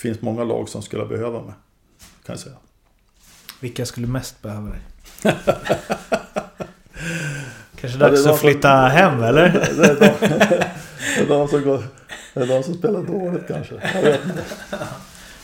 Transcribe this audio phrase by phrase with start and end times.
[0.00, 1.54] finns många lag som skulle behöva mig.
[1.98, 2.56] Kan jag säga.
[3.60, 4.80] Vilka skulle mest behöva dig?
[7.80, 9.48] Kanske dags att flytta som, hem eller?
[9.76, 10.10] Det är, de,
[11.16, 11.84] det, är de som går,
[12.34, 13.74] det är de som spelar dåligt kanske.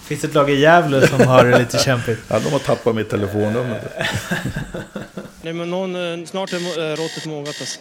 [0.02, 2.20] Finns det ett lag i Gävle som har det lite kämpigt?
[2.28, 3.80] Ja, de har tappat mitt telefonnummer.
[5.42, 7.80] Nej, men någon, eh, snart är eh, råttet mogat alltså.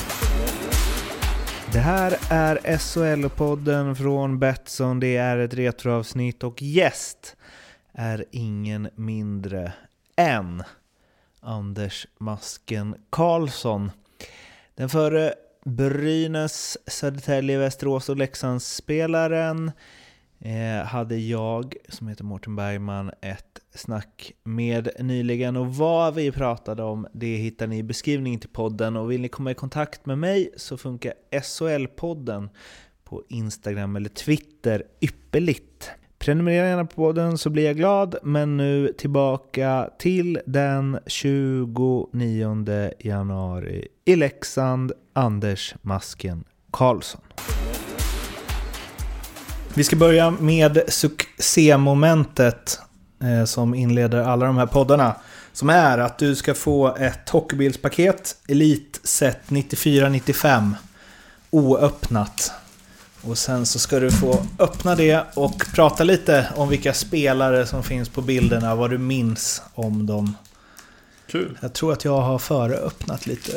[1.73, 4.99] Det här är SHL-podden från Betsson.
[4.99, 7.35] Det är ett retroavsnitt och gäst
[7.93, 9.73] är ingen mindre
[10.15, 10.63] än
[11.39, 13.91] Anders Masken Karlsson.
[14.75, 15.33] Den före
[15.65, 19.71] Brynäs, Södertälje, Västerås och Leksandsspelaren
[20.39, 25.57] eh, hade jag, som heter Mårten Bergman, ett snack med nyligen.
[25.57, 28.97] Och vad vi pratade om, det hittar ni i beskrivningen till podden.
[28.97, 32.49] Och vill ni komma i kontakt med mig så funkar SHL-podden
[33.03, 35.91] på Instagram eller Twitter ypperligt.
[36.19, 38.15] Prenumerera gärna på podden så blir jag glad.
[38.23, 47.21] Men nu tillbaka till den 29 januari i Leksand, Anders Masken Karlsson.
[49.75, 52.79] Vi ska börja med succémomentet
[53.23, 55.15] eh, som inleder alla de här poddarna.
[55.53, 60.73] Som är att du ska få ett hockeybilspaket Elite Set 94-95
[61.51, 62.51] oöppnat.
[63.21, 67.83] Och sen så ska du få öppna det och prata lite om vilka spelare som
[67.83, 70.35] finns på bilderna, vad du minns om dem.
[71.27, 71.57] Kul.
[71.61, 73.51] Jag tror att jag har föreöppnat lite.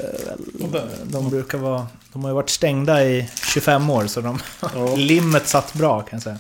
[1.05, 1.87] De brukar vara...
[2.13, 4.39] De har ju varit stängda i 25 år så de...
[4.75, 4.95] Ja.
[4.97, 6.39] limmet satt bra kan jag säga.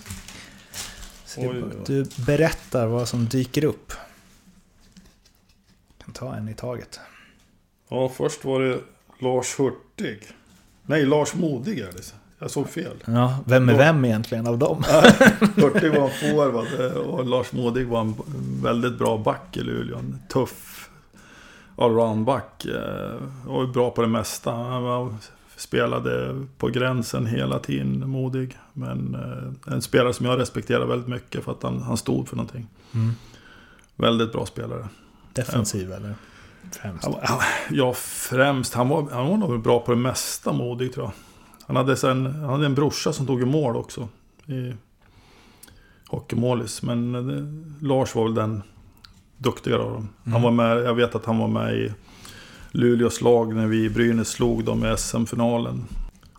[1.38, 1.64] Oj.
[1.86, 3.92] Du berättar vad som dyker upp.
[5.98, 7.00] Jag kan ta en i taget.
[7.88, 8.78] Ja, först var det
[9.18, 10.20] Lars Hurtig.
[10.82, 12.14] Nej, Lars Modig är det.
[12.38, 12.96] Jag såg fel.
[13.04, 14.84] Ja, vem är vem egentligen av dem?
[15.56, 18.14] Hurtig var en forward och Lars Modig var en
[18.62, 19.98] väldigt bra back i Luleå.
[19.98, 20.90] En tuff
[21.76, 22.64] allround-back.
[22.64, 24.52] Eh, var bra på det mesta.
[25.64, 28.58] Spelade på gränsen hela tiden, modig.
[28.72, 32.36] Men eh, en spelare som jag respekterar väldigt mycket för att han, han stod för
[32.36, 32.66] någonting.
[32.94, 33.12] Mm.
[33.96, 34.88] Väldigt bra spelare.
[35.32, 35.96] Defensiv ja.
[35.96, 36.14] eller?
[36.72, 37.08] Främst?
[37.70, 38.74] Ja, främst.
[38.74, 41.12] Han var, han var nog bra på det mesta, modig tror jag.
[41.66, 44.08] Han hade, sen, han hade en brorsa som tog i mål också.
[44.46, 44.74] I
[46.08, 46.82] hockeymålis.
[46.82, 48.62] Men eh, Lars var väl den
[49.36, 50.08] duktigare av dem.
[50.24, 50.32] Mm.
[50.32, 51.92] Han var med, jag vet att han var med i
[52.76, 55.84] Luleås lag när vi i Brynäs slog dem i SM-finalen.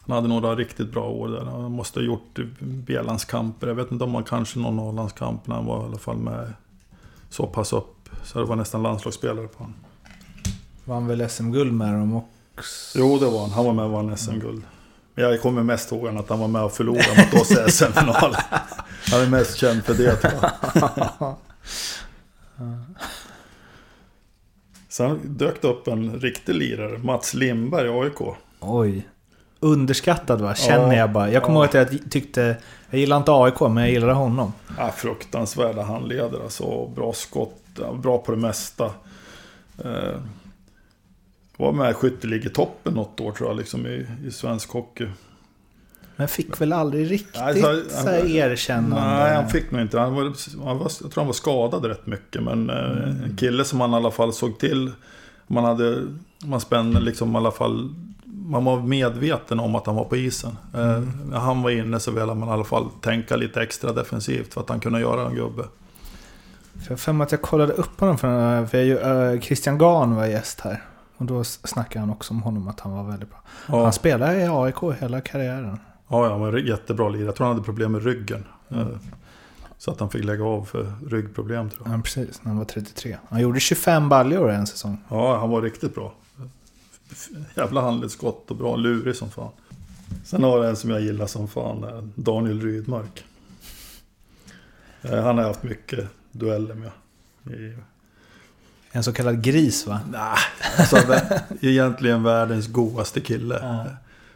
[0.06, 1.46] Han hade några riktigt bra år där.
[1.46, 3.68] Han måste ha gjort B-landskamper.
[3.68, 6.54] Jag vet inte om han kanske någon A-landskamp när han var i alla fall med
[7.30, 8.10] så pass upp.
[8.24, 9.74] Så det var nästan landslagsspelare på honom.
[10.86, 13.00] Vann väl SM-guld med dem också?
[13.00, 13.50] Jo, det var han.
[13.50, 14.64] Han var med och vann SM-guld.
[15.16, 18.42] Jag kommer mest ihåg att han var med och förlorade mot oss i SM-finalen.
[19.12, 21.36] Han är mest känd för det tror jag.
[24.96, 28.36] Sen dök det upp en riktig lirare, Mats Lindberg i AIK.
[28.60, 29.08] Oj.
[29.60, 30.56] Underskattad va?
[30.56, 31.32] Känner ja, jag bara.
[31.32, 31.66] Jag kommer ja.
[31.66, 32.58] ihåg att jag tyckte...
[32.90, 34.54] Jag gillade inte AIK, men jag gillade honom.
[34.78, 36.88] Ja, fruktansvärda handledare alltså.
[36.88, 38.86] Bra skott, bra på det mesta.
[39.84, 40.20] Eh,
[41.58, 45.08] var med skytteligetoppen något år tror jag, liksom i, i svensk hockey.
[46.16, 49.06] Men fick väl aldrig riktigt nej, så, här erkännande?
[49.06, 50.00] Nej, han fick nog inte.
[50.00, 50.24] Han var,
[50.66, 52.44] han var, jag tror han var skadad rätt mycket.
[52.44, 53.24] Men eh, mm.
[53.24, 54.92] en kille som man i alla fall såg till.
[55.48, 56.08] Man hade,
[56.46, 57.96] man spände liksom i alla fall.
[58.26, 60.58] Man var medveten om att han var på isen.
[60.74, 61.12] Eh, mm.
[61.30, 64.62] När han var inne så ville man i alla fall tänka lite extra defensivt för
[64.62, 65.64] att han kunde göra en gubbe.
[66.84, 70.26] För jag för att jag kollade upp honom för, för jag, uh, Christian Gahn var
[70.26, 70.84] gäst här.
[71.18, 73.40] Och då snackade han också om honom att han var väldigt bra.
[73.68, 73.84] Ja.
[73.84, 75.80] Han spelade i AIK hela karriären.
[76.08, 77.26] Ja, han var jättebra lirare.
[77.26, 78.46] Jag tror han hade problem med ryggen.
[78.70, 78.82] Mm.
[78.88, 78.98] Eh,
[79.78, 81.98] så att han fick lägga av för ryggproblem tror jag.
[81.98, 82.44] Ja, precis.
[82.44, 83.18] När han var 33.
[83.30, 84.98] Han gjorde 25 baljor en säsong.
[85.10, 86.14] Ja, han var riktigt bra.
[87.56, 88.76] Jävla handledsskott och bra.
[88.76, 89.52] Lurig som fan.
[90.24, 92.12] Sen har jag en som jag gillar som fan.
[92.16, 93.24] Daniel Rydmark.
[95.02, 96.92] Eh, han har haft mycket dueller med.
[98.92, 100.00] En så kallad gris va?
[100.12, 100.38] Nej,
[100.78, 100.98] alltså,
[101.62, 103.60] egentligen världens godaste kille.
[103.62, 103.86] Ja.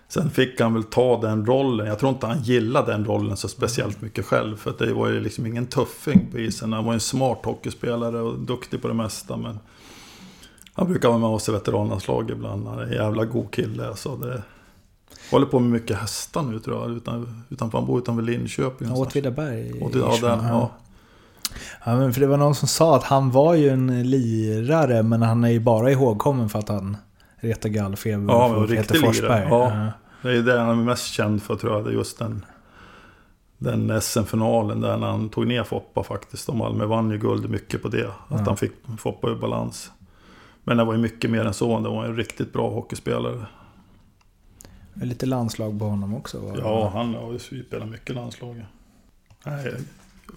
[0.09, 1.87] Sen fick han väl ta den rollen.
[1.87, 4.57] Jag tror inte han gillade den rollen så speciellt mycket själv.
[4.57, 6.73] För det var ju liksom ingen tuffing på isen.
[6.73, 9.37] Han var ju en smart hockeyspelare och duktig på det mesta.
[9.37, 9.59] Men
[10.73, 12.67] han brukar vara med oss i veteranlandslag ibland.
[12.67, 13.87] Han är en jävla god kille.
[13.87, 14.43] Alltså det
[15.31, 16.97] håller på med mycket hästar nu tror jag.
[16.97, 18.87] Utan, utanför, han bor utanför Linköping.
[18.87, 19.07] någonstans.
[19.07, 19.73] Åtvidaberg.
[19.79, 20.71] Ja, den, ja.
[21.85, 25.21] Ja, men för det var någon som sa att han var ju en lirare, men
[25.21, 26.97] han är ju bara ihågkommen för att han
[27.39, 29.47] retade gallfeber Ja, men Peter Forsberg.
[29.49, 29.87] Ja.
[30.21, 31.83] Det är det han är mest känd för tror jag.
[31.85, 32.45] Det är just den,
[33.57, 36.49] den SM-finalen där han tog ner Foppa faktiskt.
[36.49, 38.07] Och Malmö vann ju guld mycket på det.
[38.07, 38.37] Att Ja.
[38.45, 39.91] han fick Foppa ur balans.
[40.63, 41.79] Men det var ju mycket mer än så.
[41.79, 43.45] Det var en riktigt bra hockeyspelare.
[44.93, 46.39] Det är Lite landslag på honom också.
[46.39, 46.55] va?
[46.57, 48.65] Ja, han har ju spelat mycket i landslaget.
[49.45, 49.73] Nej,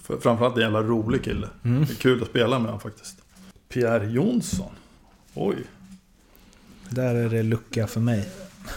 [0.03, 1.49] för- framförallt en jävla rolig kille.
[1.65, 1.85] Mm.
[1.85, 3.23] Det är kul att spela med honom faktiskt.
[3.69, 4.71] Pierre Jonsson.
[5.35, 5.57] Oj.
[6.95, 8.29] Där är det lucka för mig.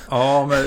[0.09, 0.63] Ja, men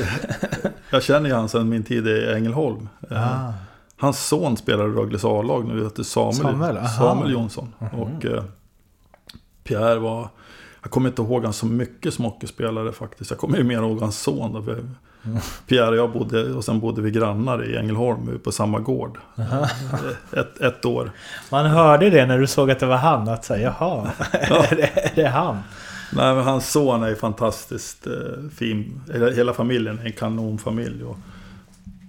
[0.91, 2.89] jag känner ju han sedan min tid i Ängelholm.
[3.11, 3.53] Ah.
[3.97, 6.89] Hans son spelar i Rögles A-lag nu, heter Samuel, Samuel.
[6.99, 7.75] Samuel Jonsson.
[7.79, 8.45] Och eh,
[9.65, 10.29] Pierre var,
[10.83, 13.31] jag kommer inte ihåg han så mycket som hockeyspelare faktiskt.
[13.31, 14.53] Jag kommer ju mer ihåg hans son.
[14.53, 14.85] Då, för
[15.67, 19.19] Pierre och jag bodde, och sen bodde vi grannar i Ängelholm på samma gård.
[20.33, 21.13] Ett, ett år.
[21.51, 24.91] Man hörde det när du såg att det var han, att säga jaha, är, det,
[24.95, 25.59] är det han?
[26.13, 29.01] Nej, men hans son är ju fantastiskt eh, fin.
[29.35, 31.05] Hela, familjen är en kanonfamilj.
[31.05, 31.17] Och,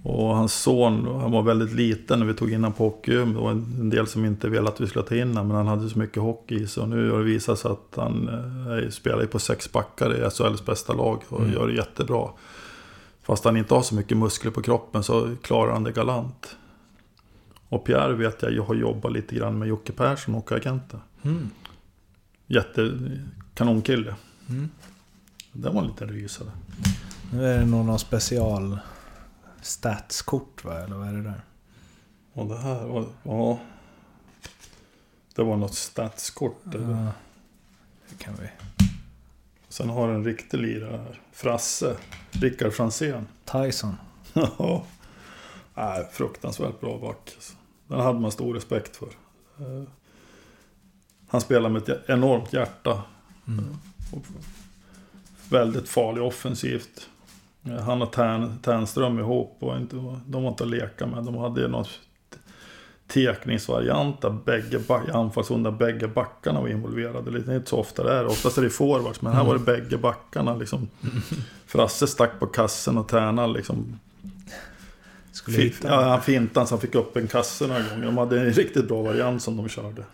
[0.04, 3.34] och hans son, han var väldigt liten när vi tog in honom på hockeygym.
[3.34, 5.66] Det var en, del som inte ville att vi skulle ta in honom, men han
[5.66, 6.82] hade så mycket hockey i sig.
[6.82, 10.64] Och nu har det visat sig att han eh, spelar på sex backar i SHLs
[10.64, 12.28] bästa lag och gör det jättebra.
[13.22, 16.56] Fast han inte har så mycket muskler på kroppen så klarar han det galant.
[17.68, 21.00] Och Pierre vet jag, jag har jobbat lite grann med Jocke Persson och agenten.
[21.22, 21.50] Mm.
[22.46, 22.98] Jätte
[23.60, 24.14] kanonkille.
[24.48, 24.70] Mm.
[25.52, 26.50] Det var en liten rysare.
[27.32, 28.78] Nu är det nog någon special
[29.62, 31.40] statskort va, eller vad är det där?
[32.32, 33.58] Och det här var, ja.
[35.34, 36.60] Det var något statskort.
[36.64, 37.12] Ja,
[38.08, 38.48] det kan vi.
[39.68, 41.20] Sen har en riktig lirare här.
[41.32, 41.96] Frasse.
[42.30, 43.26] Rickard Franzén.
[43.44, 43.96] Tyson.
[44.58, 44.84] Ja.
[45.74, 47.32] Nej, fruktansvärt bra back.
[47.34, 47.52] alltså.
[47.86, 49.06] Den hade man stor respekt för.
[49.58, 49.82] Eh,
[51.28, 53.02] Han spelar med ett enormt hjärta.
[53.58, 53.76] Mm.
[55.48, 57.08] Väldigt farlig offensivt.
[57.84, 61.24] Han och Tärn, Tärnström ihop och inte, de var inte att leka med.
[61.24, 61.84] De hade någon
[63.12, 67.30] tekningsvariant där bägge back, i anfallszon där bägge backarna var involverade.
[67.30, 68.26] Det är inte så ofta det är.
[68.26, 70.56] Oftast är det forwards, men här var det bägge backarna.
[70.56, 70.88] Liksom.
[71.66, 73.98] Frasse stack på kassen och Tärna liksom
[75.32, 78.06] Skulle Fin, hitta ja, han fintade så han fick upp en kasse några gånger.
[78.06, 80.04] De hade en riktigt bra variant som de körde.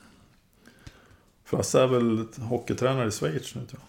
[1.47, 3.81] Frasse är väl hockeytränare i Schweiz nu tror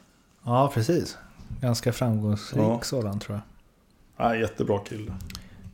[0.44, 0.54] jag.
[0.54, 1.18] Ja, precis.
[1.62, 2.80] Ganska framgångsrik Ja.
[2.84, 3.44] sådan tror jag.
[4.28, 5.14] Nej, jättebra kille.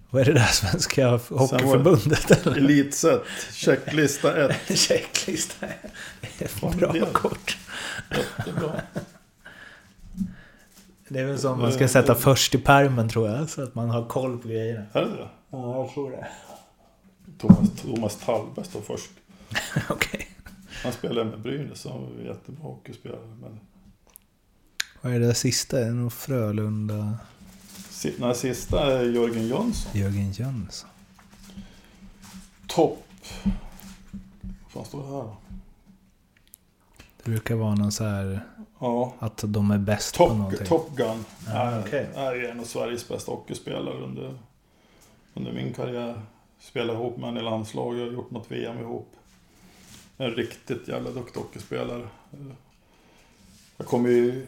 [0.10, 2.48] Vad är det där Svenska Hockeyförbundet?
[2.48, 3.22] Elitset,
[3.52, 4.56] checklista 1.
[4.80, 5.66] Checklista.
[6.22, 7.58] Det är Fan, Bra det- kort.
[8.12, 8.72] Jättebra.
[11.08, 13.50] Det är väl som man ska sätta först i pärmen tror jag.
[13.50, 14.86] Så att man har koll på grejerna.
[14.94, 15.30] Är det det?
[15.50, 16.28] Ja, jag tror det.
[17.40, 19.10] Thomas, Thomas Tallberg står först.
[19.90, 20.28] Okej.
[20.84, 23.28] Han spelar med Brynäs, han var jättebra hockeyspelare.
[23.42, 23.60] Men
[25.02, 25.80] Vad är det där sista?
[25.82, 27.18] Är det nog Frölunda?
[27.90, 29.92] si- här sista är Jörgen Jönsson.
[29.94, 30.90] Jörgen Jönsson.
[32.68, 33.06] Topp.
[34.64, 35.38] Vad fan står det här då?
[37.24, 38.40] Det brukar vara någon så här
[38.80, 40.68] Ja, att de är bäst på Top, någonting.
[40.68, 41.25] Top Gun.
[41.48, 42.10] Ja, är, okej.
[42.16, 44.38] är en av Sveriges bästa hockeyspelare under,
[45.34, 46.22] under min karriär.
[46.60, 49.13] Spelar ihop med en i landslaget har gjort något VM ihop.
[50.17, 52.08] En riktigt jävla duktig hockeyspelare.
[53.77, 54.48] Jag kommer ju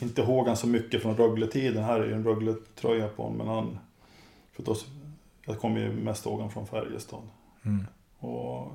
[0.00, 1.84] inte ihåg han så mycket från Rögle-tiden.
[1.84, 3.38] Här är ju en Rögle-tröja på honom.
[3.38, 3.78] Men han...
[4.52, 4.76] För då,
[5.46, 7.22] jag kommer ju mest ihåg honom från Färjestad.
[7.64, 7.86] Mm.
[8.18, 8.72] Och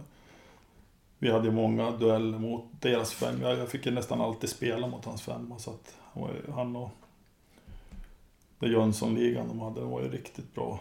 [1.19, 3.41] vi hade ju många dueller mot deras fem.
[3.41, 5.59] Jag fick ju nästan alltid spela mot hans femma.
[5.59, 5.95] Så att
[6.53, 6.89] han och
[8.59, 10.79] den Jönssonligan de hade var ju riktigt bra.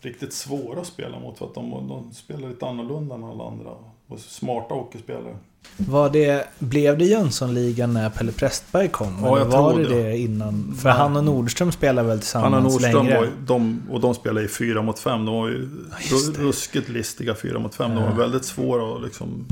[0.00, 3.76] Riktigt svåra att spela mot för att de, de spelar lite annorlunda än alla andra.
[4.12, 5.36] Och smarta hockeyspelare.
[5.76, 9.18] Var det, blev det Jönssonligan när Pelle Prästberg kom?
[9.22, 10.02] Ja, jag var tror det det.
[10.02, 10.74] det innan?
[10.82, 13.18] För han och Nordström spelade väl tillsammans Han och Nordström längre?
[13.20, 15.24] var de, och de spelade i fyra mot fem.
[15.26, 15.68] De var ju
[16.08, 16.38] det.
[16.42, 17.94] ruskigt listiga fyra mot fem.
[17.94, 18.10] De Ja.
[18.10, 19.46] var väldigt svåra och liksom...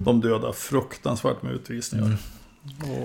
[0.00, 2.04] De dödade fruktansvärt med utvisningar.
[2.06, 2.18] Mm.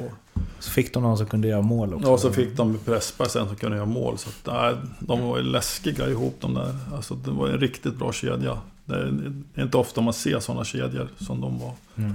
[0.05, 0.11] Och,
[0.59, 2.07] Så fick de någon som kunde göra mål också.
[2.09, 4.17] Ja, så fick de Pressberg sen som kunde göra mål.
[4.17, 6.75] Så att, nej, de var ju läskiga ihop de där.
[6.95, 8.57] Alltså, det var en riktigt bra kedja.
[8.85, 11.71] Det är det inte ofta man ser sådana kedjor som de var.
[11.97, 12.13] Mm.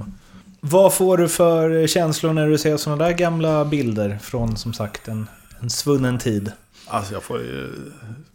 [0.60, 5.08] Vad får du för känslor när du ser sådana där gamla bilder från som sagt
[5.08, 5.26] en,
[5.60, 6.52] en svunnen tid?
[6.86, 7.70] Alltså jag får ju,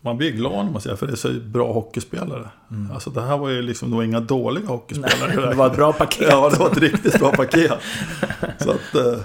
[0.02, 2.50] Man blir glad när man ser för det är så bra hockeyspelare.
[2.94, 5.50] Alltså det här var ju liksom, det var inga dåliga hockeyspelare.
[5.50, 6.28] Det var ett bra paket.
[6.32, 7.72] Ja, det var ett riktigt bra paket.
[8.60, 8.96] Så att...
[8.96, 9.20] eh,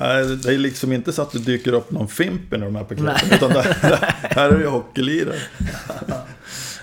[0.00, 2.84] Nej, det är liksom inte så att det dyker upp någon Fimpen i de här
[2.84, 3.32] paketen.
[3.32, 5.36] Utan det, det, här är det ju hockeylirare.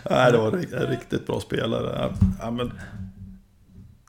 [0.10, 2.14] Nej, det var ri- riktigt bra spelare.
[2.42, 2.72] Ja, men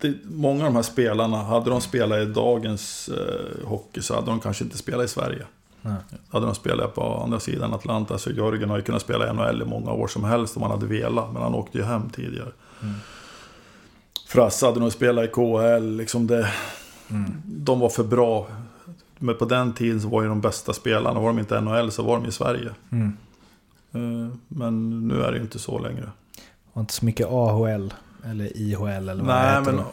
[0.01, 4.27] det, många av de här spelarna, hade de spelat i dagens eh, hockey så hade
[4.27, 5.43] de kanske inte spelat i Sverige.
[5.83, 5.95] Nej.
[6.31, 9.63] Hade de spelat på andra sidan Atlanta så Jörgen har ju kunnat spela i NHL
[9.63, 11.33] i många år som helst om han hade velat.
[11.33, 12.49] Men han åkte ju hem tidigare.
[14.29, 15.97] Frasse hade nog spelat i KHL.
[15.97, 16.49] Liksom det,
[17.45, 18.47] De var för bra.
[19.19, 21.91] Men på den tiden så var ju de bästa spelarna, var de inte i NHL
[21.91, 22.71] så var de i Sverige.
[22.93, 23.17] Mm.
[23.97, 26.11] Eh, Men nu är det inte så längre.
[26.73, 29.85] Och inte så mycket AHL eller IHL eller vad det Nej, heter men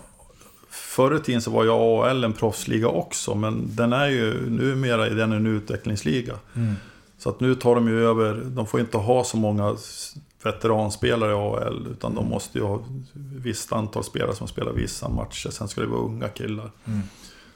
[0.70, 3.36] förr i tiden så var ju AHL en proffsliga också.
[3.36, 6.34] Men den är ju numera är den en utvecklingsliga.
[6.56, 6.74] Mm.
[7.18, 9.76] Så att nu tar de ju över, de får inte ha så många
[10.44, 11.88] veteranspelare i AHL.
[11.92, 12.82] Utan de måste ju ha ett
[13.16, 15.50] visst antal spelare som spelar vissa matcher.
[15.50, 16.72] Sen ska det vara unga killar.
[16.86, 17.02] Mm.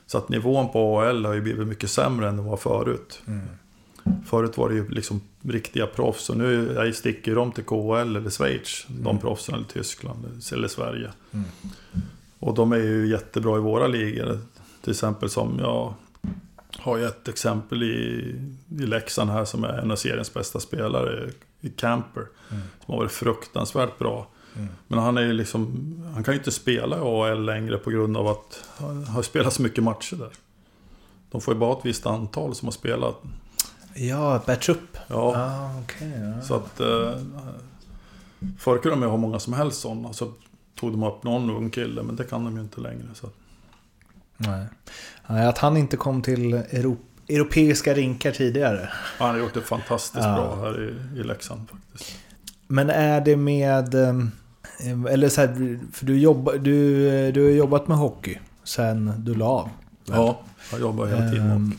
[0.06, 3.22] Så att nivån på AHL har ju blivit mycket sämre än det var förut.
[3.28, 3.48] Mm.
[4.26, 6.30] Förut var det ju liksom riktiga proffs.
[6.30, 8.86] Och nu jag sticker de till KHL eller Schweiz.
[8.88, 11.12] De proffsen eller Tyskland eller Sverige.
[11.32, 11.46] Mm.
[12.40, 14.40] Och de är ju jättebra i våra ligor.
[14.82, 15.94] Till exempel som jag
[16.78, 18.36] har ju ett exempel i,
[18.70, 21.30] i Leksand här som är en av seriens bästa spelare.
[21.62, 22.26] I Camper.
[22.52, 22.64] Mm.
[22.86, 24.28] Som har varit fruktansvärt bra.
[24.88, 28.18] Men han är ju liksom, han kan ju inte spela i AHL längre på grund
[28.18, 30.32] av att han har spelat så mycket matcher där.
[31.32, 33.24] De får ju bara ett visst antal som har spelat.
[33.98, 34.98] Ja, batch upp.
[35.08, 36.12] Ja, Ah, okej.
[36.36, 36.42] ja.
[36.42, 36.80] så att...
[36.80, 37.18] Eh,
[38.60, 40.14] förr kunde de ju ha många som helst sådana.
[40.14, 40.32] Så
[40.80, 43.06] tog de upp någon ung kille, men det kan de ju inte längre.
[43.14, 43.30] Så.
[44.38, 44.66] Nej.
[45.48, 46.98] Att han inte kom till Euro-
[47.30, 48.90] europeiska rinkar tidigare.
[48.94, 50.36] Han har gjort det fantastiskt Ja.
[50.36, 50.84] bra här
[51.16, 52.16] i, i Leksand faktiskt.
[52.68, 53.96] Men är det med...
[53.96, 54.14] eh,
[55.10, 59.46] Eller så här, för du, jobbar, du, du har jobbat med hockey sen du la
[59.46, 59.70] av.
[60.06, 60.40] Ja,
[60.72, 61.52] jag jobbar hela tiden.
[61.52, 61.74] Ehm,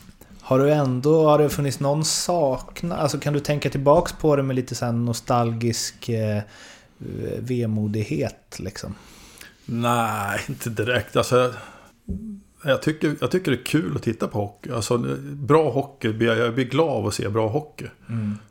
[0.49, 2.99] Har du ändå, har det funnits någon saknad?
[2.99, 6.43] Alltså kan du tänka tillbaks på det med lite så nostalgisk eh,
[7.39, 8.95] vemodighet liksom?
[9.65, 11.17] Nej, inte direkt.
[11.17, 11.55] Alltså,
[12.65, 14.71] jag, tycker, jag tycker det är kul att titta på hockey.
[14.73, 17.87] Alltså, bra hockey, jag blir glad av att se bra hockey.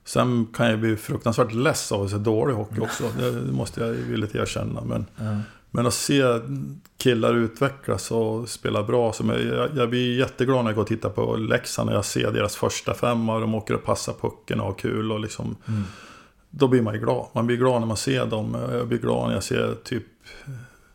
[0.06, 3.04] Sen kan jag bli fruktansvärt less av att se dålig hockey också.
[3.20, 4.82] Det måste jag villigt erkänna.
[4.82, 5.06] Men,
[5.72, 6.24] men att se
[6.98, 9.14] killar utvecklas och spela bra.
[9.14, 11.90] Som jag, jag, jag blir jätteglad när jag går och tittar på Leksand.
[11.90, 13.40] När jag ser deras första femma.
[13.40, 15.12] De åker och passar pucken och har kul.
[15.12, 15.56] Och liksom,
[16.50, 17.28] Då blir man ju glad.
[17.34, 18.58] Man blir glad när man ser dem.
[18.72, 20.06] Jag blir glad när jag ser typ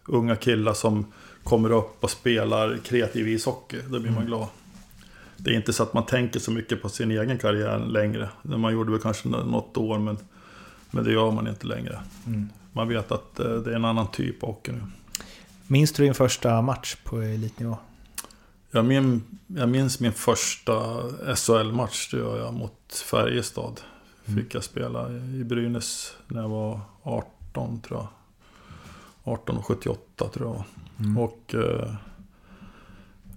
[0.07, 1.07] unga killar som
[1.45, 3.79] kommer upp och spelar kreativ ishockey.
[3.88, 4.47] Då blir man glad.
[5.37, 8.29] Det är inte så att man tänker så mycket på sin egen karriär längre.
[8.43, 10.19] Man gjorde väl kanske något år men,
[10.91, 11.99] men det gör man inte längre.
[12.73, 14.83] Man vet att eh, det är en annan typ av hockey nu.
[15.67, 17.76] Minns du din första match på elitnivå?
[18.71, 21.02] Jag, min, jag minns min första
[21.37, 23.81] SHL-match, det gör jag, mot Färjestad.
[24.25, 28.09] Fick jag spela i Brynäs när jag var 18 tror jag.
[29.25, 30.64] 18 och 78 tror jag.
[31.19, 31.95] Och eh,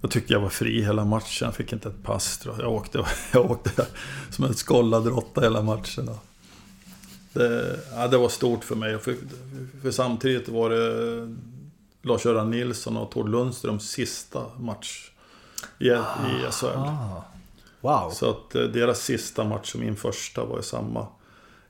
[0.00, 1.46] jag tyckte jag var fri hela matchen.
[1.46, 2.64] Jag fick inte ett pass tror jag.
[2.64, 3.86] Jag åkte, jag åkte
[4.30, 6.10] som en skållad råtta hela matchen.
[7.36, 8.98] Det, ja, det var stort för mig.
[8.98, 9.16] För,
[9.82, 11.34] för samtidigt var det
[12.02, 15.10] Lars-Göran Nilsson och Tord Lundströms sista match
[15.78, 16.66] i, i SHL.
[16.66, 17.24] Ah.
[17.80, 18.10] Wow.
[18.10, 21.06] Så att eh, deras sista match och min första var ju samma.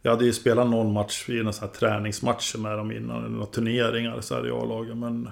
[0.02, 3.28] Jag hade ju spelat någon match i några sån här träningsmatcher med dem innan, eller
[3.28, 4.96] några turneringar så här i A-laget.
[4.96, 5.28] Men,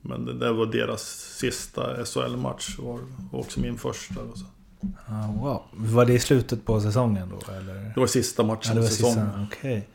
[0.00, 1.02] men det där var deras
[1.38, 3.00] sista SHL-match och
[3.32, 4.20] och också min första.
[4.20, 4.44] Och så.
[5.06, 5.62] Ah, wow.
[5.72, 7.52] Var det i slutet på säsongen då?
[7.52, 7.74] Eller?
[7.94, 9.14] Det var sista Ja, matchen det i var säsongen.
[9.26, 9.46] sista.
[9.58, 9.88] Okej.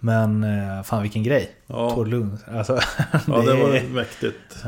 [0.00, 1.50] Men eh, fan vilken grej.
[1.66, 2.38] Ja, Tord Lund.
[2.52, 2.72] Alltså,
[3.26, 4.64] ja, det det- var mäktigt.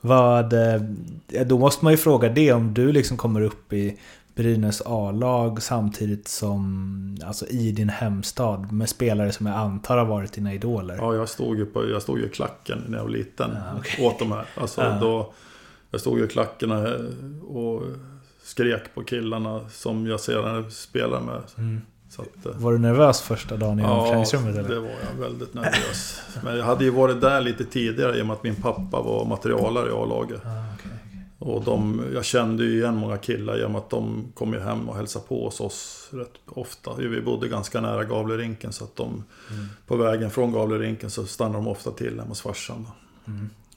[0.00, 0.82] Vad, eh,
[1.28, 3.98] ja, då måste man ju fråga det om du liksom kommer upp i
[4.34, 10.32] Brynäs A-lag samtidigt som alltså i din hemstad med spelare som jag antar har varit
[10.32, 10.96] dina idoler.
[10.96, 13.50] Ja, jag stod ju, på, jag stod ju i klacken när jag var liten.
[13.54, 14.06] Ja, okej.
[14.06, 14.44] Åt de här.
[14.60, 14.98] Alltså, Ja.
[15.00, 15.32] då,
[15.90, 16.70] jag stod ju i klacken
[17.42, 17.82] och
[18.42, 21.42] skrek på killarna som jag sedan spelar med.
[21.58, 21.80] Mm.
[22.16, 24.54] Att, eh, Var du nervös första dagen i ja, omklädningsrummet?
[24.54, 24.76] det Eller?
[24.80, 26.20] var jag väldigt nervös.
[26.44, 29.24] Men jag hade ju varit där lite tidigare i och med att min pappa var
[29.24, 30.40] materialare i A-laget.
[30.46, 30.98] Ah, okej.
[31.38, 34.96] Och de, jag kände ju igen många killar genom att de kom ju hem och
[34.96, 36.94] hälsade på hos oss rätt ofta.
[36.94, 39.24] Vi bodde ganska nära Gavlerinken så att de
[39.86, 42.86] på vägen från Gavlerinken så stannade de ofta till hemma hos farsan.
[43.24, 43.32] då.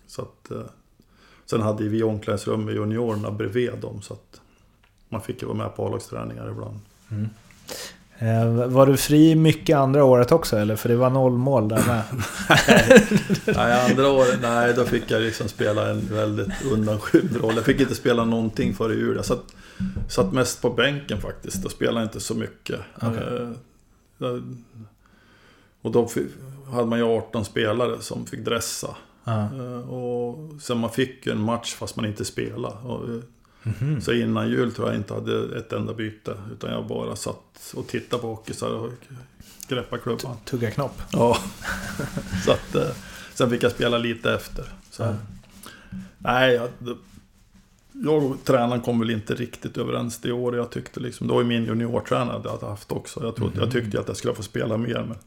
[0.08, 0.58] Så att, eh,
[1.46, 4.42] sen hade vi omklädningsrum med juniorerna bredvid dem så att
[5.10, 6.80] man fick ju vara med på A-lagsträningar ibland.
[8.20, 10.76] Eh, var du fri mycket andra året också eller?
[10.76, 12.02] För det var noll mål där med.
[13.56, 17.56] Nej, andra året, nej, då fick jag liksom spela en väldigt undanskymd roll.
[17.56, 19.16] Jag fick inte spela någonting före jul.
[19.16, 19.44] Jag satt,
[20.10, 22.80] satt mest på bänken faktiskt och spelade inte så mycket.
[23.02, 23.38] Okej.
[23.42, 23.50] Eh,
[24.18, 24.56] jag-
[25.82, 26.28] och då fi-
[26.72, 28.96] hade man ju 18 spelare som fick dressa.
[29.24, 29.42] Ja.
[29.42, 32.76] Eh, Och sen man fick ju en match fast man inte spelade.
[32.76, 33.02] Och,
[33.66, 34.02] Mhm.
[34.02, 36.38] Så innan jul tror jag inte hade ett enda byte.
[36.52, 38.92] Utan jag bara satt och tittade på hockeysar och
[39.68, 40.38] greppade klubban.
[40.46, 41.02] Tugga knopp.
[41.12, 41.38] Ja.
[42.46, 42.88] så att, eh,
[43.34, 44.66] sen fick jag spela lite efter.
[44.92, 45.16] Så, Ja.
[46.18, 46.70] Nej, jag,
[47.92, 50.56] jag och tränaren kom väl inte riktigt överens det år.
[50.56, 53.24] Jag tyckte liksom, det var ju min juniortränare jag hade haft också.
[53.24, 55.06] Jag, trodde, jag tyckte att jag skulle få spela mer.
[55.08, 55.18] Men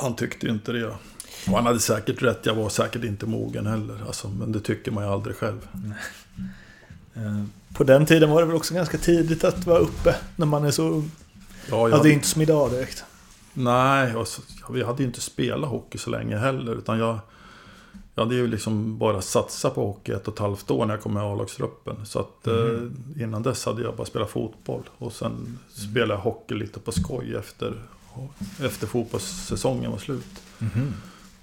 [0.00, 0.86] han tyckte ju inte det.
[0.86, 3.98] Och han hade säkert rätt, jag var säkert inte mogen heller.
[4.06, 5.68] Alltså, men det tycker man ju aldrig själv.
[5.74, 5.90] Eh,
[7.74, 10.70] På den tiden var det väl också ganska tidigt att vara uppe när man är
[10.70, 11.10] så ung.
[11.70, 13.04] Ja, jag, Alltså det är inte som idag direkt.
[13.54, 16.74] Nej, och så, vi hade ju inte spelat hockey så länge heller.
[16.74, 17.18] Utan jag,
[18.14, 21.02] jag hade ju liksom bara satsat på hockey ett och ett halvt år när jag
[21.02, 21.96] kom med A-lagstruppen.
[22.06, 24.82] Så att eh, innan dess hade jag bara spelat fotboll.
[24.98, 27.74] Och sen spelade jag hockey lite på skoj efter,
[28.60, 30.42] efter fotbollssäsongen var slut.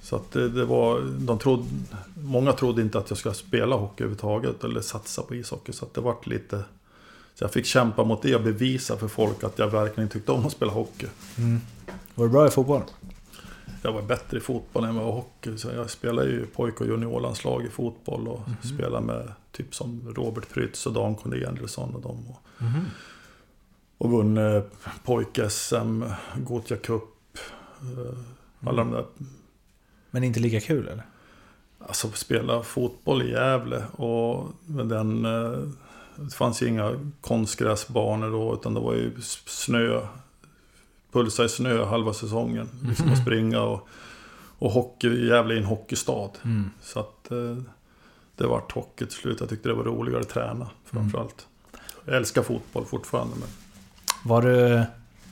[0.10, 1.64] Så att det, det var, de trodde,
[2.24, 5.72] många trodde inte att jag skulle spela hockey överhuvudtaget eller satsa på ishockey.
[5.72, 6.64] Så att det vart lite...
[7.36, 10.46] Så jag fick kämpa mot det och bevisa för folk att jag verkligen tyckte om
[10.46, 11.08] att spela hockey.
[12.16, 12.82] Var du bra i fotboll?
[13.82, 15.58] Jag var bättre i fotboll än vad jag var i hockey.
[15.58, 18.42] Så jag spelade ju pojk och juniorlandslag i fotboll och
[18.76, 22.26] spelade med typ som Robert Prytz och Dan Corneliusson och dem.
[22.30, 22.66] Och,
[23.98, 24.64] och vunnit
[25.06, 27.04] pojk-SM, Gothia Cup.
[27.82, 28.18] eh,
[28.70, 29.06] Alla de där.
[30.12, 31.06] Men inte lika kul eller?
[31.88, 35.26] Alltså spela fotboll i Gävle och med den...
[35.26, 35.60] eh,
[36.16, 39.12] Det fanns ju inga konstgräsbanor då utan det var ju
[39.46, 40.02] snö.
[41.12, 42.70] Pulsa i snö halva säsongen.
[42.90, 43.88] Liksom att springa och,
[44.60, 46.30] och hockey, Gävle är en hockeystad.
[46.82, 47.58] Så att eh,
[48.36, 49.40] det vart hockey till slut.
[49.40, 51.48] Jag tyckte det var roligare att träna framförallt.
[52.06, 53.36] Jag älskar fotboll fortfarande.
[53.40, 53.50] Men,
[54.26, 54.84] Var du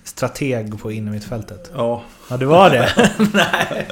[0.07, 1.71] strateg på innermittfältet?
[1.75, 2.89] ja, Ja, det var det?
[3.33, 3.87] Nej.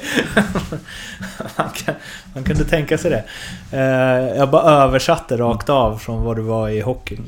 [1.58, 1.94] Man, kan,
[2.34, 3.24] man kunde tänka sig det.
[3.72, 7.18] Eh, jag bara översatte rakt av från vad du var i hockey.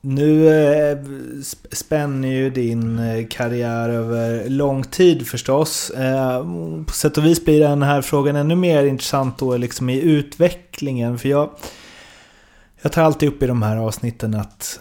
[0.00, 0.96] Nu eh,
[1.36, 5.92] sp- spänner ju din eh, karriär över lång tid förstås.
[6.86, 11.18] På sätt och vis blir den här frågan ännu mer intressant då liksom i utvecklingen.
[11.18, 11.50] För jag,
[12.82, 14.80] jag tar alltid upp i de här avsnitten att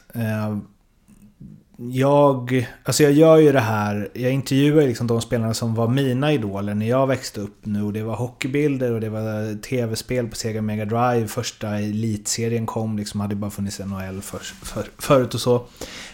[1.89, 6.33] jag, alltså jag gör ju det här, jag intervjuar liksom de spelarna som var mina
[6.33, 7.83] idoler när jag växte upp nu.
[7.83, 11.27] Och det var hockeybilder och det var tv-spel på Sega Mega Drive.
[11.27, 15.55] Första elitserien kom, liksom hade bara funnits NHL för, för, förut och så.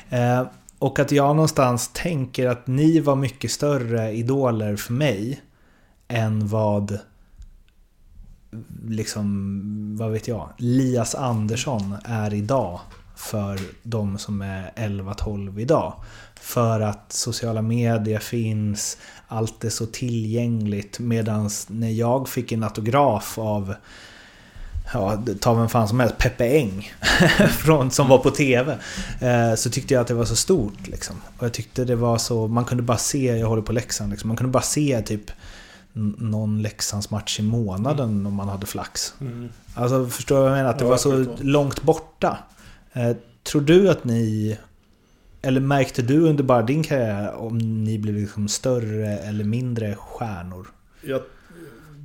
[0.09, 0.43] Eh,
[0.79, 5.41] och att jag någonstans tänker att ni var mycket större idoler för mig
[6.07, 6.99] än vad
[8.87, 12.79] liksom, vad vet jag, Lias Andersson är idag
[13.17, 15.93] för de som är 11-12 idag.
[16.41, 20.99] För att sociala medier finns, allt är så tillgängligt.
[20.99, 23.75] Medan när jag fick en autograf av
[24.93, 26.91] Ja, ta vem fan som helst, Peppe Eng
[27.49, 28.77] från, som var på TV.
[29.21, 31.15] Eh, så tyckte jag att det var så stort liksom.
[31.37, 34.27] Och jag tyckte det var så, man kunde bara se, jag håller på Leksand liksom,
[34.27, 35.31] man kunde bara se typ
[36.17, 39.13] någon Leksandsmatch i månaden om man hade flax.
[39.75, 40.69] Alltså förstår du vad jag menar?
[40.69, 42.37] Att det Ja, var så långt borta.
[42.93, 44.57] Eh, tror du att ni...
[45.41, 50.67] Eller märkte du under bara din karriär om ni blev liksom större eller mindre stjärnor?
[51.01, 51.21] Jag,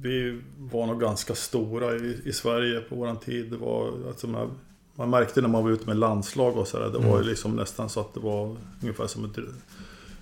[0.03, 3.51] vi var nog ganska stora i, i Sverige på våran tid.
[3.51, 4.51] Det var, alltså man,
[4.95, 6.90] man märkte när man var ute med landslag och sådär.
[6.90, 9.38] Det var ju liksom nästan så att det var ungefär som ett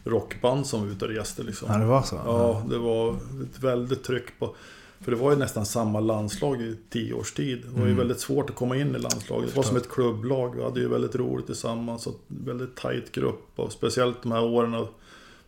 [0.04, 1.42] rockband som var ute och reste.
[1.42, 1.68] Liksom.
[1.72, 2.16] Ja, det var så?
[2.24, 3.10] Ja, det var
[3.42, 4.54] ett väldigt tryck på...
[5.00, 7.62] För det var ju nästan samma landslag i tio års tid.
[7.74, 9.50] Det var ju väldigt svårt att komma in i landslaget.
[9.50, 10.56] Det var som ett klubblag.
[10.56, 12.06] Vi hade ju väldigt roligt tillsammans.
[12.06, 13.52] Och väldigt tajt grupp.
[13.56, 14.86] Och speciellt de här åren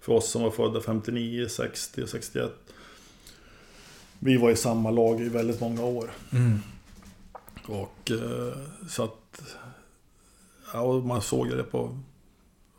[0.01, 2.53] för oss som var födda 59, 60 och 61.
[4.19, 6.11] Vi var i samma lag i väldigt många år.
[6.33, 6.59] Mm.
[7.67, 8.57] Och eh,
[8.89, 9.57] så att...
[10.73, 11.99] Ja, man såg det på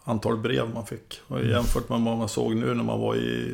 [0.03, 1.21] antal brev man fick.
[1.27, 3.53] Och jämfört med vad man såg nu när man var i...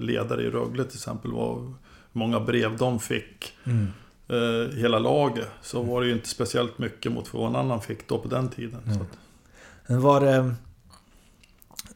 [0.00, 1.30] Ledare i Rögle till exempel.
[1.30, 1.72] Hur
[2.12, 3.52] många brev de fick.
[3.64, 3.86] Mm.
[4.28, 5.48] Eh, hela laget.
[5.62, 8.48] Så var det ju inte speciellt mycket mot vad en annan fick då på den
[8.48, 8.80] tiden.
[8.86, 9.18] Att,
[9.86, 10.54] Men var det...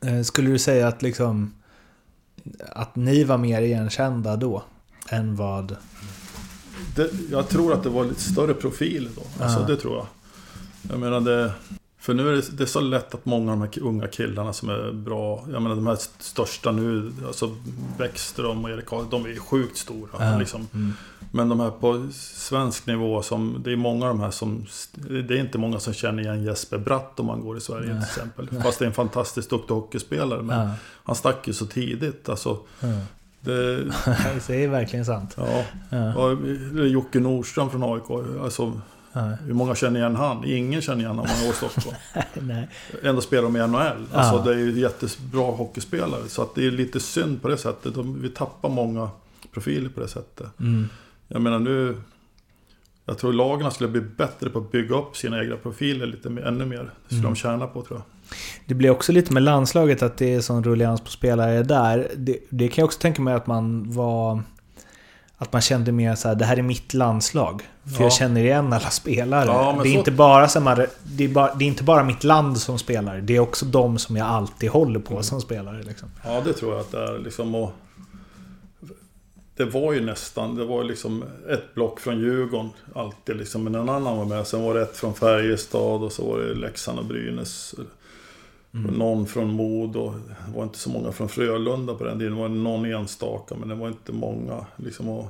[0.09, 1.55] eh, Skulle du säga att liksom...
[2.71, 4.63] Att ni var mer igenkända då?
[5.09, 5.77] Än vad...
[6.97, 9.45] det, jag tror att det var lite större profil då.
[9.45, 9.67] Alltså Ja.
[9.67, 10.07] det tror jag.
[10.91, 11.53] Jag menar det...
[12.03, 14.53] För nu är det, det är så lätt att många av de här unga killarna
[14.53, 17.57] som är bra, jag menar de här största nu, alltså
[17.99, 20.09] Bäckström och Erik Karlsson, de är ju sjukt stora.
[20.33, 20.39] Ja.
[20.39, 20.69] Liksom.
[20.75, 20.93] Mm.
[21.33, 24.67] Men de här på svensk nivå, som, det är många av de här som...
[24.95, 28.03] Det är inte många som känner igen Jesper Bratt om man går i Sverige till
[28.03, 28.49] exempel.
[28.63, 30.43] Fast det är en fantastiskt duktig hockeyspelare.
[30.43, 30.75] Men Ja.
[31.05, 32.29] han stack ju så tidigt.
[32.29, 32.87] Alltså, Ja.
[33.41, 33.77] det,
[34.47, 35.35] det är verkligen sant.
[35.37, 35.65] ja.
[35.91, 36.15] Ja.
[36.15, 36.39] Och
[36.87, 38.11] Jocke Nordström från AIK.
[38.43, 38.81] Alltså,
[39.13, 39.21] Ja.
[39.21, 40.45] hur många känner igen han?
[40.45, 41.97] Ingen känner igen honom om man går i Stockholm.
[42.41, 42.69] Nej.
[43.03, 44.07] Ändå spelar de i NHL.
[44.13, 44.43] Alltså, Ja.
[44.45, 46.29] Det är ju jättebra hockeyspelare.
[46.29, 47.95] Så att det är lite synd på det sättet.
[47.95, 49.11] De, vi tappar många
[49.53, 50.47] profiler på det sättet.
[50.61, 50.89] Mm.
[51.29, 51.97] Jag menar nu...
[53.05, 56.43] Jag tror lagarna skulle bli bättre på att bygga upp sina egna profiler lite mer,
[56.43, 56.79] ännu mer.
[56.79, 57.31] Det skulle Mm.
[57.35, 58.37] de tjäna på tror jag.
[58.67, 62.11] Det blir också lite med landslaget att det är sån rullians på spelare där.
[62.17, 64.43] Det, det kan jag också tänka mig att man var...
[65.37, 67.63] Att man kände mer så här, det här är mitt landslag.
[67.85, 68.03] För Ja.
[68.03, 69.45] jag känner igen alla spelare.
[69.47, 72.25] Ja, det, är så- inte bara här, det, är bara, det är inte bara mitt
[72.25, 73.21] land som spelar.
[73.21, 75.23] Det är också de som jag alltid håller på Mm.
[75.23, 75.83] som spelare.
[75.83, 76.09] Liksom.
[76.25, 77.19] Ja, det tror jag att det är.
[77.19, 77.73] Liksom, och
[79.57, 83.65] det var ju nästan, det var liksom ett block från Djurgården alltid liksom.
[83.65, 84.47] Men en annan var med.
[84.47, 87.75] Sen var det ett från Färjestad och så var det Leksand och Brynäs.
[88.75, 88.95] Mm.
[88.95, 90.15] Någon från Modo.
[90.47, 92.35] Det var inte så många från Frölunda på den tiden.
[92.35, 94.67] Det var någon enstaka men det var inte många.
[94.77, 95.27] Liksom, och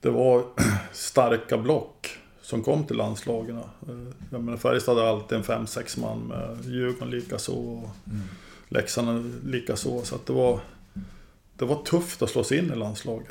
[0.00, 0.44] det var
[0.92, 3.56] starka block som kom till landslagen.
[3.56, 3.62] Eh,
[4.30, 7.52] Jag menar, Färjestad hade alltid en 5-6 man med Djurgården likaså.
[7.52, 7.88] och
[8.68, 10.02] Leksand likaså.
[10.04, 10.60] Så att det var,
[11.56, 13.28] det var tufft att slå sig in i landslaget.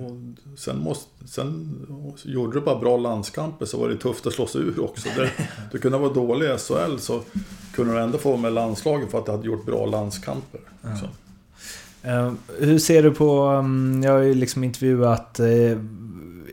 [0.00, 0.10] Och
[0.58, 1.76] sen, måste, sen
[2.24, 5.08] gjorde du bara bra landskamper så var det tufft att slå sig ur också.
[5.16, 5.30] Det,
[5.72, 7.20] du kunde vara dålig i SHL så
[7.74, 10.60] kunde du ändå få med landslaget för att du hade gjort bra landskamper.
[12.02, 13.46] Eh, hur ser du på...
[13.46, 15.78] um, jag har ju liksom intervjuat eh,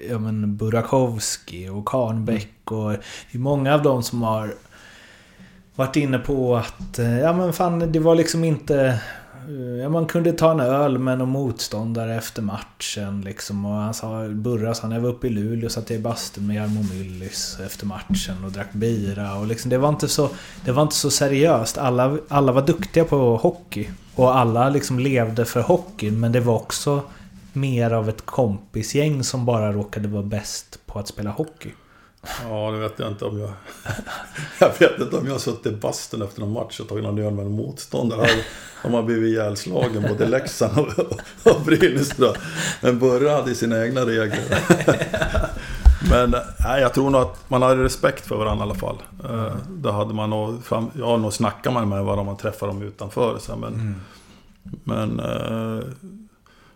[0.09, 2.97] ja, men Burakovsky och Kahnbäck och det
[3.31, 4.53] är många av dem som har
[5.75, 8.99] varit inne på att eh, ja men fan det var liksom inte...
[9.47, 13.65] Eh, ja, man kunde ta en öl med någon motståndare efter matchen liksom.
[13.65, 16.83] Och han sa, Burra sa, jag var uppe i Luleå satt i bastun med Jarmo
[16.93, 19.35] Myllys efter matchen och drack bira.
[19.35, 20.29] Och liksom, det, var inte så,
[20.65, 21.77] det var inte så seriöst.
[21.77, 23.89] Alla, alla var duktiga på hockey.
[24.15, 26.19] Och alla liksom levde för hockeyn.
[26.19, 27.01] Men det var också
[27.53, 31.69] mer av ett kompisgäng som bara råkade vara bäst på att spela hockey.
[32.49, 33.49] Ja, det vet jag inte om jag...
[34.59, 37.19] Jag vet inte om jag har suttit i bastun efter någon match och tagit någon
[37.19, 38.27] öl med en motståndare.
[38.83, 42.09] De har blivit ihjälslagen, både Leksand och, och Brynäs.
[42.09, 42.33] då.
[42.81, 44.39] Men Burre hade sina egna regler.
[46.09, 48.97] Men nej, jag tror nog att man hade respekt för varandra i alla fall.
[49.23, 50.63] Eh, Det hade man nog...
[50.63, 53.37] Fram, ja, nog snackar man med varandra om man träffar dem utanför.
[53.39, 54.01] Så, men
[54.83, 55.83] men eh,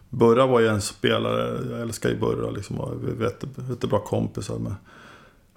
[0.09, 2.79] Burra var ju en spelare, jag älskar ju Burra liksom.
[2.79, 4.55] Och vi vet, vet bra kompisar.
[4.55, 4.75] Men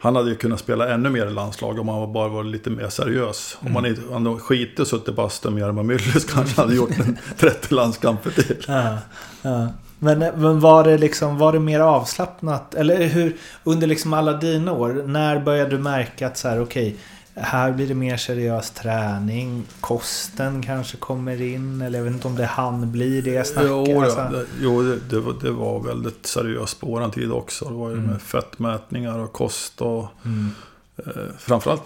[0.00, 2.88] han hade ju kunnat spela ännu mer i landslag om han bara var lite mer
[2.88, 3.58] seriös.
[3.60, 6.64] Om han inte han hade skitit och suttit i bastun med Jarmo Myllys kanske han
[6.64, 8.64] hade gjort en 30 landskamper till.
[8.68, 8.98] Ja,
[9.42, 9.68] ja.
[9.98, 12.74] Men, men var det liksom, var det mer avslappnat?
[12.74, 16.96] Eller hur, under liksom alla dina år, när började du märka att så här, okej,
[17.40, 22.36] här blir det mer seriös träning, kosten kanske kommer in, eller jag vet inte om
[22.36, 23.68] det han blir det jag snackar.
[23.68, 24.28] Jo, alltså.
[24.32, 27.64] det, jo det, det, var, det var väldigt seriöst på våran tid också.
[27.64, 30.06] Det var ju med fettmätningar och kost och...
[30.24, 30.50] Mm.
[30.96, 31.82] Eh, framförallt,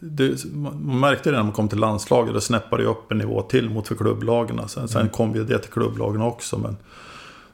[0.00, 2.34] det, man märkte det när man kom till landslaget.
[2.34, 4.68] Det snäppade ju upp en nivå till mot för klubblagen.
[4.68, 6.58] Sen, sen kom ju det till klubblagen också.
[6.58, 6.76] Men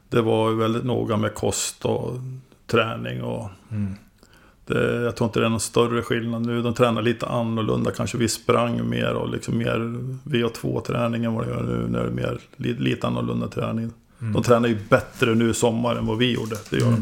[0.09, 2.13] det var ju väldigt noga med kost och
[2.67, 3.23] träning.
[3.23, 3.49] Och
[4.67, 6.63] det, jag tror inte det är någon större skillnad nu.
[6.63, 7.91] De tränar lite annorlunda.
[7.91, 9.79] Kanske vi sprang mer och liksom mer
[10.25, 11.89] VO2-träning än vad de gör nu.
[11.89, 13.91] När det är mer, li, lite annorlunda träning.
[14.19, 16.57] De tränar ju bättre nu i sommar än vad vi gjorde.
[16.71, 17.01] Det gör de ju.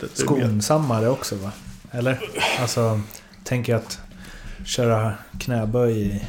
[0.00, 1.52] Det, det är mer- Skonsammare också va?
[1.90, 2.18] Eller?
[2.60, 3.00] Alltså,
[3.44, 3.98] tänker jag att
[4.66, 6.22] köra knäböj i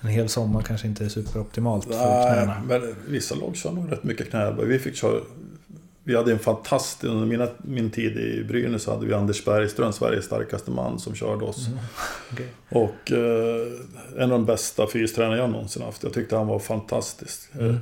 [0.00, 2.62] en hel sommar kanske inte är superoptimalt för Nej, knäna.
[2.68, 4.66] men vissa lag kör nog rätt mycket knäböj.
[4.66, 5.20] Vi fick köra...
[6.06, 7.04] Vi hade en fantastisk...
[7.04, 11.14] Under mina, min tid i Brynäs så hade vi Anders Bergström, Sveriges starkaste man, som
[11.14, 11.66] körde oss.
[12.32, 12.48] Okej.
[12.68, 13.66] Och eh,
[14.16, 16.02] en av de bästa fystränare jag någonsin haft.
[16.02, 17.48] Jag tyckte han var fantastisk.
[17.60, 17.74] Eh,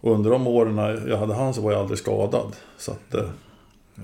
[0.00, 2.56] och under de åren jag hade han så var jag aldrig skadad.
[2.78, 3.30] Så att eh,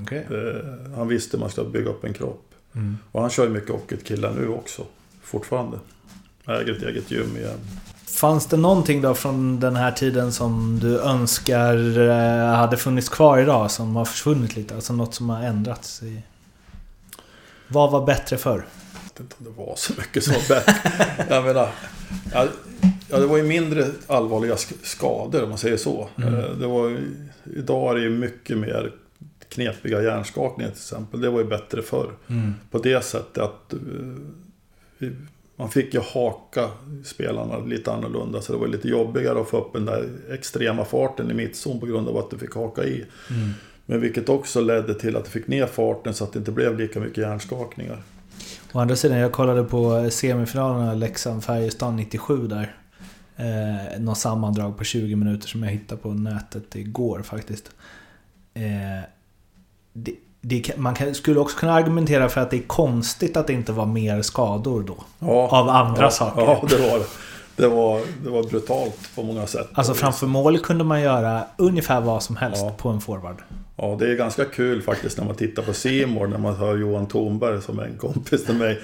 [0.03, 0.27] Okej.
[0.31, 2.49] eh, han visste hur man ska bygga upp en kropp.
[3.13, 4.83] Och han kör ju mycket hockey-killar nu också.
[5.23, 5.79] Fortfarande.
[6.47, 7.59] Äger ett eget gym igen.
[8.13, 13.39] Fanns det någonting då från den här tiden som du önskar eh, hade funnits kvar
[13.39, 14.75] idag som har försvunnit lite?
[14.75, 16.03] Alltså något som har ändrats?
[16.03, 16.23] I...
[17.69, 18.67] Vad var bättre förr?
[18.95, 20.75] Jag vet inte om det var så mycket som var bättre.
[21.35, 21.69] jag menar,
[22.33, 22.47] ja,
[23.09, 26.09] det var ju mindre allvarliga sk- skador om man säger så.
[26.19, 26.99] Eh, Det var,
[27.57, 28.93] idag är det ju mycket mer
[29.49, 31.21] knepiga hjärnskakningar till exempel.
[31.21, 32.11] Det var ju bättre förr.
[32.71, 35.09] På det sättet att eh,
[35.63, 36.71] man fick ju haka
[37.05, 38.41] spelarna lite annorlunda.
[38.41, 41.87] Så det var lite jobbigare att få upp den där extrema farten i mittzon på
[41.87, 43.05] grund av att du fick haka i.
[43.87, 46.79] Men vilket också ledde till att du fick ner farten så att det inte blev
[46.79, 48.03] lika mycket hjärnskakningar.
[48.73, 52.77] Å andra sidan, jag kollade på semifinalerna Leksand-Färjestad 97 där.
[53.37, 57.71] Eh, något sammandrag på 20 minuter som jag hittade på nätet igår faktiskt.
[58.55, 58.63] Eh,
[59.93, 63.53] det, det, man kan, skulle också kunna argumentera för att det är konstigt att det
[63.53, 64.97] inte var mer skador då.
[65.19, 66.43] Ja, Av andra ja, saker.
[66.43, 67.05] Ja, det var det.
[67.57, 69.69] Det var, det var brutalt på många sätt.
[69.75, 72.75] Alltså framför mål kunde man göra ungefär vad som helst Ja.
[72.79, 73.37] på en forward.
[73.77, 77.07] Ja, det är ganska kul faktiskt när man tittar på Simor när man hör Johan
[77.07, 78.81] Thornberg som är en kompis till mig.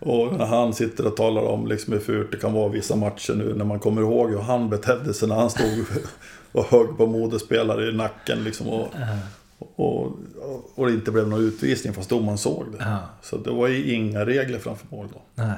[0.00, 3.34] Och när han sitter och talar om liksom hur fult det kan vara vissa matcher
[3.34, 5.84] nu när man kommer ihåg hur han betedde sig när han stod
[6.52, 8.68] och högg på modespelare i nacken liksom.
[8.68, 8.88] Och,
[9.80, 10.16] och,
[10.74, 12.84] och det inte blev någon utvisning fast domaren såg det.
[12.84, 12.98] Ja.
[13.22, 15.22] Så det var ju inga regler framför mål då.
[15.34, 15.56] Nej.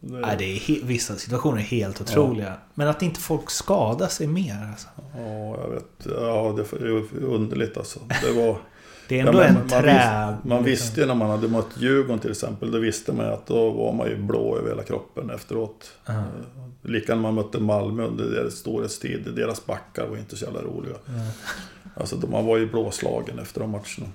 [0.00, 2.54] Det, Nej, det är vissa situationer är helt otroliga.
[2.74, 4.88] Men att inte folk skadar sig mer alltså.
[5.16, 6.06] Ja, jag vet.
[6.20, 8.00] Ja, det är underligt alltså.
[8.22, 8.56] Det var...
[9.08, 9.80] Det är Ja, ändå men en man, trä...
[9.82, 12.70] visste, man visste ju när man hade mött Djurgården till exempel.
[12.70, 15.92] Då visste man ju att då var man ju blå över hela kroppen efteråt.
[16.06, 16.24] Ja.
[16.82, 19.28] Lika när man mötte Malmö under deras storhetstid.
[19.36, 20.94] Deras backar var inte så jävla roliga.
[21.94, 24.12] Alltså man var ju blåslagen efter de matcherna.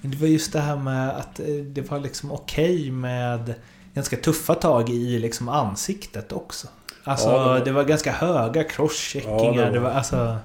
[0.00, 3.54] Men det var just det här med att eh, det var liksom okej med
[3.94, 6.68] ganska tuffa tag i liksom ansiktet också.
[7.04, 7.88] Alltså Ja, det det, var- var...
[7.88, 9.54] ganska höga crosscheckingar.
[9.54, 9.96] Ja, det det, var- var...
[9.96, 10.36] alltså...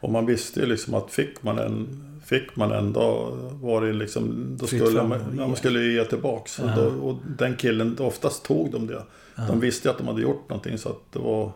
[0.00, 3.28] Och man visste ju liksom att fick man en, fick man en då
[3.62, 6.60] var det liksom, då Fritt skulle man, ja, man skulle ju ge tillbaks.
[6.64, 6.72] Ja.
[6.76, 9.02] då, och den killen, oftast tog de det.
[9.48, 11.52] De visste ju att de hade gjort någonting så att det var,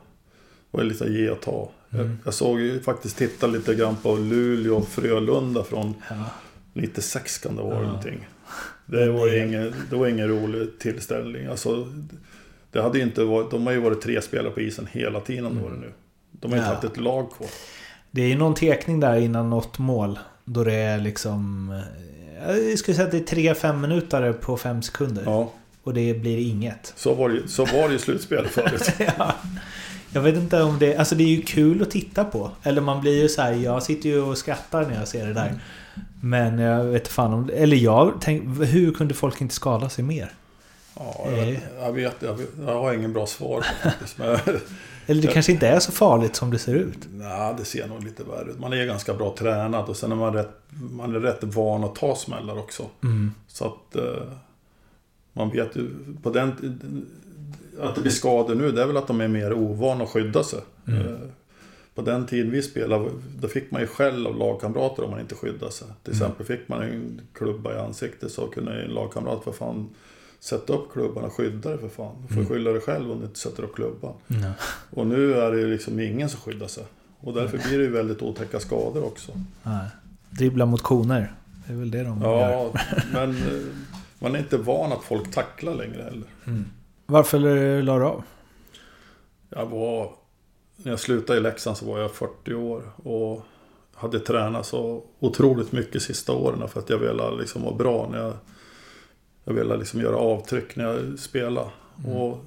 [0.70, 1.68] var lite ge och ta.
[1.92, 2.18] Jag, Mm.
[2.24, 6.14] jag såg ju faktiskt titta lite grann på Luleå och Frölunda från Ja.
[6.72, 7.82] 96 kan det vara Ja.
[7.82, 8.28] någonting.
[8.86, 11.46] Det var, ju ingen, det var ingen rolig tillställning.
[11.46, 11.88] Alltså,
[12.70, 15.70] det hade inte varit, de har ju varit tre spelare på isen hela tiden var
[15.70, 15.92] det nu.
[16.30, 16.68] De har ju Ja.
[16.68, 17.48] haft ett lag kvar.
[18.10, 20.18] Det är ju någon tekning där innan något mål.
[20.44, 21.68] Då det är liksom...
[22.46, 25.22] Jag skulle säga att det är 3-5 minuter på 5 sekunder.
[25.26, 25.52] Ja,
[25.82, 26.92] Och det blir inget.
[26.96, 28.90] så var det, så var det ju slutspel förut.
[29.18, 29.34] ja.
[30.12, 30.96] Jag vet inte om det...
[30.96, 32.50] Alltså det är ju kul att titta på.
[32.62, 35.32] Eller man blir ju så här, Jag sitter ju och skrattar när jag ser det
[35.32, 35.60] där.
[36.20, 37.50] Men jag vet fan om...
[37.54, 40.32] Eller jag tänk, Hur kunde folk inte skada sig mer?
[40.96, 44.18] Ja, jag, jag, vet, jag, vet, jag har ingen bra svar faktiskt.
[44.18, 44.38] Men,
[45.06, 46.98] Eller det kanske inte är så farligt som det ser ut.
[47.12, 48.58] nej, det ser nog lite värre ut.
[48.58, 50.50] Man är ganska bra tränad och sen är man rätt,
[50.90, 52.86] man är rätt van att ta smällar också.
[53.02, 53.34] Mm.
[53.48, 54.22] Så att eh,
[55.32, 55.90] man vet ju
[56.22, 56.52] på den
[57.80, 60.42] att det blir skador nu det är väl att de är mer ovana att skydda
[60.44, 60.60] sig.
[60.88, 61.00] Mm.
[61.06, 61.14] Eh,
[61.94, 65.34] På den tiden vi spelade då fick man ju skäll av lagkamrater om man inte
[65.34, 65.88] skyddade sig.
[66.02, 66.22] Till Mm.
[66.26, 69.88] exempel fick man en klubba i ansiktet så kunde en lagkamrat för fan
[70.40, 72.14] sätta upp klubban och skydda dig för fan.
[72.22, 72.48] Du får Mm.
[72.48, 74.12] skylla dig själv om du inte sätter upp klubban.
[74.26, 74.52] Ja.
[74.90, 76.84] Och nu är det ju liksom ingen som skyddar sig.
[77.20, 79.32] Och därför blir det ju väldigt otäcka skador också.
[79.62, 79.86] Nej.
[80.30, 81.32] Dribbla mot koner.
[81.66, 82.50] Det är väl det de gör.
[82.50, 82.72] Ja,
[83.12, 83.62] men eh,
[84.18, 86.26] man är inte van att folk tacklar längre heller.
[87.12, 87.38] Varför
[87.82, 88.22] la du av?
[89.48, 90.12] Jag var...
[90.76, 93.42] När jag slutade i Leksand så var jag 40 år och
[93.94, 98.18] hade tränat så otroligt mycket sista åren för att jag ville liksom vara bra när
[98.18, 98.32] jag...
[99.44, 101.70] Jag ville liksom göra avtryck när jag spelade.
[102.06, 102.44] Och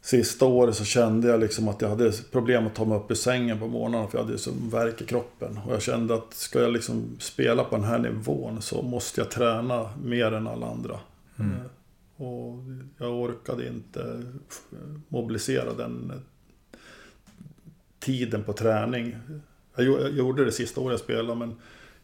[0.00, 3.16] sista året så kände jag liksom att jag hade problem att ta mig upp i
[3.16, 5.60] sängen på morgnarna för jag hade så värk i kroppen.
[5.66, 9.30] Och jag kände att ska jag liksom spela på den här nivån så måste jag
[9.30, 11.00] träna mer än alla andra.
[11.38, 11.79] Eh,
[12.20, 12.64] Och
[12.98, 14.22] jag orkade inte
[15.08, 16.12] mobilisera den
[17.98, 19.16] tiden på träning.
[19.76, 21.54] Jag gjo- jag gjorde det sista året jag spelade men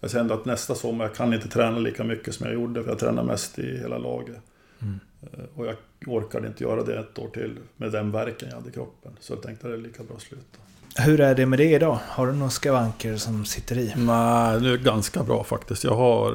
[0.01, 2.91] jag kände att nästa sommar jag kan inte träna lika mycket som jag gjorde för
[2.91, 4.41] jag tränar mest i hela laget.
[5.23, 5.77] Eh, Och jag
[6.07, 9.13] orkade inte göra det ett år till med den verken jag hade i kroppen.
[9.21, 10.59] Så jag tänkte att det är lika bra att sluta.
[10.99, 11.99] Hur är det med det idag?
[12.09, 13.93] Har du några skavanker som sitter i?
[13.97, 15.85] Nej, det är ganska bra faktiskt.
[15.85, 16.33] Jag har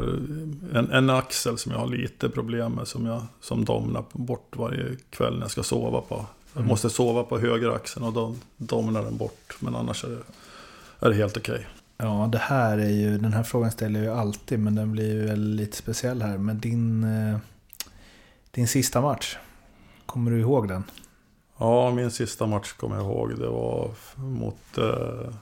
[0.73, 4.85] en, en axel som jag har lite problem med som, jag, som domnar bort varje
[5.09, 6.25] kväll när jag ska sova på.
[6.53, 9.55] Jag måste sova på höger axeln och då domnar den bort.
[9.59, 10.17] Men annars är det,
[11.05, 11.67] är det helt okej.
[11.97, 13.17] Ja, det här är ju...
[13.17, 16.37] Den här frågan ställer jag ju alltid, men den blir ju lite speciell här.
[16.37, 17.03] Men din...
[17.03, 17.37] eh,
[18.51, 19.37] Din sista match.
[20.05, 20.83] Kommer du ihåg den?
[21.61, 23.39] Ja, min sista match kommer jag ihåg.
[23.39, 24.77] Det var mot...
[24.77, 25.33] Eh,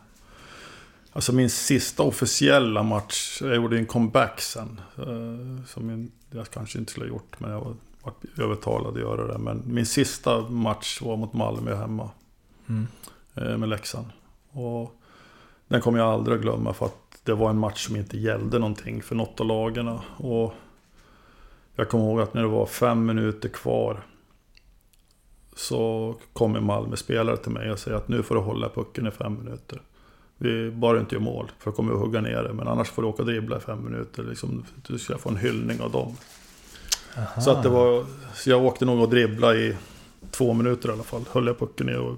[1.12, 3.42] alltså min sista officiella match.
[3.42, 4.82] Jag gjorde en comeback sen.
[4.98, 9.28] Eh, som jag kanske inte skulle ha gjort, men jag var, var övertalad att göra
[9.28, 9.38] det.
[9.38, 12.10] Men min sista match var mot Malmö hemma.
[12.70, 12.88] Mm.
[13.36, 14.08] eh, med Leksand.
[14.52, 14.96] Och
[15.68, 18.60] den kommer jag aldrig att glömma för att det var en match som inte gällde
[18.60, 20.04] någonting för något av lagarna.
[20.18, 20.54] Och
[21.76, 24.04] jag kommer ihåg att när det var fem minuter kvar
[25.60, 29.34] så kommer Malmö-spelare till mig och säger att nu får du hålla pucken i fem
[29.44, 29.82] minuter.
[30.38, 32.54] Vi bara inte gör mål, för då kommer vi att hugga ner det.
[32.54, 34.24] Men annars får du åka och dribbla i fem minuter.
[34.24, 36.18] Liksom, du ska få en hyllning av dem.
[37.42, 39.76] Så, att det var, så jag åkte nog och dribbla i
[40.32, 41.26] två minuter i alla fall.
[41.32, 42.18] Höll jag pucken i och...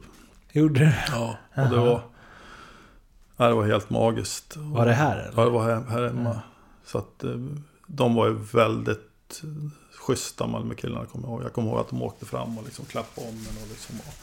[0.51, 0.91] Gjorde du?
[1.11, 2.01] Ja, och det var...
[3.37, 4.57] Ja, det var helt magiskt.
[4.57, 5.33] Var det här eller?
[5.35, 6.41] Ja, det var här, här hemma.
[6.85, 7.31] Så att eh,
[7.87, 9.43] de var ju väldigt
[10.11, 11.43] schyssta Malmökillarna kommer jag ihåg.
[11.43, 13.95] Jag kommer ihåg att de åkte fram och liksom klappade om en och liksom...
[13.99, 14.13] Och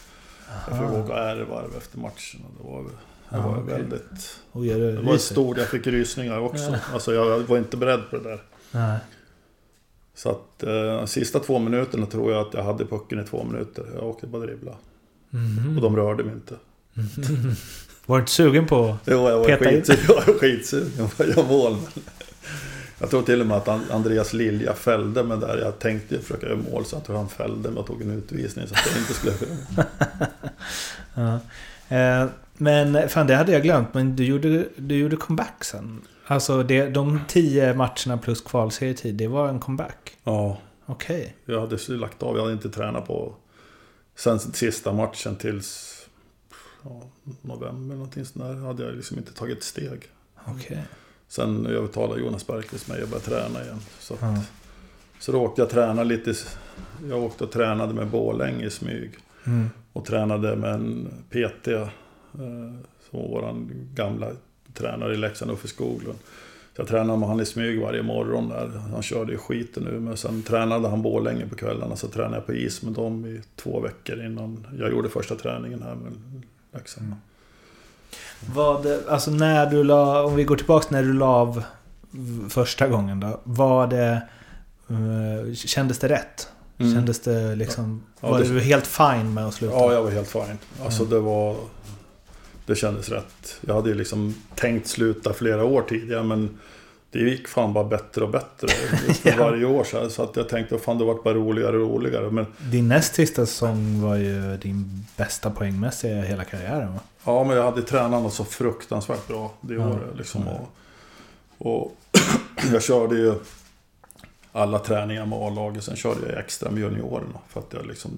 [0.70, 2.40] jag fick åka ärevarv efter matchen.
[2.44, 3.74] Och det var, det var Ah, okej.
[3.74, 4.38] väldigt...
[4.52, 6.76] Oj, är det Det var stort, jag fick rysningar också.
[6.92, 8.42] Alltså jag var inte beredd på det där.
[8.70, 8.98] Nej.
[10.14, 13.44] Så att eh, de sista två minuterna tror jag att jag hade pucken i två
[13.44, 13.84] minuter.
[13.94, 14.76] Jag åkte bara dribbla.
[15.30, 15.76] Mhm.
[15.76, 16.54] Och de rörde mig inte.
[18.06, 18.96] Var du inte sugen på...
[19.04, 19.82] Jo, jag var Peta in.
[19.84, 20.02] skitsugen.
[20.08, 21.76] Jag var skitsugen att göra mål.
[23.00, 25.58] Jag tror till och med att An- Andreas Lilja fällde mig där.
[25.58, 28.66] Jag tänkte försöka göra mål så jag tror han fällde mig och tog en utvisning
[28.68, 29.34] så att jag inte skulle...
[31.14, 31.40] Ja.
[31.96, 33.94] Eh, men fan, det hade jag glömt.
[33.94, 36.00] Men du gjorde, du gjorde comeback sen.
[36.26, 40.16] Alltså det, de tio matcherna plus kvalserietid, det var en comeback?
[40.24, 41.36] Ja, Okej.
[41.44, 42.36] jag hade lagt av.
[42.36, 43.34] Jag hade inte tränat på...
[44.16, 45.94] Sen sista matchen tills...
[46.82, 47.02] Ja,
[47.42, 48.66] november någonting sånt där.
[48.66, 50.02] Hade jag liksom inte tagit steg.
[50.44, 50.82] Okej.
[51.28, 53.80] Sen övertalade Jonas Bergqvist mig att börja träna igen.
[53.98, 54.42] Så, att, Ja.
[55.20, 56.34] så då åkte jag träna lite.
[57.08, 59.10] Jag åkte och tränade med Borlänge i smyg.
[59.46, 59.70] Mm.
[59.92, 61.68] Och tränade med en PT.
[61.68, 61.88] Eh,
[63.10, 63.54] som var vår
[63.94, 64.30] gamla
[64.74, 66.18] tränare i Leksand, Uffe Skoglund.
[66.76, 68.68] Så jag tränade med han i smyg varje morgon där.
[68.92, 70.00] Han körde ju skiten nu.
[70.00, 71.96] Men sen tränade han Borlänge på kvällarna.
[71.96, 75.82] Så tränade jag på is med dem i två veckor innan jag gjorde första träningen
[75.82, 76.12] här med
[76.74, 77.14] Leksand.
[78.54, 81.62] Vad, alltså när du la, om vi går tillbaka när du la av
[82.48, 83.40] första gången då.
[83.44, 84.22] Var det...
[84.88, 86.48] eh, kändes det rätt?
[86.78, 86.94] Mm.
[86.94, 88.02] Kändes det liksom...
[88.20, 89.74] Ja, var det- du helt fine med att sluta?
[89.74, 90.58] Ja, jag var helt fine.
[90.84, 91.56] Alltså det var...
[92.66, 93.56] Det kändes rätt.
[93.60, 96.58] Jag hade ju liksom tänkt sluta flera år tidigare men
[97.10, 98.68] det gick fan bara bättre och bättre
[99.14, 99.36] för Ja.
[99.38, 99.84] varje år.
[99.84, 102.30] Så, här, så att jag tänkte fan det vart bara roligare och roligare.
[102.30, 107.00] Men, Din näst sista säsong var ju din bästa poängmässiga hela karriären va?
[107.24, 109.88] ja, men jag hade tränat något så fruktansvärt bra det Ja.
[109.88, 110.16] året.
[110.16, 110.68] Liksom, och,
[111.58, 111.96] och
[112.72, 113.34] jag körde ju
[114.52, 115.84] alla träningar med A-laget.
[115.84, 117.38] Sen körde jag extra med juniorerna.
[117.48, 118.10] För att jag liksom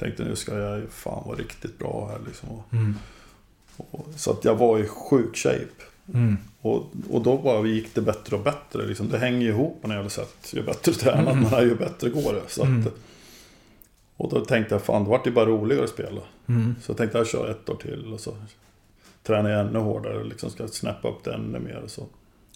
[0.00, 2.20] tänkte nu ska jag fan vara riktigt bra här.
[2.26, 2.94] Liksom, och, Mm.
[3.76, 5.82] och, så att jag var i sjuk shape.
[6.14, 6.36] Mm.
[6.64, 8.86] Och, och då bara gick det bättre och bättre.
[8.86, 9.08] Liksom.
[9.08, 10.50] Det hänger ju ihop på något jävla sätt.
[10.52, 12.42] Ju bättre tränat man är, ju bättre går det.
[12.48, 12.86] Så Mm.
[12.86, 12.92] att,
[14.16, 16.20] och då tänkte jag, fan det vart ju bara roligare att spela.
[16.48, 16.74] Mm.
[16.82, 18.36] Så jag tänkte jag kör ett år till och så
[19.22, 20.18] tränar jag ännu hårdare.
[20.18, 21.80] och Liksom ska snäppa upp det ännu mer.
[21.84, 22.06] Och så.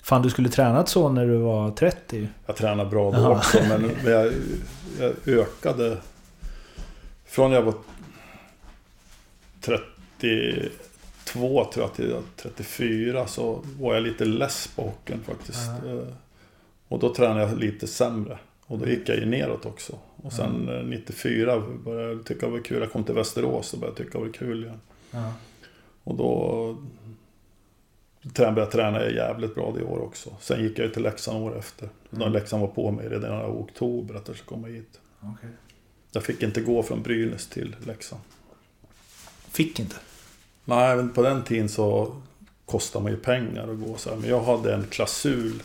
[0.03, 2.29] Fan, du skulle tränat så när du var 30.
[2.47, 4.33] Jag tränar bra då också, men jag,
[5.01, 5.97] jag ökade...
[7.27, 7.75] Från jag var
[11.33, 15.69] 32 tror jag till 34 så var jag lite less på hockeyn faktiskt.
[15.87, 16.09] Eh,
[16.88, 18.38] Och då tränade jag lite sämre.
[18.67, 19.99] Och då gick jag ju neråt också.
[20.17, 22.81] Och sen eh, 94 började jag tycka det var kul.
[22.81, 24.81] Jag kom till Västerås och började tycka det var kul igen.
[25.11, 25.33] Ja.
[26.05, 26.77] Och då
[28.23, 30.31] började jag träna jävligt bra det år också.
[30.41, 31.88] Sen gick jag ju till Leksand år efter.
[32.12, 32.33] Mm.
[32.33, 35.01] Leksand var på mig redan i oktober att jag skulle komma hit.
[35.21, 35.51] Okej.
[36.12, 38.23] Jag fick inte gå från Brynäs till Leksand.
[39.51, 39.97] Fick inte?
[40.68, 42.14] Nej, men på den tiden så
[42.66, 44.16] kostade man ju pengar att gå så här.
[44.16, 45.62] Men jag hade en klausul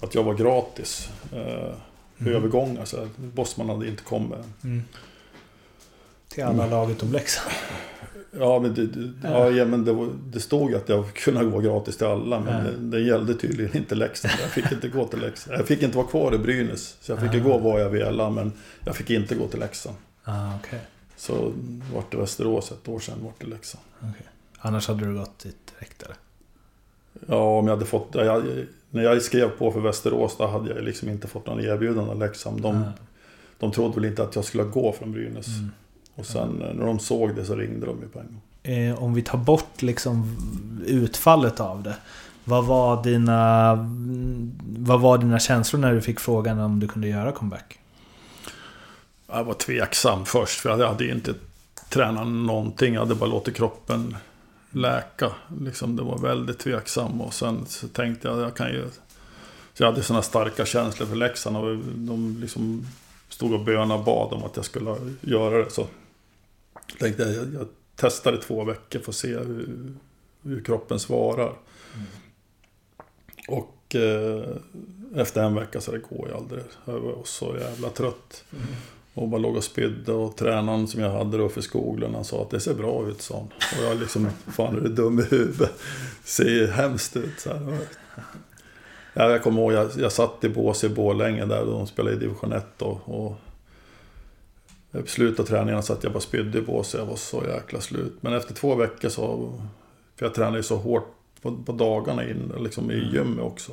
[0.00, 1.08] att jag var gratis.
[1.32, 3.08] Eh, Övergångar så här.
[3.16, 4.38] Bosman hade inte kommit.
[4.64, 4.82] Mm.
[6.28, 7.50] Till alla lag utom Leksand.
[8.38, 9.50] Ja, men det, det, ja.
[9.50, 12.40] ja, men det, var, det stod att jag kunde gå gratis till alla.
[12.40, 12.70] Men Ja.
[12.70, 14.34] det, det gällde tydligen inte Leksand.
[14.42, 15.58] Jag fick inte gå till Leksand.
[15.58, 16.96] Jag fick inte vara kvar i Brynäs.
[17.00, 18.30] Så jag fick ju gå var jag ville.
[18.30, 18.52] Men
[18.84, 19.96] jag fick inte gå till Leksand.
[20.24, 20.80] Ah, okej.
[21.16, 21.52] Så
[21.94, 23.84] vart det Västerås ett år sedan, vart det Leksand.
[24.00, 24.26] Okej.
[24.58, 26.16] Annars hade du gått dit direkt eller?
[27.28, 28.08] Ja, om jag hade fått...
[28.12, 28.44] Jag,
[28.90, 32.18] när jag skrev på för Västerås, då hade jag liksom inte fått någon erbjudande av
[32.18, 32.60] Leksand.
[32.60, 32.92] De, Ah.
[33.58, 35.46] de trodde väl inte att jag skulle gå från Brynäs.
[35.46, 35.70] Mm.
[36.14, 38.40] Och sen eh, när de såg det så ringde de ju på en gång.
[38.74, 40.36] Eh, om vi tar bort liksom
[40.86, 41.96] utfallet av det.
[42.44, 43.74] Vad var dina...
[44.78, 47.78] Vad var dina känslor när du fick frågan om du kunde göra comeback?
[49.32, 51.34] Jag var tveksam först, för jag hade ju inte
[51.88, 52.94] tränat någonting.
[52.94, 54.16] Jag hade bara låtit kroppen
[54.70, 55.32] läka.
[55.60, 57.20] Liksom, det var väldigt tveksam.
[57.20, 58.84] Och sen så tänkte jag, jag kan ju...
[59.74, 61.56] Så jag hade sådana starka känslor för Leksand.
[61.56, 62.86] Och de liksom
[63.28, 65.70] stod och bönade och bad om att jag skulle göra det.
[65.70, 65.86] Så
[66.98, 69.92] tänkte jag, jag, jag testar i två veckor för att se hur,
[70.42, 71.52] hur kroppen svarar.
[73.48, 74.56] Och eh,
[75.16, 76.62] efter en vecka så det går ju aldrig.
[76.84, 78.44] Jag var så jävla trött.
[79.18, 82.42] Och bara låg och spydde och tränaren som jag hade då för Skoglund han sa
[82.42, 83.42] att det ser bra ut han.
[83.42, 85.72] Och jag liksom, fan är du dum i huvudet?
[86.24, 87.78] Ser hemskt ut så här.
[89.14, 92.18] Ja, jag kommer ihåg, jag, jag satt i bås i Borlänge där de spelade i
[92.18, 93.00] division 1 då.
[93.04, 93.36] Och
[95.04, 98.14] i slutet av träningen satt jag bara spydde i bås jag var så jäkla slut.
[98.20, 99.52] Men efter två veckor så...
[100.16, 103.72] För jag tränade ju så hårt på, på dagarna in, liksom i gymmet också.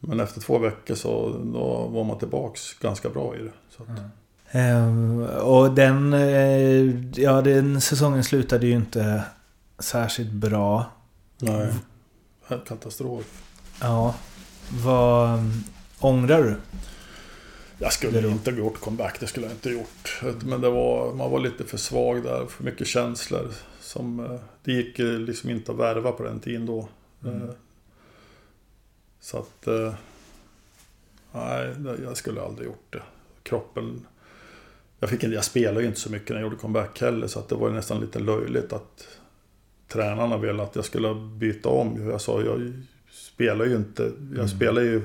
[0.00, 3.52] Men efter två veckor så då var man tillbaks ganska bra i det.
[3.70, 4.10] Så att, Ehm,
[5.42, 9.24] och den, eh, ja, den säsongen slutade ju inte
[9.78, 10.92] särskilt bra.
[11.38, 11.72] Nej,
[12.66, 13.42] katastrof.
[13.80, 14.14] Ja,
[14.84, 15.52] vad mm,
[15.98, 16.56] ångrar du?
[17.78, 20.22] Jag skulle inte ha gjort comeback, det skulle jag inte ha gjort.
[20.42, 23.52] Men det var, man var lite för svag där, för mycket känslor.
[23.80, 26.88] Som, eh, det gick liksom inte att värva på den tiden då.
[27.24, 27.50] Eh,
[29.20, 29.68] Så att...
[31.32, 31.74] Nej,
[32.04, 33.02] jag skulle aldrig gjort det.
[33.42, 34.06] Kroppen...
[35.00, 37.48] Jag, fick, jag spelade ju inte så mycket när jag gjorde comeback heller, så att
[37.48, 39.08] det var nästan lite löjligt att
[39.88, 42.10] tränarna ville att jag skulle byta om.
[42.10, 42.72] Jag sa, jag
[43.10, 44.10] spelar ju inte...
[44.36, 45.02] Jag spelar ju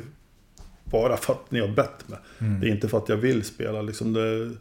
[0.84, 2.20] bara för att ni har bett mig.
[2.62, 3.82] Det är inte för att jag vill spela.
[3.82, 4.52] Liksom det,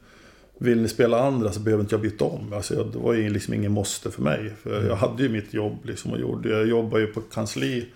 [0.58, 2.52] vill ni spela andra så behöver inte jag byta om.
[2.52, 4.52] Alltså jag, det var ju liksom ingen måste för mig.
[4.62, 7.88] För jag hade ju mitt jobb liksom och gjorde, jag jobbade ju på kansli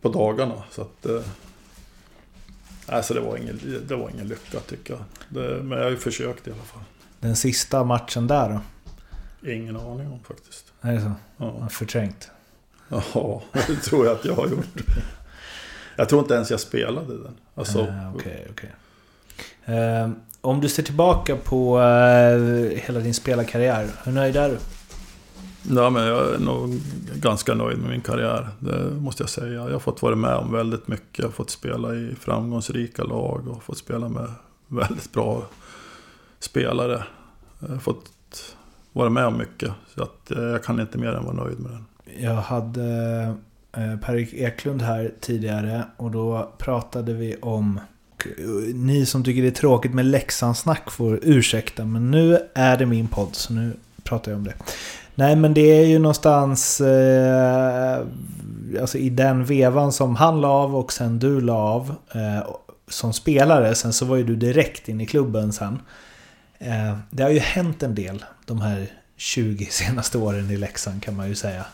[0.00, 0.62] på dagarna.
[0.70, 1.06] Så att...
[2.88, 5.02] Eh, alltså det var ingen, det var ingen lycka tycker jag.
[5.28, 6.82] Det, men jag har ju försökt i alla fall.
[7.20, 8.60] Den sista matchen där då?
[9.50, 10.72] Ingen aning om faktiskt.
[10.80, 11.12] Är det så?
[11.36, 12.30] Ja, Förträngt?
[12.88, 14.80] ja det tror jag att jag har gjort.
[15.96, 17.34] Jag tror inte ens jag spelade den.
[17.54, 18.70] Alltså, Eh, Okej, okej.
[19.64, 24.58] Ehm, om du ser tillbaka på eh, hela din spelarkarriär, hur nöjd är du?
[25.70, 26.80] Ja, men jag är nog
[27.14, 28.48] ganska nöjd med min karriär.
[28.58, 29.52] Det måste jag säga.
[29.52, 31.18] Jag har fått vara med om väldigt mycket.
[31.18, 34.28] Jag har fått spela i framgångsrika lag och fått spela med
[34.68, 35.46] väldigt bra
[36.38, 37.04] spelare.
[37.58, 38.10] Jag har fått
[38.92, 39.72] vara med om mycket.
[39.94, 41.84] Så att eh, jag kan inte mer än vara nöjd med den.
[42.20, 42.84] Jag hade
[43.76, 47.80] eh, Per Eklund här tidigare och då pratade vi om
[48.74, 53.08] ni som tycker det är tråkigt med Leksandssnack får ursäkta men nu är det min
[53.08, 54.54] podd så nu pratar jag om det.
[55.14, 58.06] Nej men det är ju någonstans eh,
[58.80, 62.46] alltså i den vevan som han la av och sen du la av eh,
[62.88, 63.74] som spelare.
[63.74, 65.78] Sen så var ju du direkt in i klubben sen.
[66.58, 68.86] Eh, det har ju hänt en del de här
[69.16, 71.64] 20 senaste åren i Leksand kan man ju säga.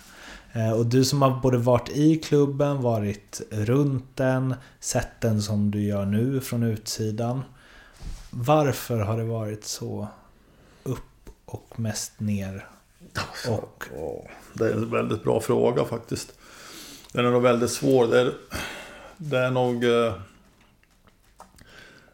[0.52, 5.70] Eh, Och du som har både varit i klubben, varit runt den, sett den som
[5.70, 7.42] du gör nu från utsidan.
[8.30, 10.08] Varför har det varit så
[10.82, 12.66] upp och mest ner?
[13.48, 13.84] Och
[14.52, 16.38] Det är en väldigt bra fråga faktiskt.
[17.12, 18.06] Den är nog väldigt svår.
[18.06, 18.32] Det är,
[19.16, 19.84] det är nog...
[19.84, 20.12] eh,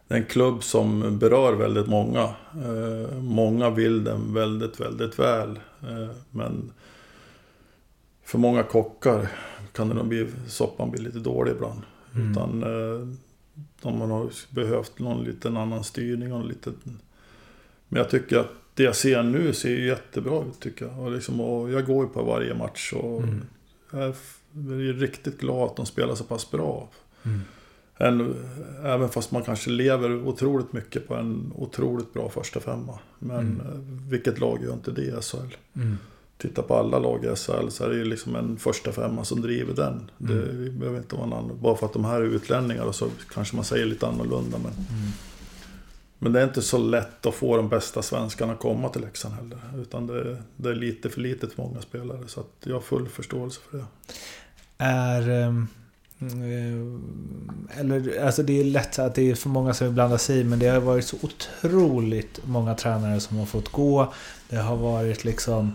[0.08, 2.22] Det är en klubb som berör väldigt många.
[2.54, 5.58] Eh, Många vill den väldigt, väldigt väl.
[5.82, 6.72] Eh, Men
[8.24, 9.28] för många kockar
[9.72, 11.80] kan det nog bli, soppan bli lite dålig ibland.
[12.30, 13.08] Utan eh,
[13.82, 16.72] de har behövt någon liten annan styrning och lite...
[17.88, 20.98] Men jag tycker att det jag ser nu ser ju jättebra ut tycker jag.
[20.98, 23.22] Och, liksom, och jag går ju på varje match och
[23.90, 24.14] jag är
[24.54, 26.88] jag är riktigt glad att de spelar så pass bra.
[27.98, 28.34] Än,
[28.84, 32.98] även fast man kanske lever otroligt mycket på en otroligt bra första femma.
[33.18, 35.56] Men eh, vilket lag gör inte det i SHL?
[36.38, 39.40] Titta på alla lag i SHL så är det ju liksom en första femma som
[39.40, 40.10] driver den.
[40.18, 41.58] Det behöver inte vara någon annan.
[41.60, 44.58] Bara för att de här är utlänningar och så kanske man säger lite annorlunda.
[44.58, 44.72] Men,
[46.24, 49.34] men det är inte så lätt att få de bästa svenskarna att komma till Leksand
[49.34, 49.58] heller.
[49.82, 52.20] Utan det, det är lite för litet för många spelare.
[52.26, 53.84] Så att jag har full förståelse för det.
[54.78, 55.30] är...
[55.30, 55.68] Ehm,
[56.20, 60.40] eh, eller, alltså det är lätt att det är för många som vill blanda sig
[60.40, 64.12] i, men det har varit så otroligt många tränare som har fått gå.
[64.48, 65.72] Det har varit liksom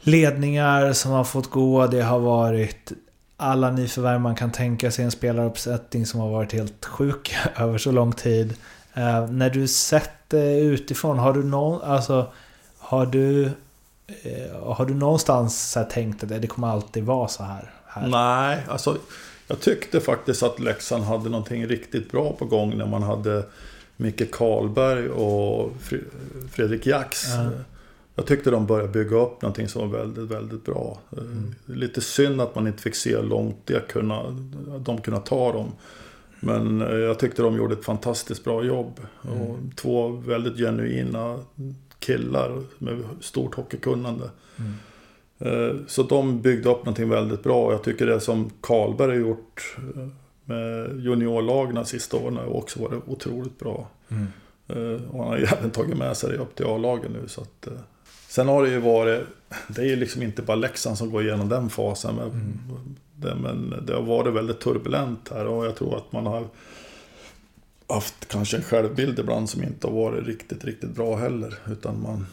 [0.00, 1.86] ledningar som har fått gå.
[1.86, 2.92] Det har varit
[3.36, 5.04] alla nyförvärv man kan tänka sig.
[5.04, 8.54] En spelaruppsättning som har varit helt sjuk över så lång tid.
[8.94, 11.82] Eh, när du sett det utifrån, har du någon...
[11.82, 12.26] Alltså,
[12.78, 13.44] har du...
[14.06, 17.70] eh, har du någonstans så tänkt att det kommer alltid vara så här?
[17.86, 18.08] här?
[18.08, 18.96] Nej, alltså
[19.48, 23.44] jag tyckte faktiskt att Leksand hade någonting riktigt bra på gång när man hade
[23.96, 27.28] Micke Karlberg och Fre- Fredrik Jax.
[27.28, 27.50] Ja.
[28.14, 30.98] Jag tyckte de började bygga upp någonting som var väldigt, väldigt bra.
[31.16, 31.54] Mm.
[31.66, 34.22] Lite synd att man inte fick se hur långt det kunna,
[34.78, 35.72] de kunde ta dem.
[36.40, 39.00] Men eh, jag tyckte de gjorde ett fantastiskt bra jobb.
[39.24, 39.40] Mm.
[39.40, 41.38] Och två väldigt genuina
[41.98, 44.30] killar med stort hockeykunnande.
[44.58, 44.72] Mm.
[45.38, 47.66] Eh, Så de byggde upp någonting väldigt bra.
[47.66, 50.06] Och Jag tycker det som Karlberg har gjort eh,
[50.44, 53.88] med juniorlagen de sista åren har också varit otroligt bra.
[54.08, 54.26] Mm.
[55.10, 57.28] Och han har ju även tagit med sig det upp till A-lagen nu.
[57.28, 57.68] Så att,
[58.28, 59.20] sen har det ju varit,
[59.68, 62.14] det är ju liksom inte bara Leksand som går igenom den fasen.
[62.14, 62.60] Men,
[63.20, 66.46] det, men det har varit väldigt turbulent här och jag tror att man har
[67.88, 71.54] haft kanske en självbild ibland som inte har varit riktigt, riktigt bra heller.
[71.70, 72.26] Utan man...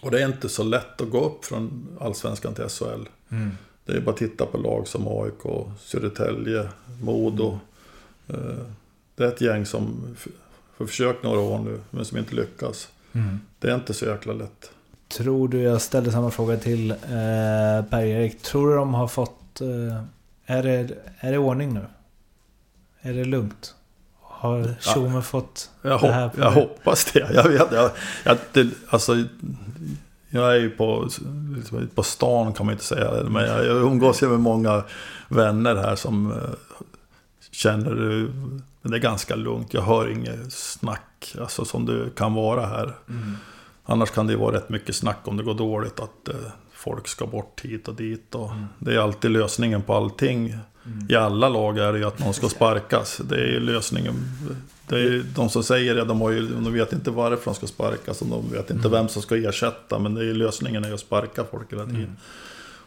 [0.00, 3.02] Och det är inte så lätt att gå upp från Allsvenskan till SHL.
[3.84, 6.68] Det är bara att titta på lag som AIK, Södertälje,
[7.02, 7.58] Modo.
[8.28, 8.36] Eh,
[9.14, 10.16] Det är ett gäng som
[10.78, 12.88] har försökt några år nu, men som inte lyckas.
[13.58, 14.70] Det är inte så jäkla lätt.
[15.08, 16.96] Tror du, jag ställde samma fråga till eh,
[17.90, 18.42] Per-Erik.
[18.42, 19.37] Tror du de har fått...
[19.60, 20.02] Eh,
[20.46, 21.86] är, det, är det ordning nu?
[23.00, 23.74] Är det lugnt?
[24.20, 27.30] Har Tjomme fått Jag, det här på jag hoppas det.
[27.34, 27.90] Jag vet, jag,
[28.24, 29.16] jag, det, alltså,
[30.28, 31.08] jag är ju på,
[31.56, 33.10] liksom, på stan kan man inte säga.
[33.24, 34.84] Men jag, jag umgås ju med många
[35.28, 36.38] vänner här som eh,
[37.50, 38.32] känner det.
[38.82, 39.74] Men det är ganska lugnt.
[39.74, 41.34] Jag hör inget snack.
[41.40, 42.94] Alltså som det kan vara här.
[43.84, 46.00] Annars kan det ju vara rätt mycket snack om det går dåligt.
[46.00, 46.34] Att eh,
[46.78, 48.34] folk ska bort hit och dit.
[48.34, 50.54] Och Det är alltid lösningen på allting.
[51.08, 53.20] I alla lag är det ju att någon ska sparkas.
[53.24, 54.14] Det är ju lösningen.
[54.88, 57.66] Det är de som säger det, de, har ju, de vet inte varför de ska
[57.66, 58.22] sparkas.
[58.22, 59.98] Och de vet inte vem som ska ersätta.
[59.98, 62.16] Men det är ju lösningen är att sparka folk hela tiden.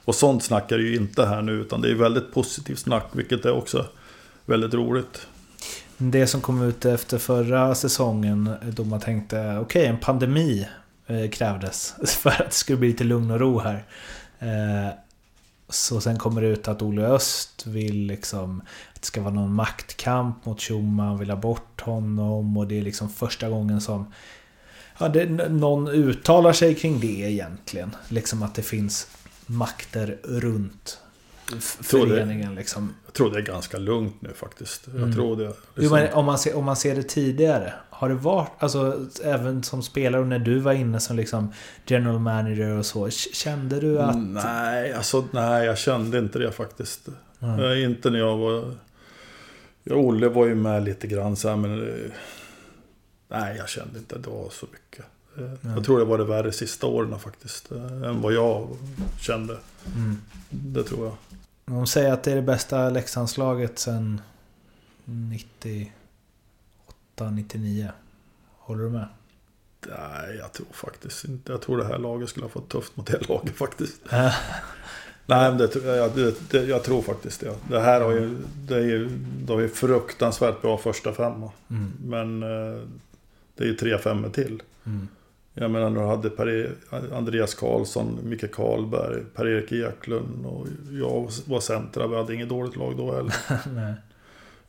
[0.05, 1.51] Och sånt snack är det ju inte här nu.
[1.51, 3.05] Utan det är väldigt positivt snack.
[3.11, 3.85] Vilket är också
[4.45, 5.27] väldigt roligt.
[5.97, 10.67] Det som kom ut efter förra säsongen då man tänkte okej, en pandemi
[11.31, 13.85] krävdes för att det skulle bli lite lugn och ro här.
[14.39, 14.93] Eh,
[15.69, 18.61] så sen kommer det ut att Olle Öst vill liksom
[18.95, 22.77] att det ska vara någon maktkamp mot Schuma, han vill ha bort honom och det
[22.77, 24.13] är liksom första gången som
[24.99, 27.95] ja, det, någon uttalar sig kring det egentligen.
[28.09, 29.07] Liksom att det finns
[29.45, 30.99] makter runt
[31.51, 31.61] det.
[31.61, 32.95] föreningen liksom.
[33.05, 34.87] Jag tror det är ganska lugnt nu faktiskt.
[34.95, 35.43] Jag tror det.
[35.43, 35.97] Jo, Liksom.
[35.99, 37.73] men om, man ser, om man ser det tidigare.
[38.01, 41.53] Har det varit, alltså även som spelare och när du var inne som liksom
[41.85, 43.09] general manager och så.
[43.09, 44.17] Kände du att...
[44.17, 47.07] Nej, alltså nej, jag kände inte det faktiskt.
[47.39, 47.89] Mm.
[47.91, 48.75] Inte när jag var...
[49.83, 51.81] Ja, Olle var ju med lite grann så här, men...
[51.81, 52.11] eh,
[53.27, 55.05] Nej, jag kände inte att det var så mycket.
[55.37, 57.71] Eh, Jag tror det var det värre sista åren faktiskt.
[58.05, 58.67] Än vad jag
[59.19, 59.57] kände.
[59.95, 60.17] Mm.
[60.49, 61.15] Det tror jag.
[61.65, 64.21] De säger att det är det bästa Leksandslaget sedan
[65.05, 65.91] 98,
[67.29, 67.87] 99.
[68.57, 69.07] Håller du med?
[69.87, 71.51] Nej, jag tror faktiskt inte.
[71.51, 74.01] Jag tror det här laget skulle ha fått tufft mot det laget faktiskt.
[75.25, 77.55] Nej, men det, jag, det, det, jag tror faktiskt det.
[77.69, 78.37] Det här har ju...
[78.67, 79.09] Det är ju,
[79.45, 81.51] det har ju fruktansvärt bra första femma.
[81.69, 82.81] mm, Men eh,
[83.55, 84.61] det är ju tre femmor till.
[84.85, 85.07] mm,
[85.53, 86.71] Jag menar, du hade per
[87.13, 92.07] Andreas Karlsson, Micke Karlberg, Per-Erik Eklund och jag var centra.
[92.07, 93.33] Vi hade inget dåligt lag då heller.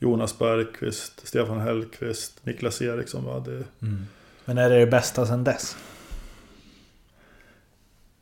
[0.03, 3.25] Jonas Bergqvist, Stefan Hellqvist, Niklas Eriksson.
[3.25, 4.07] Vi hade, Mm.
[4.45, 5.77] Men är det det bästa sedan dess?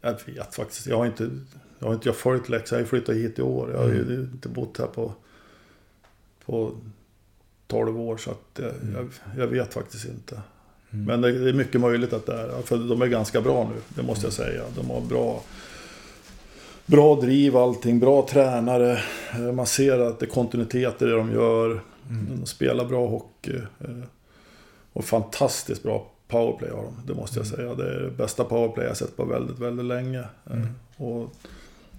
[0.00, 1.30] jag vet faktiskt, jag har inte,
[1.78, 2.80] jag har inte jag följt Leksand.
[2.80, 3.70] Jag har flyttat hit i år.
[3.72, 5.12] Jag har ju inte bott här på,
[6.44, 6.72] på
[7.66, 8.16] 12 år.
[8.16, 10.40] Så att jag, jag, jag vet faktiskt inte.
[10.90, 12.62] Men det, det är mycket möjligt att det är.
[12.62, 14.62] För de är ganska bra nu, det måste jag säga.
[14.76, 15.42] De har bra,
[16.90, 18.98] bra driv allting, bra tränare.
[19.34, 21.80] Eh, Man ser att det är kontinuitet i det de gör.
[22.40, 23.56] De spelar bra hockey.
[23.80, 23.90] eh,
[24.92, 27.74] Och fantastiskt bra powerplay har de, det måste jag säga.
[27.74, 30.18] Det är det bästa powerplay jag sett på väldigt, väldigt länge.
[30.50, 30.62] Eh,
[30.96, 31.32] Och,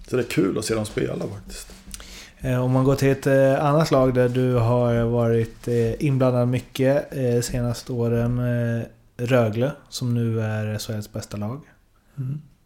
[0.08, 1.68] så det är kul att se dem spela faktiskt.
[2.62, 3.26] Om man går till ett
[3.60, 5.68] annat lag där du har varit
[5.98, 8.40] inblandad mycket eh, senaste åren.
[9.16, 11.60] Rögle, som nu är SHLs bästa lag.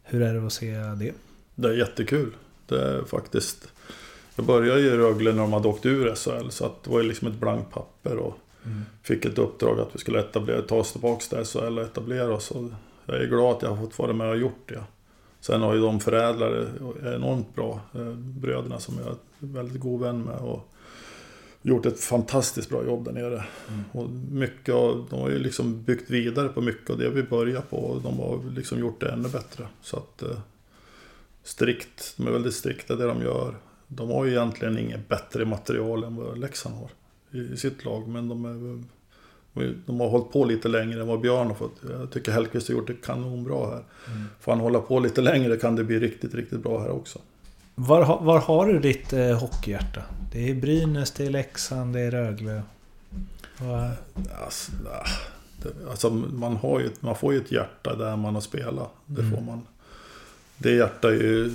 [0.03, 1.13] Hur är det att se det?
[1.57, 2.31] Det är jättekul.
[2.67, 3.69] Det är faktiskt...
[4.37, 6.49] Jag började i Rögle när de hade åkt ur SHL.
[6.51, 8.17] Så att det var liksom ett blankt papper.
[8.17, 8.35] Och
[9.03, 12.51] fick ett uppdrag att vi skulle etablera, ta oss tillbaka till SHL och etablera oss.
[12.51, 12.65] Och
[13.07, 14.85] jag är glad att jag har fått vara med och gjort det.
[15.41, 16.67] Sen har ju de förädlare
[17.15, 17.81] enormt bra.
[17.95, 20.39] eh, Bröderna som jag är väldigt god vän med.
[20.39, 20.69] Och
[21.63, 23.45] gjort ett fantastiskt bra jobb där nere.
[23.93, 27.67] Och mycket av, de har ju liksom byggt vidare på mycket av det vi började
[27.71, 27.77] på.
[27.77, 29.69] Och de har liksom gjort det ännu bättre.
[29.83, 30.39] Så att eh,
[31.47, 33.55] strikt, de är väldigt strikta det de gör.
[33.89, 36.91] De har ju egentligen inget bättre material än vad Leksand har
[37.41, 38.09] i, sitt lag.
[38.09, 41.77] Men de, är, de har hållit på lite längre än vad Björn har fått.
[41.91, 43.85] Jag tycker Hellkvist har gjort det kanonbra här.
[44.41, 47.19] Får han hålla på lite längre kan det bli riktigt, riktigt bra här också.
[47.75, 50.03] Var, var har du ditt eh, hockeyhjärta?
[50.33, 52.63] Det är Brynäs, det är Leksand, det är Rögle.
[53.59, 53.91] Var,
[54.45, 54.73] Alltså,
[55.91, 58.91] alltså man, har ju, man får ju ett hjärta där man har spelat.
[59.07, 59.63] Det får man.
[60.59, 61.53] Det hjärta är ju,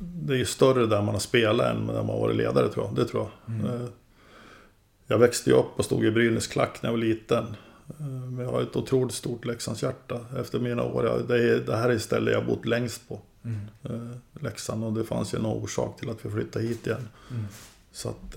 [0.00, 2.86] det är ju större där man har spelat än där man har varit ledare tror
[2.86, 2.94] jag.
[2.96, 3.74] Det tror jag.
[3.74, 3.86] Eh,
[5.06, 7.44] Jag växte ju upp och stod i Brynäs klack när jag var liten.
[8.00, 11.22] Eh, Men jag har ett otroligt stort Leksandshjärta efter mina år.
[11.28, 13.20] Det, är, det här är stället jag bott längst på.
[13.82, 13.90] Eh,
[14.40, 17.08] Leksand och det fanns ju någon orsak till att vi flyttade hit igen.
[17.92, 18.36] Så att...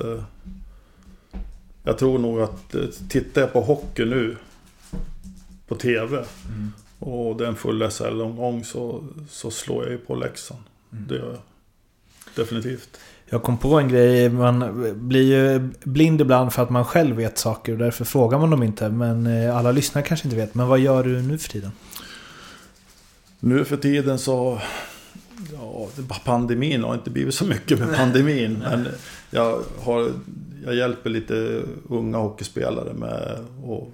[1.84, 2.76] Jag tror nog att
[3.10, 4.38] tittar jag på hockey nu
[5.68, 6.26] på TV
[7.00, 10.62] och det är en full SHL-omgång så, så slår jag ju på Leksand.
[10.90, 11.42] Det gör jag.
[12.36, 13.00] Definitivt.
[13.30, 17.38] Jag kom på en grej, man blir ju blind ibland för att man själv vet
[17.38, 18.90] saker och därför frågar man dem inte.
[18.90, 20.56] Men eh, alla lyssnare kanske inte vet.
[20.56, 21.72] Men vad gör du nu för tiden?
[23.40, 24.62] Nu för tiden så...
[25.54, 25.88] Ja,
[26.26, 28.58] pandemin har inte blivit så mycket med pandemin.
[28.70, 28.88] men
[29.30, 30.12] jag, har,
[30.66, 33.92] jag hjälper lite unga hockeyspelare med, och,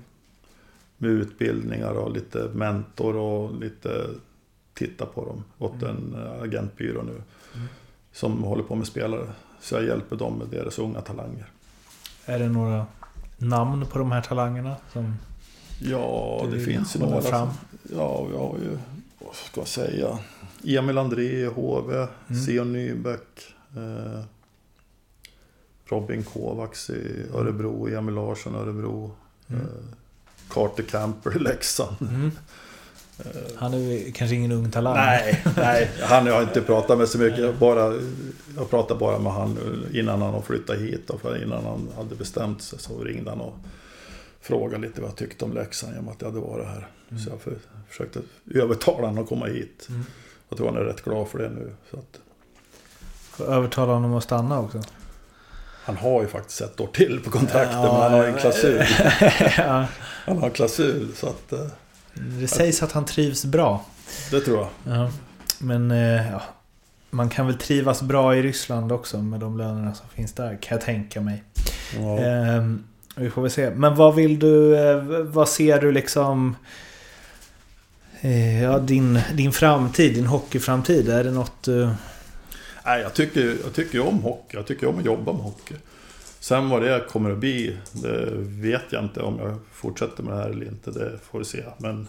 [1.03, 4.07] med utbildningar och lite mentor och lite
[4.73, 7.21] titta på dem åt en eh, agentbyrå nu.
[8.11, 9.27] Som håller på med spelare.
[9.61, 11.45] Så jag hjälper dem med deras unga talanger.
[12.25, 12.85] Är det några
[13.37, 14.75] namn på de här talangerna?
[14.93, 15.13] Som
[15.81, 17.21] Ja, det finns ju några.
[17.21, 17.47] fram?
[17.95, 18.77] Ja, vi har ju,
[19.19, 20.19] vad ska jag säga,
[20.63, 22.45] Emil André HV, Mm.
[22.45, 24.23] Sion Nybeck, eh,
[25.85, 29.11] Robin Kovacs i Örebro, Emil Larsson i Örebro,
[29.47, 29.61] Mm.
[29.61, 29.67] eh,
[30.53, 31.95] Carter Camper i Leksand.
[32.01, 32.31] Mm.
[33.55, 34.95] Han är ju kanske ingen ung talang.
[34.95, 37.39] Nej, nej, han har jag inte pratat med så mycket.
[37.39, 37.93] Jag, bara,
[38.55, 39.57] jag pratade bara med han
[39.93, 41.09] innan han flyttade hit.
[41.09, 43.53] Och innan han hade bestämt sig så ringde han och
[44.41, 46.87] frågade lite vad jag tyckte om Leksand i och med att jag hade varit här.
[47.23, 47.53] Så jag för,
[47.89, 48.19] försökte
[48.53, 49.85] övertala honom att komma hit.
[49.89, 50.03] Mm.
[50.49, 51.75] Jag tror han är rätt glad för det nu.
[51.91, 52.19] Så att,
[53.47, 54.81] övertala honom att stanna också.
[55.85, 58.77] Han har ju faktiskt ett år till på kontraktet, Ja, men han har en klausul.
[59.57, 59.85] ja,
[60.25, 61.59] Han har en klausul, så att, eh,
[62.13, 63.85] det sägs att han trivs bra.
[64.31, 64.97] det tror jag.
[64.97, 65.11] Ja.
[65.59, 66.41] Men eh, ja,
[67.09, 70.77] man kan väl trivas bra i Ryssland också med de lönerna som finns där kan
[70.77, 71.43] jag tänka mig.
[71.99, 72.19] Ja.
[72.19, 72.83] Ehm,
[73.15, 73.69] vi får väl se.
[73.69, 76.55] Men vad vill du, eh, vad ser du liksom
[78.61, 81.09] Ja, din, din framtid, din hockeyframtid.
[81.09, 81.67] Är det något...
[81.67, 81.91] eh,
[82.85, 84.57] Nej, jag tycker, jag tycker om hockey.
[84.57, 85.75] Jag tycker om att jobba med hockey.
[86.39, 90.37] Sen vad det kommer att bli, det vet jag inte om jag fortsätter med det
[90.37, 90.91] här eller inte.
[90.91, 91.63] Det får vi se.
[91.77, 92.07] Men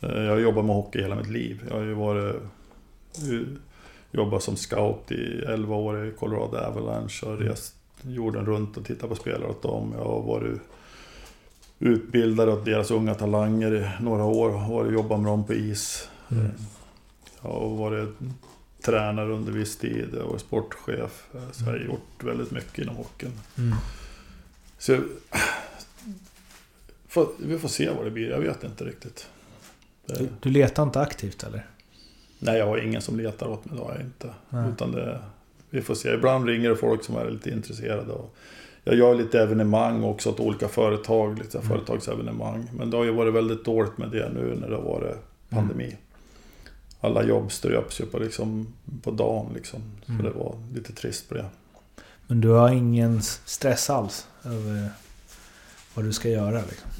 [0.00, 1.64] eh, jag har jobbat med hockey hela mitt liv.
[1.68, 2.36] Jag har ju varit,
[3.16, 3.40] eh,
[4.10, 9.08] jobbat som scout i 11 år i Colorado Avalanche och rest jorden runt och tittat
[9.08, 9.94] på spelare åt dem.
[9.96, 10.60] Jag har varit
[11.78, 14.50] utbildare åt deras unga talanger i några år.
[14.50, 16.08] Har och jobbat med dem på is.
[16.30, 16.50] Mm.
[17.42, 18.14] Jag har varit
[18.82, 21.26] tränare under viss tid och sportchef.
[21.52, 23.32] Så jag har gjort väldigt mycket inom hockeyn.
[23.58, 23.74] Mm.
[24.78, 25.00] Så
[27.08, 29.28] får, vi får se vad det blir, jag vet inte riktigt.
[30.06, 31.66] Det, Du, du letar inte aktivt eller?
[32.38, 34.30] nej, jag har ingen som letar åt mig, det har jag inte.
[34.50, 34.70] Nej.
[34.70, 35.20] Utan det,
[35.70, 36.14] vi får se.
[36.14, 38.12] Ibland ringer det folk som är lite intresserade.
[38.12, 38.34] Och
[38.84, 41.68] jag gör lite evenemang också åt olika företag, lite Mm.
[41.68, 42.70] företagsevenemang.
[42.74, 45.16] Men det har ju varit väldigt dåligt med det nu när det har varit
[45.48, 45.96] pandemi.
[47.00, 48.66] Alla jobb ströps ju på, liksom,
[49.02, 49.80] på dagen liksom.
[50.06, 50.24] Så Mm.
[50.24, 51.44] det var lite trist på det.
[52.26, 54.88] Men du har ingen stress alls över
[55.94, 56.90] vad du ska göra liksom?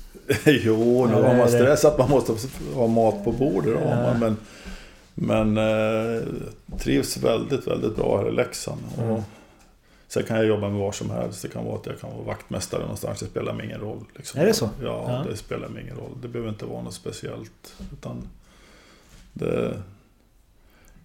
[0.65, 2.35] jo, nu har man stress att man måste
[2.75, 3.79] ha mat på bordet.
[3.85, 3.97] Ja.
[4.03, 4.37] man, men
[5.15, 6.23] men eh,
[6.79, 8.81] trivs väldigt, väldigt bra här i Leksand.
[8.99, 9.11] Mm.
[9.11, 9.23] Och
[10.09, 11.43] sen kan jag jobba med vad som helst.
[11.43, 13.21] Det kan vara att jag kan vara vaktmästare någonstans.
[13.21, 14.05] Det spelar mig ingen roll.
[14.17, 14.41] Liksom.
[14.41, 14.71] Är det så?
[14.83, 15.31] Ja, Ja.
[15.31, 16.11] det spelar mig ingen roll.
[16.23, 17.75] Det behöver inte vara något speciellt.
[17.93, 18.29] Utan
[19.39, 19.83] det,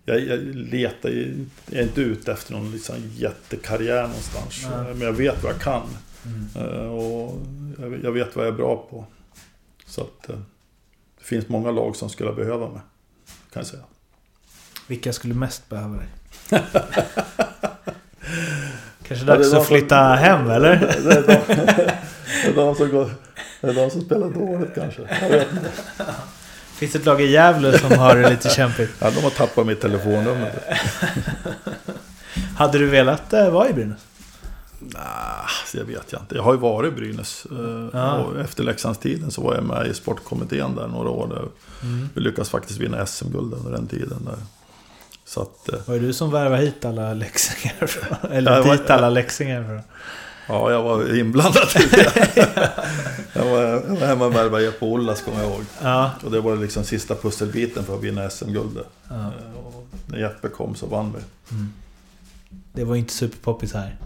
[0.06, 4.68] jag, jag letar ju, jag är inte ute efter någon liksom jättekarriär någonstans.
[4.72, 4.94] Nej.
[4.94, 5.88] Men jag vet vad jag kan.
[6.26, 6.50] Mm.
[6.56, 7.40] Eh, Och
[7.80, 9.06] jag jag vet vad jag är bra på.
[9.86, 10.36] Så att eh,
[11.18, 12.82] det finns många lag som skulle behöva mig.
[13.54, 13.84] Kan jag säga.
[14.88, 16.08] Vilka skulle mest behöva dig?
[19.08, 20.76] Kanske Ja, dags de att som- flytta hem eller?
[21.04, 21.54] Det är de,
[22.44, 23.12] det är de som, går,
[23.62, 25.02] det är de som spelar dåligt kanske.
[25.22, 25.72] Jag vet inte.
[26.74, 28.92] Finns det ett lag i Gävle som har det lite kämpigt?
[29.00, 30.52] Ja, de har tappat mitt telefonnummer.
[32.58, 33.98] Hade du velat eh, vara i Brynäs?
[34.80, 36.36] Nah, det vet jag inte.
[36.36, 37.46] Jag har ju varit i Brynäs.
[37.52, 38.28] eh, Ja.
[38.44, 41.28] Efter Leksandstiden så var jag med i sportkommittén där några år.
[41.28, 41.46] Där
[41.88, 42.10] Mm.
[42.14, 44.26] vi lyckades faktiskt vinna SM-guld under den tiden.
[44.26, 44.36] Där.
[45.26, 47.16] Så att, eh, Var det du som värvade hit alla
[47.88, 49.84] från- Eller var- dit alla läxingar?
[50.48, 52.12] Ja, jag var inblandad i det.
[53.34, 55.64] jag, var, jag var hemma och värvade på Ollas kommer jag ihåg.
[55.82, 56.12] Ja.
[56.24, 58.88] Och det var liksom sista pusselbiten för att vinna SM-guldet.
[59.10, 59.16] ja.
[59.16, 61.22] Eh, Och när Jeppe kom så vann vi.
[62.74, 63.98] Det var inte superpoppis här.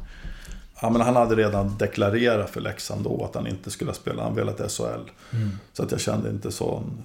[0.81, 4.23] Ja, men han hade redan deklarerat för Leksand då att han inte skulle spela.
[4.23, 4.83] Han ville till SHL.
[5.33, 5.51] Mm.
[5.73, 7.03] Så att jag kände inte sån,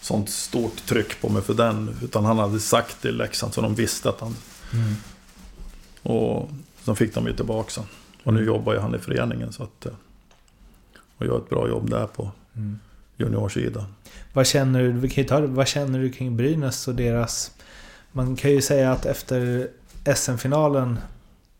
[0.00, 1.96] sånt stort tryck på mig för den.
[2.02, 4.36] Utan han hade sagt till Leksand så de visste att han...
[4.72, 4.94] Mm.
[6.02, 6.48] Och
[6.88, 7.84] så fick de ju tillbaka sen.
[8.24, 9.86] Och nu jobbar ju han i föreningen så att...
[9.86, 9.92] eh,
[11.18, 12.78] och gör ett bra jobb där på Mm.
[13.16, 13.84] juniorsidan.
[14.32, 17.52] Vad känner du, vi kan ju ta, det, vad känner du kring Brynäs och deras...
[18.12, 19.68] Man kan ju säga att efter
[20.16, 20.98] SM-finalen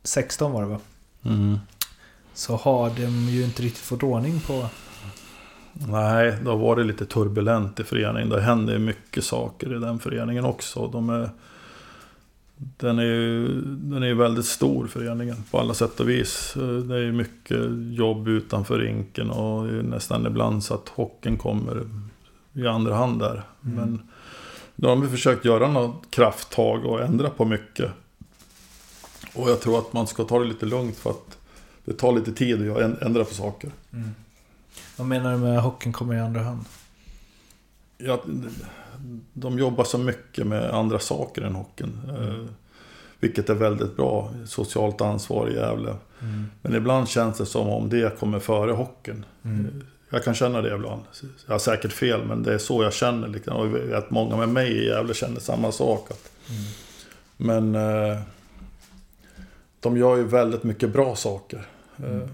[0.02, 0.78] 16 var det va?
[1.24, 1.58] Mm.
[2.34, 4.66] Så har de ju inte riktigt fått ordning på...
[5.72, 8.28] Nej, då var det lite turbulent i föreningen.
[8.28, 10.86] Det händer ju mycket saker i den föreningen också.
[10.88, 11.30] De är,
[12.59, 16.52] den är ju den är väldigt stor föreningen på alla sätt och vis.
[16.88, 17.61] Det är mycket
[17.98, 21.88] jobb utanför rinken och nästan ibland så att hockeyn kommer
[22.52, 23.42] i andra hand där.
[23.61, 24.09] Men
[24.76, 27.90] då har de försökt göra något krafttag och ändra på mycket.
[29.34, 31.38] Och jag tror att man ska ta det lite lugnt för att
[31.84, 33.70] det tar lite tid att ändra på saker.
[34.96, 36.64] Vad menar du med hockeyn kommer i andra hand?
[37.98, 38.22] Ja,
[39.32, 42.00] de jobbar så mycket med andra saker än hockeyn.
[42.09, 42.44] Eh,
[43.20, 44.30] vilket är väldigt bra.
[44.46, 45.94] Socialt ansvar i Gävle.
[46.62, 49.24] Men ibland känns det som om det kommer före hockeyn.
[49.44, 49.50] Eh,
[50.11, 51.02] Jag kan känna det ibland.
[51.46, 53.28] Jag har säkert fel, men det är så jag känner.
[53.28, 53.56] Liksom.
[53.56, 56.11] Och att många med mig i Gävle känner samma sak.
[56.11, 56.30] Att,
[57.36, 58.18] Men eh,
[59.80, 61.66] de gör ju väldigt mycket bra saker.
[61.96, 62.28] Eh,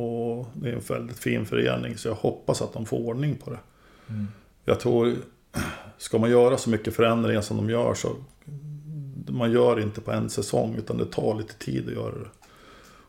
[0.00, 3.50] och det är en väldigt fin förening, så jag hoppas att de får ordning på
[3.50, 3.58] det.
[4.64, 5.14] Jag tror,
[6.00, 8.08] ska man göra så mycket förändringar som de gör så
[9.28, 12.28] man gör inte på en säsong utan det tar lite tid att göra det.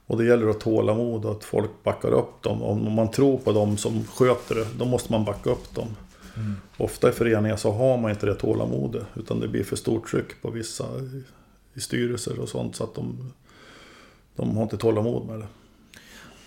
[0.08, 2.62] Och det gäller att tålamod och att folk backar upp dem.
[2.64, 5.88] Om man tror på dem som sköter det, då måste man backa upp dem.
[6.78, 10.42] Ofta i föreningar så har man inte det tålamodet utan det blir för stort tryck
[10.42, 10.86] på vissa
[11.76, 13.32] i- styrelser och sånt så att de,
[14.36, 15.48] de har inte tålamod med det.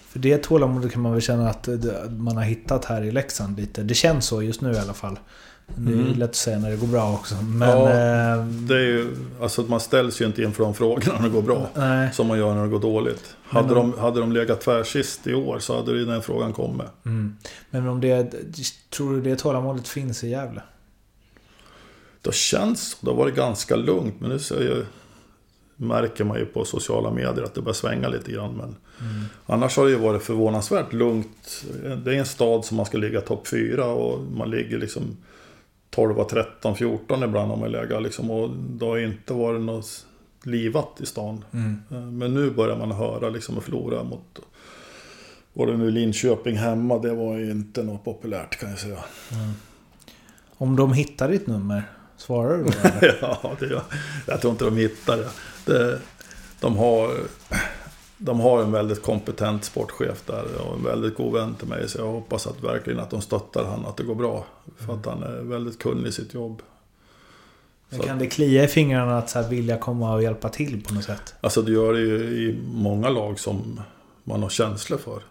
[0.09, 1.69] För det tålamodet kan man väl känna att
[2.11, 3.83] man har hittat här i Leksand lite.
[3.83, 5.19] Det känns så just nu i alla fall.
[5.67, 6.13] Det är Mm.
[6.19, 7.35] lätt att säga när det går bra också.
[7.35, 7.69] Men...
[7.69, 7.91] Ja.
[7.91, 11.43] eh, Det är ju, alltså man ställs ju inte inför de frågorna när det går
[11.43, 11.69] bra.
[11.75, 12.13] nej.
[12.13, 13.37] Som man gör när det går dåligt.
[13.45, 16.87] Hade, de, hade de legat tvärsist i år så hade ju den frågan kommit.
[17.05, 17.37] Mm.
[17.71, 18.35] Men om det...
[18.91, 20.63] Tror du det tålamodet finns i Gävle?
[22.23, 24.15] Det känns det har varit ganska lugnt.
[24.19, 24.85] Men nu jag,
[25.77, 28.55] märker man ju på sociala medier att det börjar svänga lite grann.
[28.57, 28.77] Men
[29.47, 31.65] annars har det ju varit förvånansvärt lugnt.
[32.05, 35.17] Det är en stad som man ska ligga topp 4 och man ligger liksom
[35.95, 38.31] 12, 13, 14 ibland om man lägger liksom.
[38.31, 40.07] Och det har inte varit något
[40.45, 41.45] livat i stan.
[41.91, 44.41] Eh, Men nu börjar man höra liksom och förlora mot
[45.53, 48.99] var det nu Linköping hemma, det var ju inte något populärt kan jag säga.
[50.57, 51.83] Om de hittar ditt nummer,
[52.17, 52.73] svarar du då?
[53.21, 53.83] ja, det, jag,
[54.27, 55.29] jag tror inte de hittar det.
[55.73, 55.99] det
[56.61, 57.11] de, har,
[58.19, 61.89] de har en väldigt kompetent sportchef där och en väldigt god vän till mig.
[61.89, 64.47] Så jag hoppas att verkligen att de stöttar han, att det går bra.
[64.77, 66.63] För att han är väldigt kunnig i sitt jobb.
[67.89, 70.95] Men kan det klia i fingrarna att så här vilja komma och hjälpa till på
[70.95, 71.35] något sätt?
[71.41, 73.81] Alltså det gör det ju i många lag som
[74.25, 75.23] man har känslor för.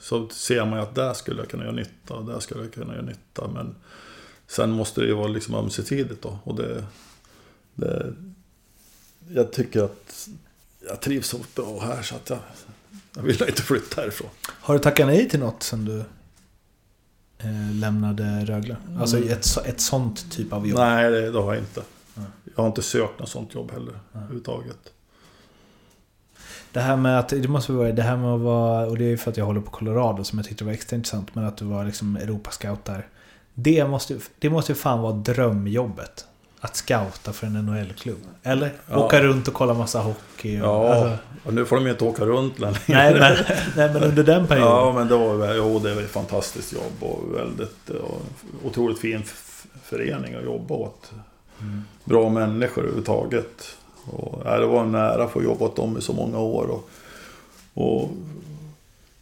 [0.00, 2.72] Så ser man ju att där skulle jag kunna göra nytta och där skulle jag
[2.72, 3.48] kunna göra nytta.
[3.54, 3.74] Men
[4.46, 6.38] sen måste det ju vara liksom ömsesidigt då.
[6.44, 6.84] Och det,
[7.74, 8.14] det,
[9.28, 10.28] jag tycker att
[10.88, 12.38] jag trivs så bra här så att jag,
[13.16, 14.28] jag vill inte flytta härifrån.
[14.48, 15.98] Har du tackat nej till något sen du
[17.38, 18.76] eh, lämnade Rögle?
[19.00, 20.78] Alltså ett, så- ett sånt typ av jobb?
[20.78, 21.82] Nej, det, det har jag inte.
[22.56, 24.92] Jag har inte sökt något sånt jobb heller överhuvudtaget.
[26.72, 29.08] Det här med att, det måste vara det här med att vara, och det är
[29.08, 31.56] ju för att jag håller på Colorado som jag tyckte var extra intressant, men att
[31.56, 33.08] du var liksom Europascout där.
[33.54, 36.24] Det måste, det måste ju fan vara drömjobbet.
[36.60, 38.18] Att scouta för en NHL-klubb.
[38.42, 38.72] Eller?
[38.86, 38.96] Ja.
[39.04, 40.60] Åka runt och kolla massa hockey.
[40.60, 42.78] Och, Ja, alltså, och nu får de inte åka runt längre.
[42.86, 43.36] nej, men,
[43.76, 44.70] nej men under den perioden.
[44.72, 48.20] Ja, men det var, jo, det var ett fantastiskt jobb och väldigt och
[48.64, 49.22] otroligt fin
[49.84, 51.12] förening att jobba åt.
[52.04, 53.76] Bra människor överhuvudtaget.
[54.04, 56.66] Och, ja, det var en ära att få jobba åt dem i så många år.
[56.70, 56.90] Och,
[57.74, 58.10] och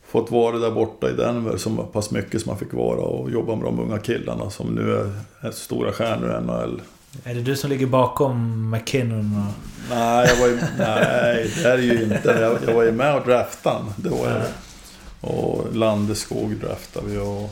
[0.07, 3.55] fått vara där borta i Denver så pass mycket som man fick vara och jobba
[3.55, 6.83] med de unga killarna som nu är, är stora stjärnor i NHL.
[7.25, 9.53] Är det du som ligger bakom McKinnon och...
[9.91, 12.37] Nej, jag var ju, nej, det är ju inte.
[12.41, 13.85] Jag, jag var ju med och draftade.
[13.97, 14.43] Det var jag.
[15.33, 17.51] Och Landeskog draftade vi och...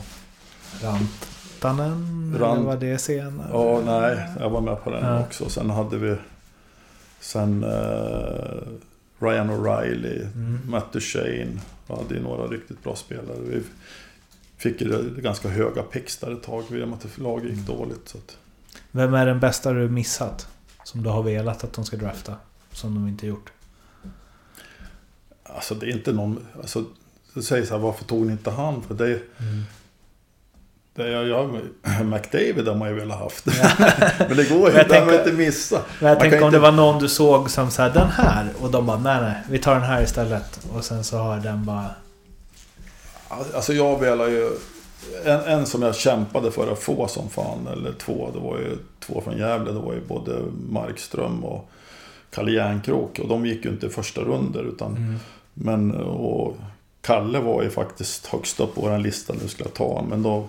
[0.81, 2.35] Rantanen?
[2.39, 3.47] Rant- Eller var det senare?
[3.51, 5.19] Ja, nej, jag var med på den Ja.
[5.19, 5.49] också.
[5.49, 6.15] Sen hade vi...
[7.19, 7.69] Sen eh,
[9.19, 10.59] Ryan O'Reilly, Mm.
[10.67, 11.59] Matt Duchene.
[11.87, 13.37] Vi hade ju några riktigt bra spelare.
[13.49, 13.61] Vi
[14.57, 18.09] fick ju ganska höga picks där ett tag i och med att laget gick dåligt.
[18.09, 18.37] Så att,
[18.95, 20.47] Vem är den bästa du missat?
[20.83, 22.33] Som du har velat att de ska drafta?
[22.71, 23.51] Som de inte gjort?
[25.43, 26.45] alltså det är inte någon...
[26.61, 26.83] Alltså,
[27.33, 28.81] du säger så här, varför tog ni inte han?
[28.83, 29.19] För det,
[30.95, 31.59] det jag, jag,
[32.05, 33.45] McDavid har man ju velat haft.
[34.19, 35.81] Men det går ju inte, tänker- inte missa.
[35.99, 38.71] Men jag tänker om inte- det var någon du såg som sa den här och
[38.71, 40.65] de bara nej nej, vi tar den här istället.
[40.73, 41.89] Och sen så har den bara...
[43.27, 44.51] Alltså jag velar ju...
[45.25, 48.77] En, en som jag kämpade för att få som fan, eller två, det var ju
[48.99, 49.71] två från Gävle.
[49.71, 51.69] Det var ju både Markström och
[52.29, 53.19] Kalle Järnkrok.
[53.19, 55.19] Och de gick ju inte i första runder utan...
[55.53, 56.57] Men och
[57.01, 60.09] Kalle var ju faktiskt högst upp på vår lista nu skulle jag ta honom.
[60.09, 60.47] Men då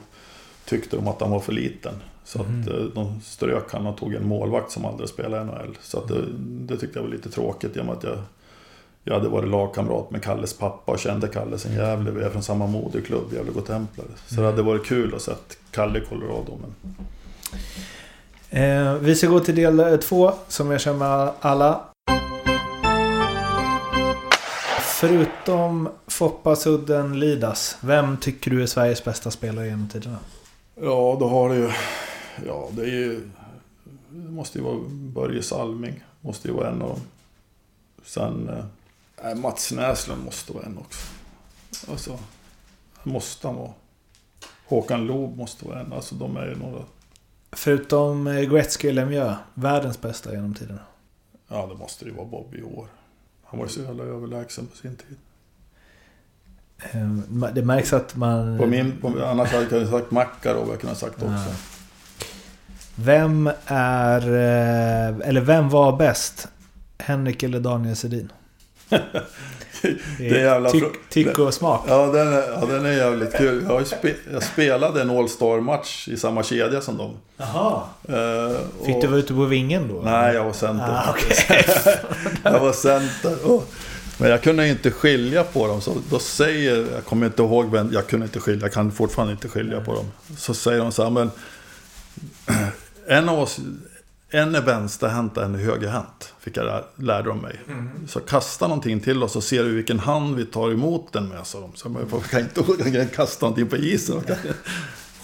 [0.64, 1.94] tyckte de att han var för liten.
[2.24, 5.78] Så att eh, de strök han och tog en målvakt som aldrig spelade i NHL.
[5.82, 8.18] Så att det, det tyckte jag var lite tråkigt i och med att jag,
[9.06, 12.10] jag hade varit lagkamrat med Kalles pappa och kände Kalle sen Gävle.
[12.10, 14.08] Vi är från samma moderklubb, Gävle Godtemplare.
[14.26, 15.32] Så det hade varit kul att se
[15.70, 16.58] Kalle i Colorado.
[16.60, 16.94] Men
[18.50, 21.80] Eh, vi ska gå till del eh, två som jag känner alla.
[24.80, 27.78] Förutom Foppa, Sudden, Lidas.
[27.80, 30.18] Vem tycker du är Sveriges bästa spelare genom tiderna?
[30.74, 31.70] Ja, då har det ju...
[32.46, 33.28] Ja, det är ju...
[34.08, 36.04] Det måste ju vara Börje Salming.
[36.20, 37.00] Måste ju vara en av dem.
[38.04, 38.50] Sen...
[39.24, 41.06] Eh, Mats Näslund måste vara en också.
[41.90, 42.18] Alltså...
[43.02, 43.72] Måste han vara.
[44.66, 45.92] Håkan Loob måste vara en.
[45.92, 46.82] Alltså de är ju några...
[47.52, 49.36] Förutom eh, Gretzky och Lemieux.
[49.54, 50.80] Världens bästa genom tiderna.
[51.48, 52.86] Ja, det måste ju vara Bobby Orr.
[53.44, 55.16] Han var ju så jävla överlägsen på sin tid.
[56.78, 58.58] Eh, det märks att man...
[58.58, 61.26] På min, på, annars hade jag kunnat sagt Makarov, jag kunnat sagt också.
[61.48, 61.54] Ja.
[62.94, 64.20] Vem är...
[64.20, 66.48] eh, Eller vem var bäst?
[66.98, 68.32] Henrik eller Daniel Sedin?
[70.18, 71.84] Det är jävla tyck, tyck och smak.
[71.88, 73.64] Ja, den är, ja, den är jävligt kul.
[73.68, 77.16] Jag, spe, jag spelade en All-Star-match i samma kedja som dem.
[77.36, 77.82] Jaha.
[78.08, 78.56] Eh,
[78.86, 80.00] Fick och- du vara ute på vingen då?
[80.04, 80.88] Nej, jag var center.
[80.90, 81.64] Ah, okej.
[82.42, 83.36] jag var center.
[83.50, 83.68] Och,
[84.18, 85.80] men jag kunde inte skilja på dem.
[85.80, 89.32] Så då säger, jag kommer inte ihåg vem, jag kunde inte skilja, jag kan fortfarande
[89.32, 90.06] inte skilja på dem.
[90.38, 91.30] Så säger de så här, men
[93.08, 93.58] en av oss,
[94.30, 96.34] en är vänsterhänt en är högerhänt.
[96.40, 97.60] Fick jag lä- lärde de mig.
[98.08, 101.46] Så kasta någonting till oss och ser du vilken hand vi tar emot den med,
[101.46, 101.74] sa de.
[101.76, 104.22] Så bara, kan inte jag kan kasta någonting på isen.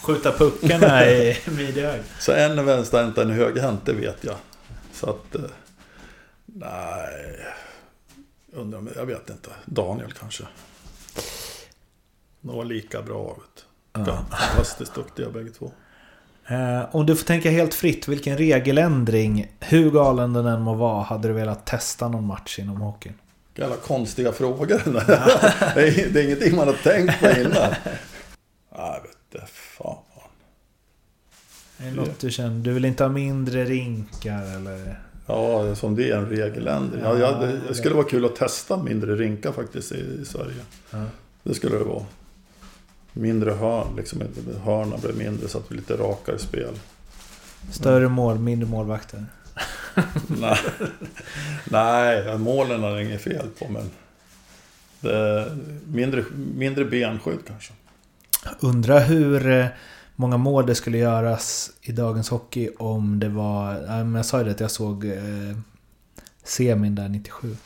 [0.03, 2.03] Skjuta puckarna i midjehög.
[2.19, 4.37] Så en är vänsterhänt en är högerhänt, det vet jag.
[4.93, 5.35] Så att...
[5.35, 5.41] eh,
[6.47, 7.47] Nej...
[8.55, 9.51] Undrar om, jag vet inte.
[9.65, 10.45] Daniel kanske.
[12.41, 13.25] De var lika bra.
[13.29, 13.65] Vet.
[14.07, 14.25] Ja.
[14.31, 15.73] Fantastiskt duktiga bägge två.
[16.47, 21.03] Eh, om du får tänka helt fritt, vilken regeländring, hur galen den än må vara,
[21.03, 23.15] hade du velat testa någon match inom hockeyn?
[23.55, 24.83] Jävla konstiga frågor.
[25.75, 27.53] det, är, det är ingenting man har tänkt på innan.
[28.77, 29.47] Nej, jag vet inte.
[29.53, 29.97] Fan.
[31.79, 32.61] Är det något du känner?
[32.61, 35.01] Du vill inte ha mindre rinkar eller?
[35.27, 37.03] Ja, som det är en regeländring.
[37.03, 40.61] Ja, ja, det, det skulle vara kul att testa mindre rinkar faktiskt i, i Sverige.
[40.91, 41.05] Ja.
[41.43, 42.05] Det skulle det vara.
[43.13, 44.23] Mindre hörn, liksom.
[44.65, 46.75] Hörna blir mindre så att det blir lite rakare spel.
[47.71, 49.27] Större mål, mindre målvakter?
[50.27, 50.59] Nej,
[51.65, 53.91] Nej målen är det inget fel på men...
[55.85, 57.73] Mindre, mindre benskydd kanske.
[58.61, 59.67] Undra hur eh,
[60.17, 63.75] många mål det skulle göras i dagens hockey om det var...
[64.17, 65.57] Jag sa ju det att jag såg eh,
[66.45, 67.57] semin där 97.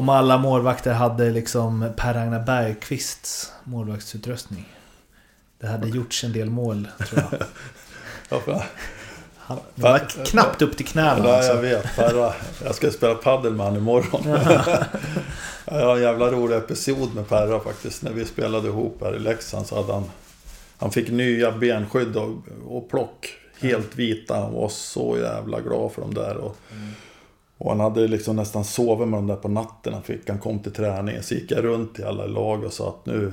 [0.00, 4.68] Om alla målvakter hade liksom Per-Ragnar Bergqvists målvaktsutrustning.
[5.58, 7.42] Det hade gjorts en del mål tror jag.
[8.46, 8.62] Ja,
[9.36, 11.18] Han, det var knappt upp till knäna.
[11.18, 11.56] ja, jag Alltså.
[11.56, 11.96] vet.
[11.96, 12.32] Perra,
[12.64, 14.22] jag ska spela padel med honom imorgon.
[15.64, 18.02] jag har en jävla rolig episod med Perra faktiskt.
[18.02, 20.04] När vi spelade ihop här i Leksand så hade han...
[20.78, 22.30] Han fick nya benskydd och,
[22.68, 23.34] och plock.
[23.60, 24.34] Helt vita.
[24.36, 26.36] Han var så jävla glad för dem där.
[26.36, 26.56] Och,
[27.60, 29.92] och han hade liksom nästan sovit med dem där på natten.
[29.92, 30.28] Han fick.
[30.28, 31.22] Han kom till träningen.
[31.22, 33.32] Så gick jag runt till alla lag och sa att nu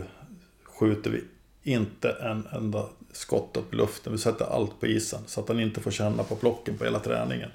[0.63, 1.23] skjuter vi
[1.63, 4.13] inte en enda skott upp i luften.
[4.13, 5.19] Vi sätter allt på isen.
[5.25, 7.49] Så att han inte får känna på plocken på hela träningen.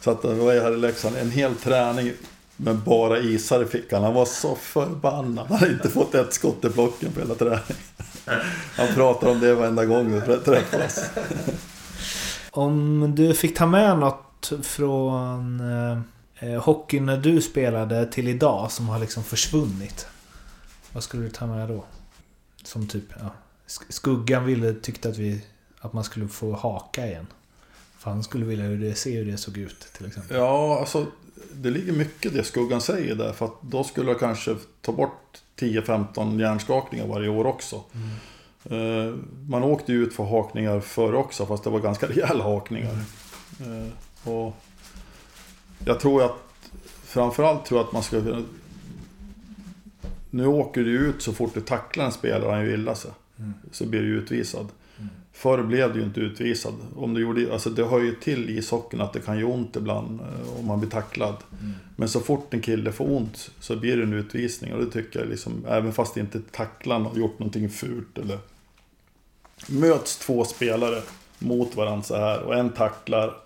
[0.00, 1.14] Så att det var jag här i Leksand.
[1.14, 2.12] Liksom en hel träning
[2.56, 4.02] med bara isar i fickan.
[4.02, 5.46] Han var så förbannad.
[5.48, 7.76] Han hade inte fått ett skott i plocken på hela träningen.
[8.76, 11.10] Han pratar om det varenda gång vi träffas.
[12.50, 14.29] Om du fick ta med något
[14.62, 15.98] från eh,
[16.50, 20.06] eh, hockeyn när du spelade till idag som har liksom försvunnit.
[20.92, 21.84] Vad skulle du ta med då?
[22.64, 23.30] Som typ, ja.
[23.68, 25.44] Sk- Skuggan ville, tyckte att, vi,
[25.80, 27.26] att man skulle få haka igen.
[27.98, 30.36] För han skulle vilja hur det, se hur det såg ut till exempel.
[30.36, 31.06] Ja, alltså
[31.54, 33.32] det ligger mycket i det Skuggan säger där.
[33.32, 37.76] För att då skulle jag kanske ta bort 10-15 hjärnskakningar varje år också.
[38.70, 39.14] Eh,
[39.48, 42.92] Man åkte ju ut för hakningar förr också, fast det var ganska rejäla hakningar.
[43.60, 43.86] Eh,
[44.24, 44.56] Och
[45.84, 46.36] jag tror att,
[47.04, 48.42] framförallt tror jag att man ska kunna...
[50.30, 53.10] Nu åker du ut så fort du tacklar en spelare han ju illa sig.
[53.72, 54.68] Så blir du utvisad.
[55.32, 56.74] Förr blev du ju inte utvisad.
[56.96, 60.20] Om du gjorde, alltså det hör ju till ishockeyn att det kan göra ont ibland
[60.20, 61.36] eh, om man blir tacklad.
[61.96, 64.74] Men så fort en kille får ont så blir det en utvisning.
[64.74, 68.38] Och det tycker jag liksom, även fast inte tacklaren har gjort någonting fult eller...
[69.68, 71.02] Möts två spelare
[71.38, 73.36] mot varandra så här och en tacklar.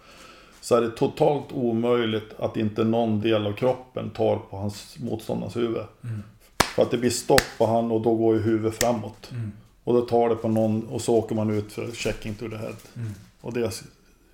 [0.64, 5.56] Så är det totalt omöjligt att inte någon del av kroppen tar på hans motståndarens
[5.56, 5.82] huvud.
[6.74, 9.30] För att det blir stopp på han och då går ju huvudet framåt.
[9.84, 12.56] Och då tar det på någon och så åker man ut för checking to the
[12.56, 12.74] head.
[13.40, 13.70] Och det,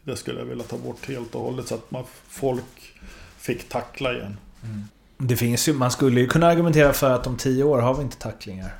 [0.05, 2.95] det skulle jag vilja ta bort helt och hållet så att man, folk
[3.37, 4.37] fick tackla igen.
[5.18, 8.03] Det finns ju, man skulle ju kunna argumentera för att om tio år har vi
[8.03, 8.70] inte tacklingar.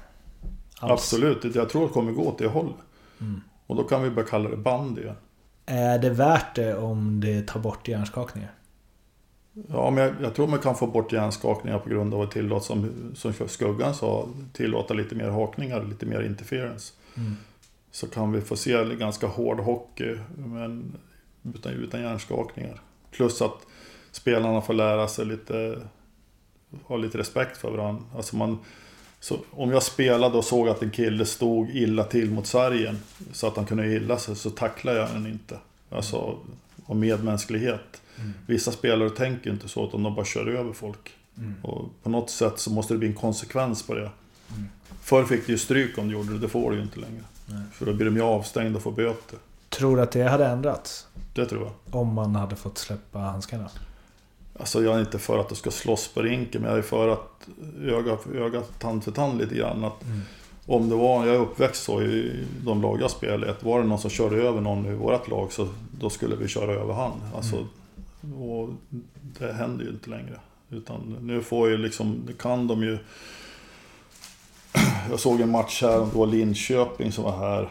[0.79, 0.93] Alls.
[0.93, 2.77] Absolut, jag tror det kommer gå åt det hållet.
[3.67, 5.17] Och då kan vi börja kalla det band igen.
[5.73, 8.51] Är det värt det om det tar bort hjärnskakningar?
[9.69, 12.65] Ja, men jag, jag tror man kan få bort hjärnskakningar på grund av att tillåta,
[12.65, 16.93] som, som Skuggan sa, tillåta lite mer hakningar, lite mer interference.
[17.91, 20.97] Så kan vi få se ganska hård hockey, men
[21.55, 22.81] utan, utan hjärnskakningar.
[23.11, 23.67] Plus att
[24.11, 25.79] spelarna får lära sig lite,
[26.85, 28.03] ha lite respekt för varandra.
[28.17, 28.59] Alltså man,
[29.21, 32.99] så om jag spelade och såg att en kille stod illa till mot sargen
[33.33, 35.59] så att han kunde illa sig så tacklar jag den inte.
[35.91, 36.39] Alltså,
[36.87, 38.03] av medmänsklighet.
[38.47, 41.15] Vissa spelare tänker inte så utan de bara kör över folk.
[41.63, 44.11] Och på något sätt så måste det bli en konsekvens på det.
[45.03, 47.23] Förr fick du ju stryk om du gjorde det, det får du ju inte längre.
[47.73, 49.39] För då blir de ju avstängda och får böter.
[49.69, 51.07] Tror du att det hade ändrats?
[51.35, 52.01] Det tror jag.
[52.01, 53.71] Om man hade fått släppa handskarna?
[54.61, 57.09] Alltså jag är inte för att du ska slåss på rinken, men jag är för
[57.09, 57.49] att
[57.83, 59.85] öga för öga, tand för tand lite grann.
[59.85, 60.05] Att
[60.67, 63.81] Om det var, jag är uppväxt så i de lag jag spelar i, att var
[63.81, 65.69] det någon som körde över någon i vårt lag så
[66.01, 67.13] då skulle vi köra över han.
[67.37, 67.67] Alltså,
[68.39, 68.69] och
[69.39, 70.41] det händer ju inte längre.
[70.71, 72.99] Utan nu får ju liksom, det kan de ju...
[75.11, 77.69] Jag såg en match här, det var Linköping som var här.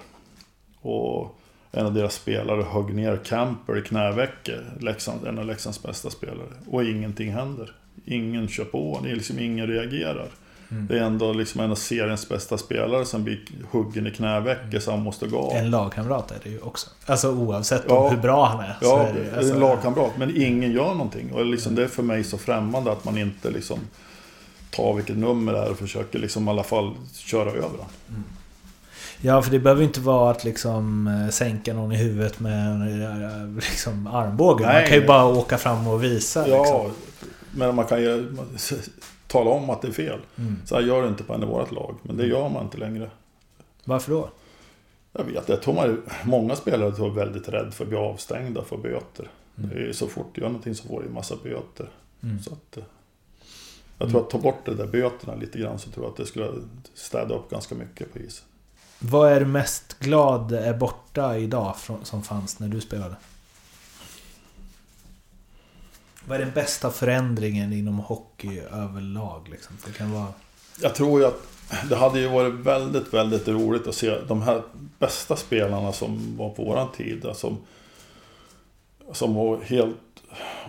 [0.82, 1.39] Och
[1.72, 4.60] en av deras spelare högg ner Camper i knävecket.
[4.80, 6.48] Leksand, en av Leksands bästa spelare.
[6.68, 7.72] Och ingenting händer.
[8.06, 10.28] Ingen kör på, det är liksom ingen reagerar.
[10.72, 13.40] Det är ändå liksom en av seriens bästa spelare som blir
[13.72, 15.54] huggen i knävecket så han måste gå av.
[15.54, 16.90] En lagkamrat är det ju också.
[17.06, 18.10] Alltså oavsett Ja.
[18.10, 18.78] hur bra han är.
[18.82, 20.12] Ja, är det, alltså, en lagkamrat.
[20.18, 21.34] Men ingen gör någonting.
[21.34, 23.80] Och liksom, det är för mig så främmande att man inte liksom
[24.72, 28.24] tar vilket nummer det är och försöker liksom i alla fall köra över den.
[29.22, 33.02] Ja, för det behöver inte vara att liksom eh, sänka någon i huvudet med en
[33.02, 34.64] eh, liksom, armbåge.
[34.66, 36.48] Man Nej, kan ju bara åka fram och visa.
[36.48, 36.92] Ja, Liksom.
[37.52, 38.36] men man kan ju
[39.28, 40.20] tala om att det är fel.
[40.36, 40.56] Mm.
[40.66, 41.96] Så här gör det inte på en i vårt lag.
[42.04, 43.10] Men det gör man inte längre.
[43.84, 44.30] Varför då?
[45.14, 48.78] Jag vet, jag tror man, många spelare är väldigt rädda för att bli avstängda för
[48.78, 49.28] böter.
[49.56, 51.90] Det är ju så fort du gör någonting så får du en massa böter.
[52.24, 52.40] Mm.
[52.42, 52.84] Så att, eh,
[53.98, 56.26] jag tror att ta bort de där böterna lite grann så tror jag att det
[56.26, 56.52] skulle
[56.94, 58.46] städa upp ganska mycket på isen.
[59.00, 63.16] Vad är du mest glad är borta idag som fanns när du spelade?
[66.26, 69.50] Vad är den bästa förändringen inom hockey överlag?
[69.52, 69.78] Liksom?
[69.86, 70.28] Det kan vara...
[70.82, 71.42] Jag tror ju att
[71.90, 74.64] det hade ju varit väldigt, väldigt roligt att se de här
[75.00, 77.26] bästa spelarna som var på våran tid.
[77.36, 77.58] Som,
[79.14, 79.98] som var helt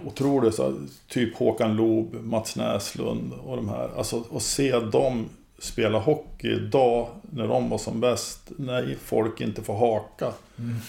[0.07, 0.72] otroliga.
[1.09, 3.91] Typ Håkan Loob, Mats Näslund och de här.
[3.97, 5.28] Alltså att se dem
[5.61, 8.50] spela hockey idag när de var som bäst.
[8.56, 10.32] När folk inte får haka.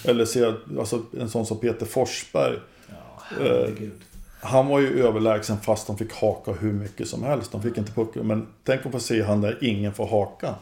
[0.04, 2.56] Eller se alltså, en sån som Peter Forsberg.
[2.90, 4.02] Ja, herregud.
[4.44, 7.52] Han var ju överlägsen fast de fick haka hur mycket som helst.
[7.52, 8.28] De fick inte pucken.
[8.28, 10.56] Men tänk att få se han där ingen får haka.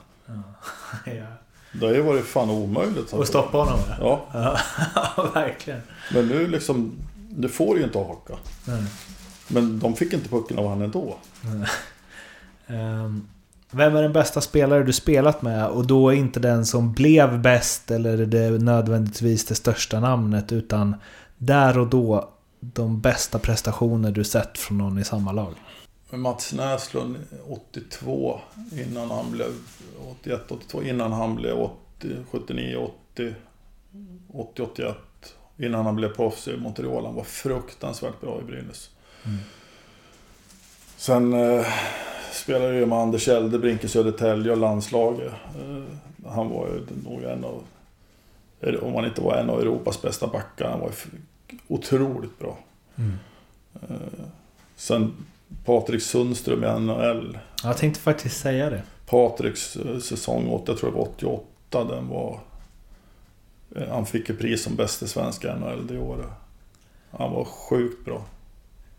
[1.05, 1.11] ja.
[1.71, 3.13] Det har ju varit fan omöjligt.
[3.13, 4.25] Och stoppa honom ja.
[4.95, 5.81] Ja, verkligen.
[6.13, 6.91] men nu liksom...
[7.29, 8.33] Du får ju inte haka.
[8.65, 8.83] Nej.
[9.47, 11.17] Men de fick inte pucken av han ändå.
[12.67, 13.27] Ehm,
[13.71, 15.67] Vem är den bästa spelare du spelat med?
[15.67, 20.95] Och då inte den som blev bäst eller det nödvändigtvis det största namnet utan
[21.37, 25.53] där och då de bästa prestationer du sett från någon i samma lag.
[26.09, 27.17] Mats Näslund
[27.47, 28.39] 82
[28.71, 29.47] innan han blev
[30.11, 32.77] 81, 82 innan han blev 80, 79,
[33.13, 33.35] 80,
[34.33, 34.95] 80, 81.
[35.57, 37.05] Innan han blev proffs i Montreal.
[37.05, 38.89] Han var fruktansvärt bra i Brynäs.
[40.97, 41.65] Sen eh,
[42.31, 45.33] spelade jag med Anders Eldebrink i Södertälje och landslaget.
[45.55, 47.63] Eh, han var ju nog en av,
[48.81, 52.57] om han inte var en av Europas bästa backar, han var ju otroligt bra.
[53.89, 54.25] Eh,
[54.75, 55.13] sen
[55.65, 57.37] Patrik Sundström i NHL.
[57.63, 58.81] Jag tänkte faktiskt säga det.
[59.05, 62.39] Patriks eh, säsong 8, jag tror det var 88, den var...
[63.89, 66.25] Han fick ju pris som bäste svenska NHL det året.
[67.11, 68.23] Han var sjukt bra.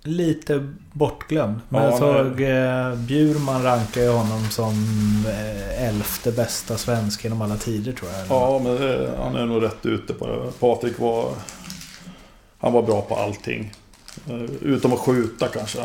[0.02, 1.60] Lite bortglömd.
[1.68, 4.74] Men Ja, jag såg eh, Bjurman rankar ju honom som
[5.28, 8.26] eh, elfte bästa svensk genom alla tider tror jag.
[8.36, 10.52] Ja, men det, han är nog rätt ute på det.
[10.60, 11.32] Patrik var...
[12.58, 13.72] Han var bra på allting.
[14.28, 15.78] Eh, Utom att skjuta kanske.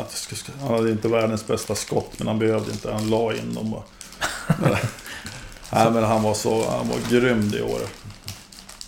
[0.60, 2.92] Han hade inte världens bästa skott, men han behövde inte.
[2.92, 3.82] Han la in dem bara.
[5.72, 6.70] Nej, men han var så...
[6.70, 7.90] Han var grym det året.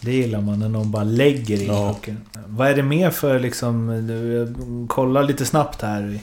[0.00, 1.92] Det gillar man när någon bara lägger in Ja.
[1.94, 2.20] pucken.
[2.46, 4.06] Vad är det mer för liksom...
[4.06, 4.54] Du, jag
[4.88, 6.20] kollar lite snabbt här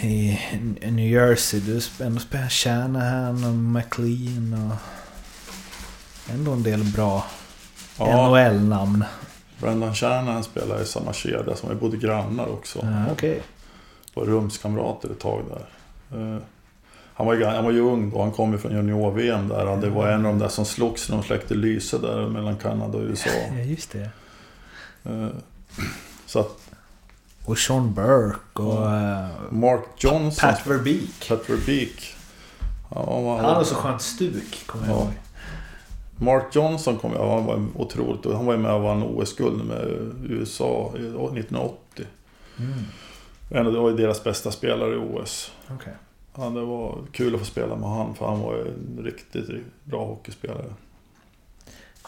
[0.00, 0.38] i,
[0.80, 1.60] i New Jersey.
[1.60, 4.76] Du ändå spelar Shanahan och McLean och...
[6.34, 7.24] Ändå en del bra
[7.98, 9.04] Ja, NHL-namn.
[9.60, 12.78] Brendan Shanahan spelade i samma kedja som vi bodde grannar också.
[12.82, 13.42] Ja, Okej.
[14.14, 16.40] var rumskamrater ett tag där.
[17.14, 19.66] Han var, ju- han var ju ung då, han kom ju från junior-VM där.
[19.66, 22.56] och Det var en av de där som slogs när de släckte lyse där mellan
[22.56, 23.30] Kanada och USA.
[23.56, 24.10] Ja, just det.
[25.04, 25.26] Eh,
[26.26, 26.58] Så att
[27.44, 28.86] Och Sean Burke och...
[28.94, 31.28] eh, Mark Johnson, Pat Verbeek.
[31.28, 32.14] Pat Verbeek.
[32.94, 35.00] Ja, han, hade så skönt stuk, kommer jag Ja.
[35.02, 35.12] ihåg.
[36.16, 38.24] Mark Johnson kom jag han var otroligt.
[38.34, 39.86] Han var ju med och vann OS-guld med
[40.28, 42.06] USA i 1980.
[42.58, 42.72] Mm.
[43.50, 45.52] En av det var ju deras bästa spelare i OS.
[45.70, 45.92] Okej.
[46.36, 49.48] Ja, det var kul att få spela med han för han var en riktigt
[49.84, 50.64] bra hockeyspelare.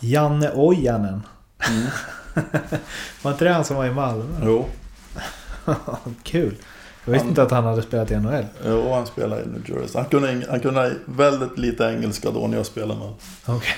[0.01, 1.23] Janne Ojanen.
[1.71, 1.87] Mm.
[3.23, 4.25] Var inte det han som var i Malmö?
[4.45, 4.67] Jo,
[6.23, 6.55] Kul.
[7.05, 8.45] Jag visste Han- inte att han hade spelat i NHL.
[8.67, 10.01] jo, han spelade i New Jersey.
[10.01, 13.19] Han kunde, han kunde väldigt lite engelska då när jag spelade med honom.
[13.47, 13.75] Okej.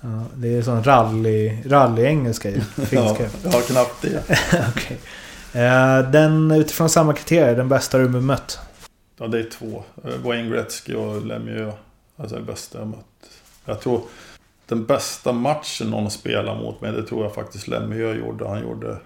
[0.00, 2.56] Ja, det är sån rally, rally-engelska ju.
[2.76, 3.24] Ja, Finska.
[3.44, 4.22] ja, knappt det.
[4.76, 4.98] Okej.
[5.52, 8.58] Eh, Den utifrån samma kriterier, den bästa du mött?
[9.18, 9.84] Ja, det är två.
[10.04, 11.74] Eh, Wayne Gretzky och Lemieux.
[12.16, 13.30] Alltså det bästa jag mött.
[13.64, 14.00] Jag tror
[14.66, 18.48] den bästa matchen någon spelar mot mig, det tror jag faktiskt Lemieux gjorde.
[18.48, 18.98] Han gjorde,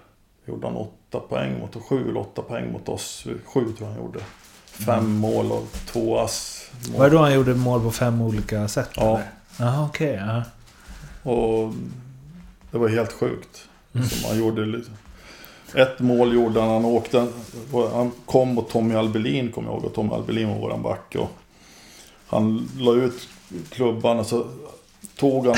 [0.45, 3.23] gjorde han åtta poäng mot oss, sju eller åtta poäng mot oss.
[3.45, 4.19] Sju tror jag han gjorde.
[4.65, 6.69] Fem mål och två ass.
[6.97, 8.89] Var det då han gjorde mål på fem olika sätt?
[8.95, 9.03] Ja.
[9.17, 9.29] eller?
[9.59, 10.13] Jaha, okej.
[10.13, 10.43] ja.
[11.31, 11.73] Och
[12.71, 13.67] det var helt sjukt.
[13.91, 14.91] Som han gjorde lite.
[15.75, 17.27] Ett mål gjorde han, han åkte,
[17.93, 19.85] han kom mot Tommy Albelin kommer jag ihåg.
[19.85, 21.15] Och Tommy Albelin var våran back.
[21.15, 21.29] Och
[22.27, 23.27] han la ut
[23.69, 24.45] klubban och så
[25.17, 25.57] tog han,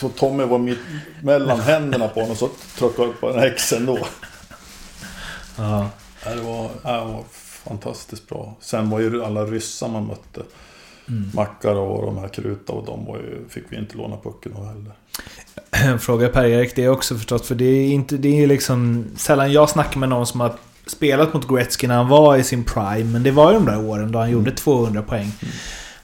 [0.00, 0.78] så Tommy var mitt
[1.22, 2.48] mellan händerna på honom och så
[2.78, 3.98] tryckte upp på den häxen då.
[5.56, 5.88] Ja.
[6.24, 7.24] Det var, det var
[7.64, 8.54] fantastiskt bra.
[8.60, 10.42] Sen var ju alla ryssar man mötte.
[11.34, 14.92] Mackar och de här Kruta och de ju, fick vi inte låna pucken av heller.
[15.98, 17.42] Fråga Per-Erik det också förstås.
[17.42, 18.16] För det är inte...
[18.16, 19.04] Det är liksom...
[19.16, 20.52] Sällan jag snackar med någon som har
[20.86, 23.04] spelat mot Gretzky när han var i sin prime.
[23.04, 25.32] Men det var ju de där åren då han gjorde 200 poäng.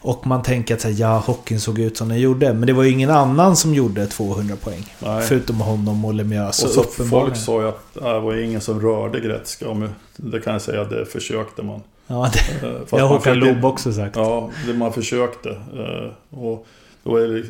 [0.01, 2.53] Och man tänker att så här, ja, hockeyn såg ut som den gjorde.
[2.55, 4.95] Men det var ju ingen annan som gjorde 200 poäng.
[4.99, 5.23] Nej.
[5.23, 6.65] Förutom honom och Lemieux.
[6.65, 9.65] Och så folk sa ju att äh, det var ingen som rörde Gretzky.
[9.65, 11.81] Om- Det kan jag säga, det försökte man.
[12.11, 14.17] Ja, det, Eh, fast har Håkan Loob också sagt.
[14.17, 15.51] Ja, det man försökte.
[15.51, 16.67] Eh, Och
[17.03, 17.43] då är det,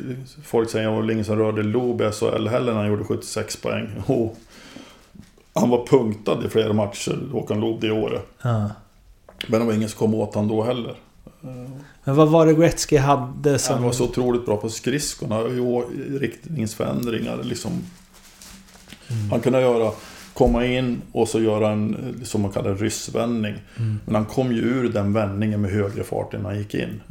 [0.43, 3.03] folk säger att det var ingen som rörde Loob i SHL heller när han gjorde
[3.03, 3.87] 76 poäng.
[4.05, 4.37] Och
[5.53, 8.25] han var punktad i flera matcher, Håkan Loob, det året.
[8.41, 8.69] Ja.
[9.47, 10.95] Men det var ingen som kom åt honom då heller.
[12.03, 13.75] Men vad var det Gretzky hade som...
[13.75, 15.39] Han var så otroligt bra på skridskorna
[16.19, 17.43] riktningsförändringar.
[17.43, 17.71] Liksom.
[19.31, 19.91] Han kunde göra,
[20.39, 23.55] komma in och så göra en, som man kallar ryssvändning.
[24.05, 27.01] Men han kom ju ur den vändningen med högre fart än han gick in.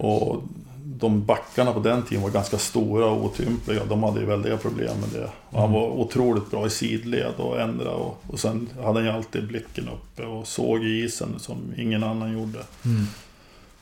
[0.00, 0.42] Och
[0.84, 3.84] de backarna på den tiden var ganska stora och otympliga.
[3.84, 5.30] De hade ju väldiga problem med det.
[5.50, 7.90] Och han var otroligt bra i sidled och ändra.
[7.90, 12.04] Och, och sen hade han ju alltid blicken uppe och såg i isen som ingen
[12.04, 12.58] annan gjorde.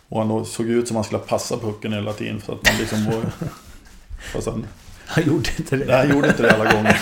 [0.09, 2.41] Och han såg ut som han skulle passa pucken hela tiden.
[2.41, 3.49] Så att man liksom var...
[4.33, 4.67] Fast han,
[5.07, 5.85] Han gjorde inte det.
[5.85, 6.97] nej, han gjorde inte det alla gånger.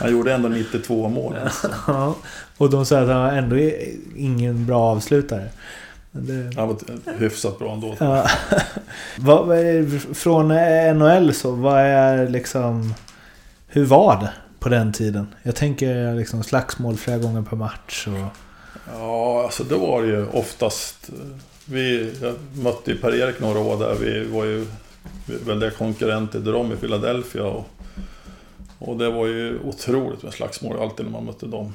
[0.00, 1.36] Han gjorde ändå 92 mål.
[1.86, 2.16] Ja.
[2.56, 5.48] Och de säger att han ändå är ingen bra avslutare.
[6.10, 6.56] Det...
[6.56, 6.76] Han var
[7.18, 7.96] hyfsat bra ändå.
[7.98, 8.26] Ja.
[10.14, 10.48] från
[10.98, 12.94] NHL så, vad är liksom...
[13.66, 15.26] Hur var det på den tiden?
[15.42, 18.34] Jag tänker liksom slagsmål flera gånger per match och...
[18.92, 21.10] Ja, alltså det var det ju oftast.
[21.64, 23.94] Vi jag mötte ju Per-Erik några år där.
[24.00, 24.66] Vi var ju
[25.26, 27.44] väldiga konkurrenter till dem i Philadelphia.
[27.44, 27.66] Och,
[28.78, 31.74] och det var ju otroligt med slagsmål alltid när man mötte dem.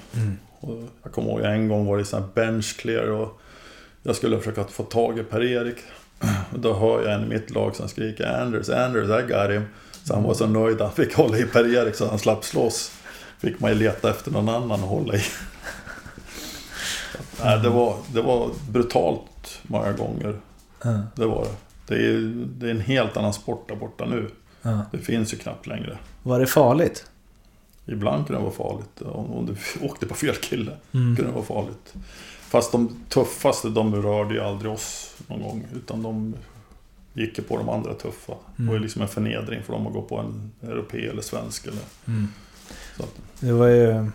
[0.60, 3.40] Och jag kommer ihåg en gång var det sån här bench clear och
[4.04, 5.78] jag skulle försöka få tag i Per-Erik.
[6.54, 9.64] Och Då hör jag en i mitt lag som skriker Anders, Anders, I got him.
[10.04, 12.92] Så han var så nöjd han fick hålla i Per-Erik så han slapp slåss.
[13.40, 15.22] Fick man ju leta efter någon annan att hålla i.
[17.44, 20.40] Nej, det, var, det var brutalt många gånger.
[20.84, 21.00] Ja.
[21.16, 21.50] Det var det.
[21.88, 24.30] Det är, det är en helt annan sport där borta nu.
[24.62, 24.80] Ja.
[24.92, 25.98] Det finns ju knappt längre.
[26.24, 27.06] Var det farligt?
[27.86, 29.02] ibland kunde det vara farligt.
[29.02, 29.56] Om, om du
[29.86, 31.16] åkte på fel kille Mm.
[31.16, 31.94] kunde det vara farligt.
[32.42, 35.66] Fast de tuffaste, de rörde ju aldrig oss någon gång.
[35.76, 36.36] Utan de
[37.14, 38.34] gick ju på de andra tuffa.
[38.56, 41.66] Det var ju liksom en förnedring för dem att gå på en europé eller svensk.
[41.68, 42.28] Eller, Mm.
[43.00, 44.10] att, Det var ju...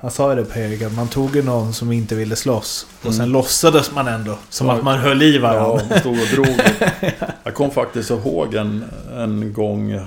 [0.00, 2.86] Han sa ju det Per-Erik, att man tog ju någon som inte ville slåss.
[3.02, 3.32] Och sen Mm.
[3.32, 4.38] låtsades man ändå.
[4.48, 4.72] Som Ja.
[4.74, 5.82] att man höll i Ja, varandra.
[5.90, 6.60] de stod och drog.
[7.44, 8.84] Jag kom faktiskt ihåg en,
[9.16, 10.00] en gång.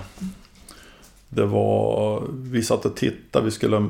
[1.29, 2.23] Det var...
[2.31, 3.45] Vi satt och tittade.
[3.45, 3.87] Vi skulle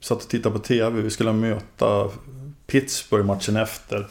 [0.00, 1.00] satt och tittade på TV.
[1.02, 2.08] Vi skulle möta
[2.66, 4.06] Pittsburgh matchen efter.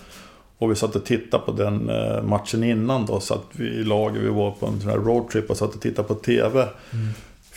[0.57, 3.19] Och vi satt och tittade på den eh, matchen innan då.
[3.19, 5.81] Så att vi i laget, vi var på en sån här roadtrip och satt och
[5.81, 6.67] tittade på TV.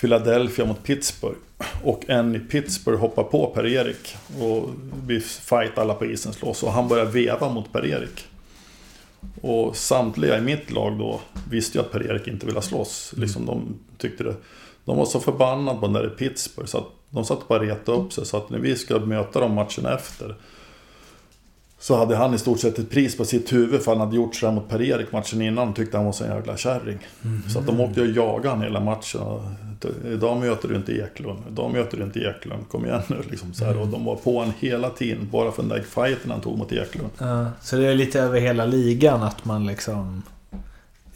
[0.00, 1.36] Philadelphia mot Pittsburgh.
[1.82, 4.16] Och en i Pittsburgh hoppar på Per-Erik.
[4.40, 4.70] Och
[5.06, 6.62] vi fight alla på isen slåss.
[6.62, 8.24] Och han börjar veva mot Per-Erik.
[9.42, 11.20] Och samtliga i mitt lag då
[11.50, 13.14] visste ju att Per-Erik inte ville slåss.
[13.16, 14.34] Liksom de tyckte det.
[14.84, 17.66] De var så förbannade på den där i Pittsburgh så att de satt bara och
[17.66, 18.26] retade upp sig.
[18.26, 20.36] Så att när vi skulle möta dem matchen efter
[21.86, 24.34] så hade han i stort sett ett pris på sitt huvud för han hade gjort
[24.34, 25.74] sådär mot Per-Erik matchen innan.
[25.74, 26.98] Tyckte han var så en jävla kärring.
[27.52, 29.20] Så att de åkte och jagade han hela matchen.
[29.20, 29.42] Och,
[30.12, 31.38] Idag möter du inte Eklund.
[31.50, 32.68] Idag möter du inte Eklund.
[32.68, 33.54] Kom igen nu liksom.
[33.54, 33.80] Så här.
[33.80, 35.28] Och de var på en hela tiden.
[35.32, 37.10] Bara för den där fighten han tog mot Eklund.
[37.18, 40.22] Ja, så det är lite över hela ligan att man liksom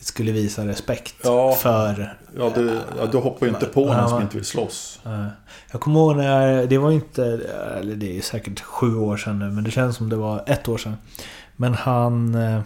[0.01, 1.52] skulle visa respekt Ja.
[1.55, 2.18] för...
[2.39, 5.01] Ja, du, ja, du hoppar ju inte på Ja, någon som inte vill slåss.
[5.72, 7.24] Jag kommer ihåg när, det var inte,
[7.78, 10.68] eller det är säkert sju år sedan nu, men det känns som det var ett
[10.68, 10.97] år sedan.
[11.56, 12.60] Men han, eh,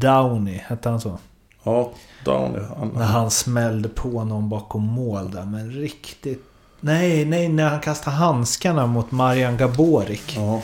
[0.00, 1.18] Downey, hette han så?
[1.62, 1.90] Ja,
[2.24, 2.62] Downey.
[2.78, 6.44] Han, När han smällde på någon bakom mål där, men riktigt...
[6.80, 10.36] Nej, nej, när han kastade handskarna mot Marian Gaborik.
[10.36, 10.62] ja.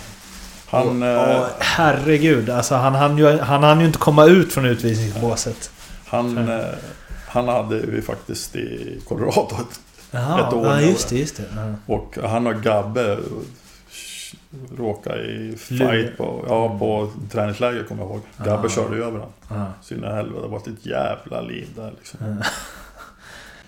[0.70, 1.02] Han...
[1.02, 4.64] Och, eh, och, herregud, alltså han hann, ju, han hann ju inte komma ut från
[4.64, 5.70] utvisningsbåset.
[6.06, 6.64] han, eh,
[7.28, 9.56] han hade vi faktiskt i Colorado.
[10.10, 11.44] Jaha, Ett år ja, just det, just det.
[11.56, 11.94] Ja.
[11.94, 13.18] Och han och Gabbe
[14.76, 18.20] råkade i fight på, ja, på träningsläger kommer jag ihåg.
[18.36, 19.32] Gabbe körde över honom.
[19.48, 19.72] Ja.
[19.82, 22.42] Så in i helvete, det var ett jävla liv där liksom.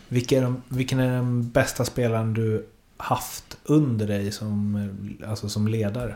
[0.08, 2.66] Vilka är de, vilken är den bästa spelaren du
[2.96, 4.88] haft under dig som,
[5.28, 6.14] alltså som ledare?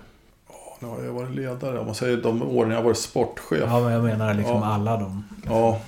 [0.84, 1.78] Nu har jag varit ledare.
[1.78, 3.58] Om man säger de åren jag har varit sportchef.
[3.66, 4.64] Ja, men jag menar liksom Ja.
[4.66, 5.24] alla dem.
[5.46, 5.80] Ja,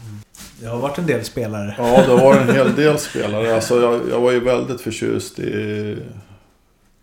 [0.60, 1.74] Det har varit en del spelare.
[1.78, 3.54] ja det var en hel del spelare.
[3.54, 5.98] Alltså jag, jag var ju väldigt förtjust i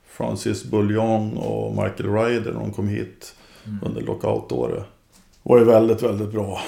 [0.07, 3.35] Francis Bouillon och Michael Ryder när de kom hit
[3.85, 4.83] under lockoutåret.
[5.43, 6.59] Var ju väldigt, väldigt bra.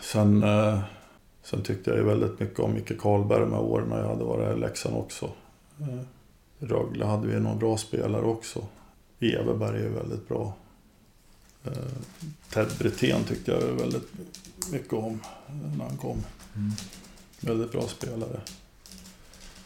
[0.00, 0.78] Sen, eh,
[1.42, 4.24] sen tyckte jag ju väldigt mycket om Micke Karlberg de här åren när jag hade
[4.24, 5.24] varit i Leksand också.
[5.80, 5.98] Eh,
[6.66, 8.60] Rögle hade vi några bra spelare också.
[9.20, 10.54] Everberg är väldigt bra.
[11.64, 11.72] Eh,
[12.50, 14.08] Ted Brithén tyckte jag väldigt
[14.72, 15.20] mycket om
[15.78, 16.24] när han kom.
[17.40, 18.40] Väldigt bra spelare.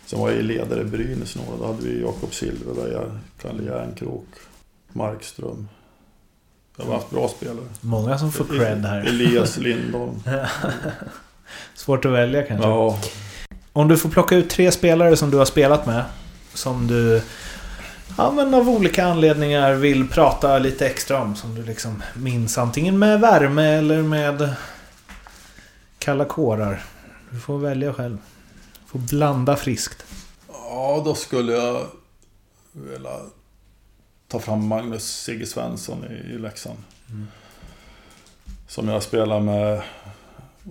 [0.06, 1.56] Sen var jag ju ledare i Brynäs några.
[1.58, 3.10] Då hade vi Jakob Silfverberg,
[3.42, 4.26] Kalle Järnkrok,
[4.92, 5.68] Markström.
[6.76, 7.66] Jag har haft bra spelare.
[7.80, 9.00] Många som får cred här.
[9.00, 10.22] Elias Lindholm.
[11.74, 12.68] Svårt att välja kanske.
[12.68, 12.98] Ja,
[13.72, 16.04] Om du får plocka ut tre spelare som du har spelat med.
[16.54, 17.22] Som du
[18.18, 21.36] ja, men av olika anledningar vill prata lite extra om.
[21.36, 24.54] Som du liksom minns antingen med värme eller med
[25.98, 26.82] kalla kårar.
[27.30, 28.18] Du får välja själv.
[28.84, 30.04] Du får blanda friskt.
[30.48, 31.86] ja, då skulle jag
[32.72, 33.16] vilja
[34.28, 36.78] ta fram Magnus Sigge Svensson i, i Leksand.
[38.68, 39.82] Som jag spelade med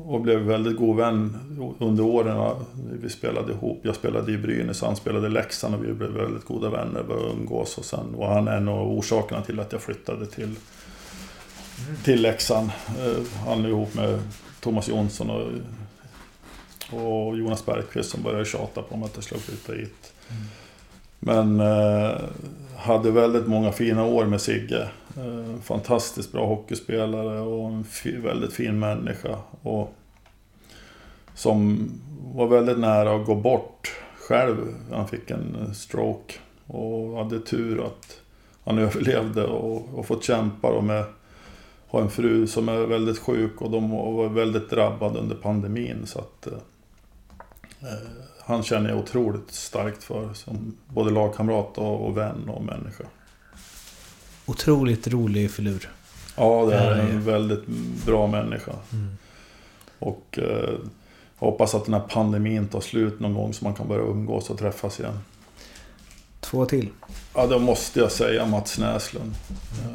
[0.06, 1.38] och blev väldigt god vän
[1.80, 2.56] under åren.
[3.02, 3.80] Vi spelade ihop.
[3.84, 7.03] Jag spelade i Brynäs och han spelade i Leksand och vi blev väldigt goda vänner.
[7.03, 10.56] Började umgås och sen var han en av orsakerna till att jag flyttade till,
[12.03, 12.69] till Leksand.
[12.88, 14.19] Eh, Han är ihop med
[14.60, 15.48] Thomas Jonsson och,
[17.02, 20.14] och Jonas Bergqvist som började tjata på mig att jag skulle flytta hit.
[21.19, 22.18] Men eh,
[22.78, 24.88] hade väldigt många fina år med Sigge.
[25.18, 27.85] Eh, fantastiskt bra hockeyspelare och en
[28.22, 29.38] väldigt fin människa.
[29.61, 29.94] Och
[31.35, 31.89] som
[32.34, 34.57] var väldigt nära att gå bort själv.
[34.91, 36.34] Han fick en eh, stroke
[36.68, 38.22] och hade tur att
[38.64, 41.03] han överlevde och, och fått kämpa då med
[41.88, 46.06] har en fru som är väldigt sjuk och de var väldigt drabbade under pandemin.
[46.06, 46.53] Så att, eh,
[47.81, 48.07] eh
[48.45, 53.03] han känner jag otroligt starkt för som både lagkamrat och, och vän och människa.
[54.48, 55.90] Otroligt rolig filur.
[56.36, 57.68] Ja, det är en väldigt
[58.06, 58.72] bra människa.
[59.99, 60.74] Och eh,
[61.36, 64.60] hoppas att den här pandemin tar slut någon gång så man kan börja umgås och
[64.60, 65.19] träffas igen.
[66.40, 66.90] Två till.
[67.36, 69.32] Ja, då måste jag säga Mats Näslund.
[69.84, 69.91] Eh,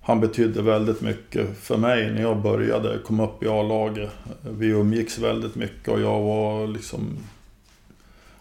[0.00, 4.10] Han betydde väldigt mycket för mig när jag började komma upp i A-laget.
[4.50, 7.18] Vi umgicks väldigt mycket och jag var liksom...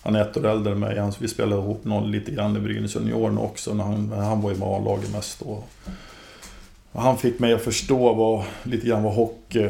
[0.09, 1.11] Han är ett år äldre än mig.
[1.19, 3.73] Vi spelade ihop någon lite grann i Brynäs juniorerna också.
[3.73, 5.63] När han, han var ju med A-laget mest då.
[6.91, 9.69] Och han fick mig att förstå vad, lite grann vad hockey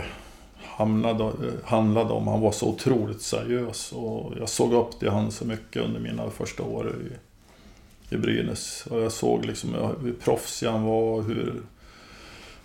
[0.63, 1.31] hamnade,
[1.63, 2.27] handlade om.
[2.27, 3.91] Han var så otroligt seriös.
[3.91, 8.87] Och jag såg upp till han så mycket under mina första år i, i Brynäs.
[8.89, 11.21] Och jag såg liksom hur proffsig han var.
[11.21, 11.61] Hur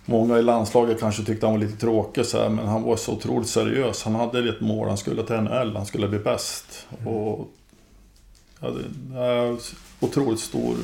[0.05, 3.11] många i landslaget kanske tyckte han var lite tråkig så här, men han var så
[3.11, 4.03] otroligt seriös.
[4.03, 6.87] Han hade ett mål, han skulle till NHL, han skulle bli bäst.
[7.05, 7.51] Och
[8.59, 9.57] ja, det är
[9.99, 10.75] otroligt stor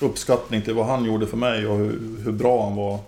[0.00, 2.98] uppskattning till vad han gjorde för mig och hur, hur bra han var.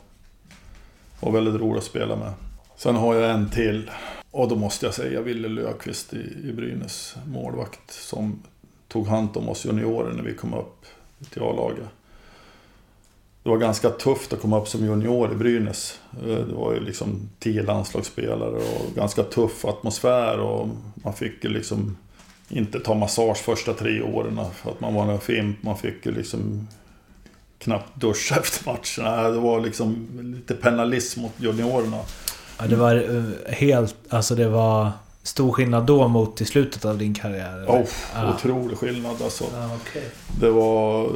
[1.21, 2.33] Och väldigt rolig att spela med.
[2.77, 3.91] Sen har jag en till.
[4.31, 7.91] Och då måste jag säga Ville Löfqvist i, i Brynäs, målvakt.
[7.91, 8.43] Som
[8.89, 10.87] tog hand om oss juniorer när vi kom upp
[11.31, 11.89] till A-laget.
[13.43, 16.01] Det var ganska tufft att komma upp som junior i Brynäs.
[16.13, 20.39] Eh, det var ju liksom tio landslagsspelare och ganska tuff atmosfär.
[20.39, 21.97] Och man fick ju liksom
[22.49, 25.63] inte ta massage första tre åren för att man var en fimp.
[25.63, 26.69] Man fick ju liksom
[27.59, 29.29] knappt duscha efter matcherna.
[29.29, 31.99] Det var liksom lite penalism mot juniorerna.
[32.59, 33.97] Ja, det var eh, helt...
[34.09, 34.91] Alltså det var
[35.23, 37.65] stor skillnad då mot i slutet av din karriär?
[37.69, 38.35] Oh, Ja.
[38.35, 39.45] Otrolig skillnad alltså.
[39.53, 40.05] Ja, okej.
[40.41, 41.11] Det var...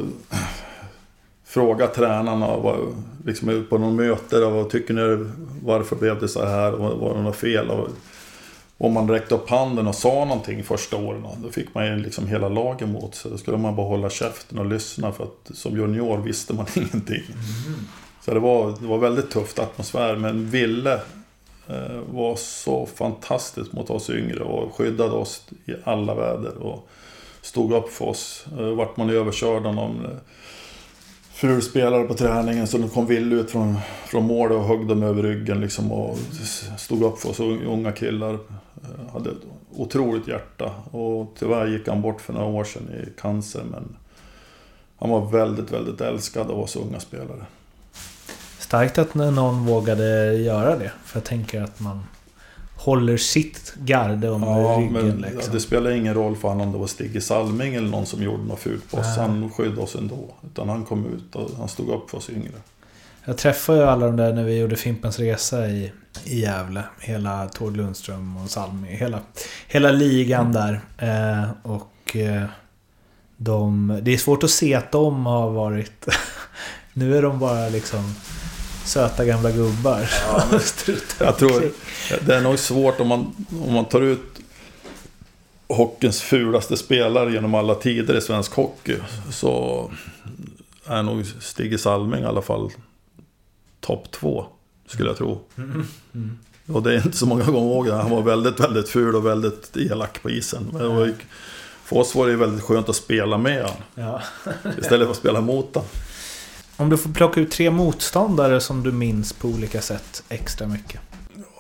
[1.45, 2.79] Fråga tränarna var,
[3.27, 4.41] liksom på någon möte.
[4.41, 5.31] Vad tycker ni?
[5.63, 6.71] Varför blev det så här?
[6.71, 7.71] Var, var det något fel?
[7.71, 7.89] Och,
[8.79, 11.27] om man räckte upp handen och sa någonting första åren.
[11.43, 13.31] Då fick man ju liksom hela lagen mot sig.
[13.31, 15.13] Då skulle man bara hålla käften och lyssna.
[15.13, 17.23] För att som junior visste man ingenting.
[18.25, 20.17] Så det var, det var väldigt tufft atmosfär.
[20.17, 21.01] Men Ville
[21.69, 26.57] eh, var så fantastisk mot oss yngre och skyddade oss i alla väder.
[26.57, 26.89] Och
[27.43, 28.47] stod upp för oss.
[28.59, 30.11] Eh, vart man överkörd av någon eh,
[31.43, 35.03] ful spelare på träningen så de kom Ville ut från, från mål och högg dem
[35.03, 36.19] över ryggen liksom och
[36.79, 38.35] stod upp för oss unga killar.
[38.35, 43.21] Eh, hade ett otroligt hjärta och tyvärr gick han bort för några år sedan i
[43.21, 43.97] cancer men
[44.99, 47.47] han var väldigt, väldigt älskad av oss unga spelare.
[48.59, 50.93] Starkt att någon vågade göra det.
[51.05, 52.01] För jag tänker att man
[52.85, 55.41] håller sitt garde om Ja, ryggen men liksom.
[55.47, 58.23] ja, det spelar ingen roll för honom om det var Stigge Salming eller någon som
[58.23, 59.17] gjorde något fult på oss.
[59.17, 60.35] Han skyddade oss ändå.
[60.45, 62.53] Utan han kom ut och han stod upp för oss yngre.
[63.25, 65.93] Jag träffade ju alla de där när vi gjorde Fimpens Resa i,
[66.25, 66.83] i Gävle.
[67.01, 68.89] Hela Tord Lundström och Salmi.
[68.89, 69.21] Hela,
[69.69, 70.81] hela ligan där.
[70.99, 72.45] Eh, och eh,
[73.37, 76.07] de, det är svårt att se att de har varit...
[76.93, 78.15] nu är de bara liksom
[78.85, 80.11] söta gamla gubbar.
[80.61, 81.71] Struttar Jag tror
[82.27, 84.39] det är nog svårt om man, om man tar ut
[85.69, 88.97] hockeyns fulaste spelare genom alla tider i svensk hockey.
[89.31, 89.91] Så
[90.87, 92.71] är nog Stigge Salming i alla fall
[93.81, 94.47] topp två,
[94.87, 95.41] skulle jag tro.
[96.73, 97.89] Och det är inte så många gånger ihåg.
[97.89, 100.69] Han var väldigt, väldigt ful och väldigt elak på isen.
[100.73, 101.15] Men
[101.85, 104.23] för oss var det ju väldigt skönt att spela med han Ja.
[104.79, 105.85] istället för att spela mot han.
[106.77, 111.01] Om du får plocka ut tre motståndare som du minns på olika sätt extra mycket.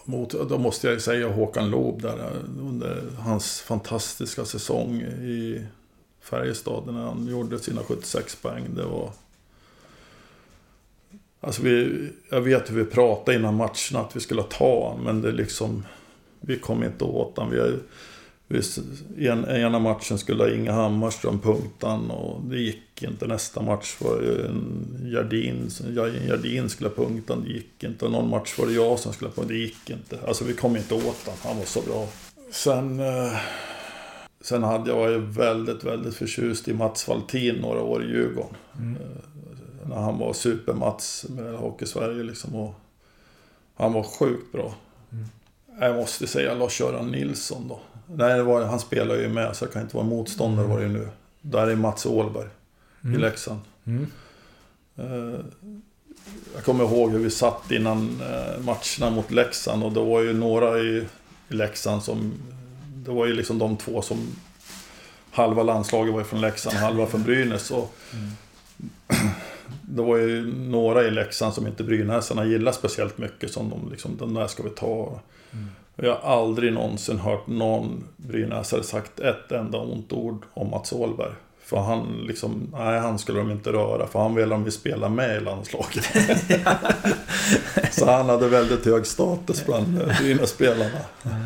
[0.04, 5.66] Mot, då måste jag säga Håkan Loob där eh, under hans fantastiska säsong i
[6.20, 8.64] Färjestad när han gjorde sina 76 poäng.
[8.74, 9.10] Det var...
[11.40, 15.22] Alltså vi, jag vet hur vi pratade innan matcherna att vi skulle ta honom, men
[15.22, 15.84] det liksom...
[16.40, 17.52] Vi kom inte åt honom.
[17.52, 17.78] Vi,
[19.16, 23.26] i en, ena matchen skulle Inga Hammarström punkta han och det gick inte.
[23.26, 25.70] Nästa match var det Jardin,
[26.28, 28.04] Jardin skulle punkta han, det gick inte.
[28.04, 30.18] Och någon match var det jag som skulle punkta, det gick inte.
[30.28, 32.08] Alltså vi kom inte åt honom, han var så bra.
[32.50, 33.00] Sen...
[33.00, 33.36] Eh,
[34.40, 38.56] sen hade jag varit väldigt, väldigt förtjust i Mats Valtin några år i Djurgården.
[38.74, 42.54] Eh, när han var super-Mats med Hockey-Sverige liksom.
[42.54, 42.74] Och
[43.74, 44.74] han var sjukt bra.
[45.80, 47.80] Jag måste säga Lars-Göran Nilsson då.
[48.16, 51.08] Nej, var, han spelar ju med så jag kan inte vara motståndare var det nu.
[51.40, 52.48] Där är Mats Åhlberg
[53.14, 53.60] i Leksand.
[53.84, 54.06] Mm.
[54.96, 55.40] Eh,
[56.54, 60.32] Jag kommer ihåg hur vi satt innan eh, matcherna mot Leksand och det var ju
[60.32, 61.06] några i,
[61.48, 62.32] i Leksand som...
[62.94, 64.18] Det var ju liksom de två som...
[65.30, 67.70] Halva landslaget var ju från Leksand, halva från Brynäs.
[67.70, 67.94] Och
[69.82, 73.52] det var ju några i Leksand som inte brynäsarna gillar speciellt mycket.
[73.52, 75.20] Som de liksom, den där ska vi ta.
[75.96, 81.32] Jag har aldrig någonsin hört någon brynäsare sagt ett enda ont ord om Mats Åhlberg.
[81.64, 85.08] För han liksom, nej han skulle de inte röra för han ville de ju spela
[85.08, 86.04] med i landslaget.
[87.92, 90.98] Så han hade väldigt hög status bland eh, Brynäs-spelarna.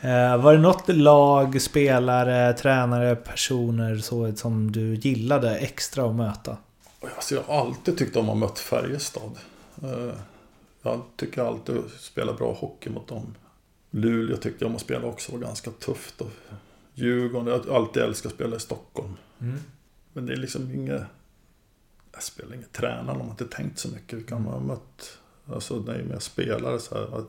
[0.00, 6.56] Eh, var det något lag, spelare, tränare, personer så, som du gillade extra att möta?
[7.16, 9.38] Alltså jag har alltid tyckt om att mött Färjestad.
[10.84, 13.34] Jag tycker alltid att spela bra hockey mot dem.
[13.90, 16.30] Luleå tyckte jag om att spela också, var ganska tufft och
[16.94, 17.48] Djurgården.
[17.48, 19.16] Jag har alltid älskat att spela i Stockholm.
[19.40, 19.58] Mm.
[20.12, 21.02] Men det är liksom inget...
[22.12, 24.18] Jag spelar inget tränare, man har inte tänkt så mycket.
[24.18, 25.18] Utan man har mött...
[25.46, 27.24] Alltså det är ju mer spelare så här.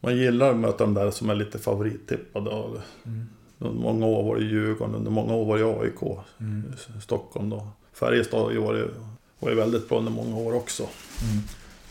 [0.00, 2.50] Man gillar att möta de där som är lite favorittippade.
[2.50, 3.26] Mm.
[3.58, 6.18] Under många år var det Djurgården, under många år var det AIK.
[6.38, 6.72] Mm.
[6.98, 7.68] i Stockholm då.
[7.92, 8.60] Färjestad har ju
[9.38, 10.82] var ju väldigt bra under många år också.
[10.82, 11.42] Mm.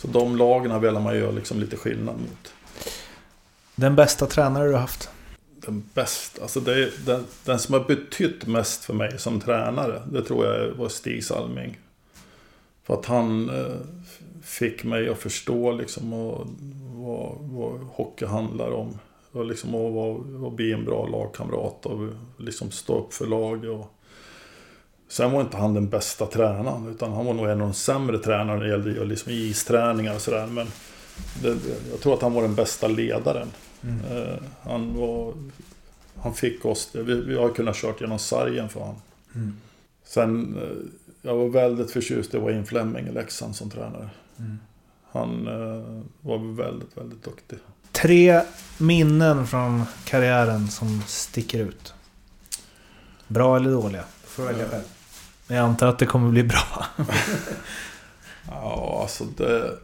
[0.05, 2.53] Så de lagen vill man göra liksom lite skillnad mot.
[3.75, 5.09] Den bästa tränare du har haft?
[5.55, 10.45] Den bästa, alltså den, den som har betytt mest för mig som tränare, det tror
[10.45, 11.79] jag var Stig Salming.
[12.83, 13.75] För att han eh,
[14.43, 16.47] fick mig att förstå liksom och,
[16.95, 18.99] vad, vad hockey handlar om.
[19.31, 23.69] Och liksom att att bli en bra lagkamrat och liksom stå upp för laget.
[23.69, 23.91] Och...
[25.15, 28.17] Sen var inte han den bästa tränaren, utan han var nog en av de sämre
[28.17, 30.47] tränarna när det gällde liksom isträningar och sådär.
[30.47, 30.67] Men
[31.41, 31.57] det,
[31.91, 33.47] jag tror att han var den bästa ledaren.
[34.11, 35.33] Eh, han, var,
[36.15, 36.89] han fick oss.
[36.93, 39.01] Vi, vi har kunnat kört genom sargen för honom.
[39.35, 39.55] Mm.
[40.03, 44.09] Sen, eh, jag var väldigt förtjust i Wayne Fleming i Leksand som tränare.
[44.39, 44.59] Mm.
[45.11, 47.59] Han eh, var väldigt, väldigt duktig.
[47.91, 48.41] Tre
[48.77, 51.93] minnen från karriären som sticker ut.
[53.27, 54.03] Bra eller dåliga?
[54.23, 54.83] Får välja själv.
[55.47, 56.85] Men jag antar att det kommer bli bra.
[58.47, 59.77] Ja, alltså det...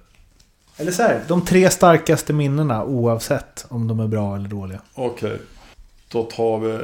[0.77, 4.81] Eller så här, de tre starkaste minnena oavsett om de är bra eller dåliga.
[4.93, 5.39] Okej.
[6.07, 6.79] Då tar vi...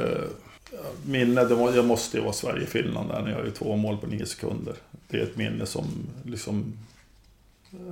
[1.04, 4.06] Minne, det var, jag måste ju vara Sverige-Finland där när jag gör två mål på
[4.06, 4.74] nio sekunder.
[5.08, 5.84] Det är ett minne som
[6.24, 6.72] liksom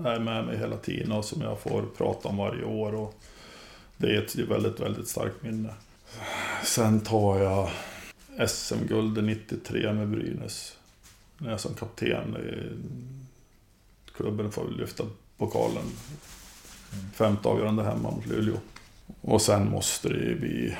[0.04, 2.94] är med mig hela tiden och som jag får prata om varje år.
[2.94, 3.14] Och
[3.96, 5.68] det är ett väldigt, väldigt starkt minne.
[6.64, 7.70] Sen tar jag
[8.48, 10.75] SM-guldet 93 med Brynäs.
[11.38, 15.04] När jag som kapten i klubben får lyfta
[15.38, 15.84] pokalen.
[17.14, 18.56] Femte avgörande hemma mot Luleå.
[19.20, 20.76] Och sen måste det ju bli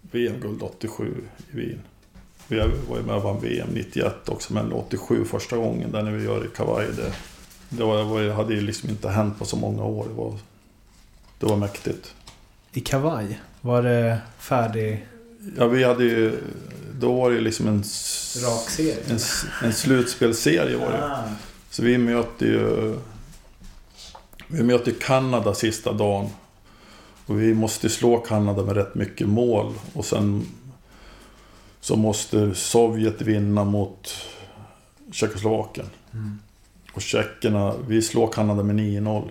[0.00, 1.80] VM-guld 87 i Wien.
[2.48, 2.58] Vi
[2.88, 6.24] var ju med och vann VM 91 också, men 87 första gången där när vi
[6.24, 6.86] gör i kavaj.
[6.96, 7.12] Det,
[7.68, 10.08] det var, var, hade ju liksom inte hänt på så många år.
[10.08, 10.38] Det var,
[11.38, 12.14] det var mäktigt.
[12.72, 15.06] I kavaj, var det färdig...
[15.56, 16.38] Ja, vi hade ju...
[16.98, 17.84] Då var det ju liksom en...
[18.44, 18.96] Rak serie.
[19.08, 19.18] En,
[19.62, 21.04] en slutspelserie var det.
[21.04, 21.24] Ah.
[21.70, 22.96] Så vi möter ju...
[24.46, 26.30] Vi ju Kanada sista dagen.
[27.26, 29.74] Och vi måste slå Kanada med rätt mycket mål.
[29.92, 30.46] Och sen
[31.80, 34.14] så måste Sovjet vinna mot
[35.12, 35.86] Tjeckoslovakien.
[36.12, 36.38] Mm.
[36.92, 39.28] Och tjeckerna, vi slår Kanada med 9-0.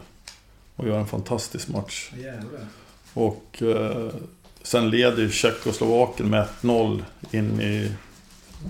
[0.75, 2.11] Och gör en fantastisk match.
[2.17, 2.67] Jävlar.
[3.13, 4.13] Och eh,
[4.63, 7.91] sen leder ju Tjeckoslovakien med 1-0 in i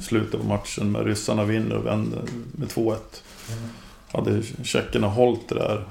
[0.02, 0.92] slutet på matchen.
[0.92, 2.98] Men ryssarna vinner och vänder med 2-1.
[4.12, 5.86] Hade tjeckerna hållit det där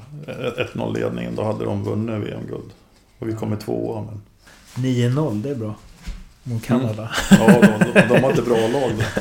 [0.75, 2.71] 1-0 ledningen då hade de vunnit VM-guld.
[3.19, 4.03] Och vi kommer tvåa.
[4.03, 4.23] Men...
[4.85, 5.75] 9-0, det är bra.
[6.43, 7.11] Mot Kanada.
[7.31, 9.21] Ja, de, de, de hade bra lag då.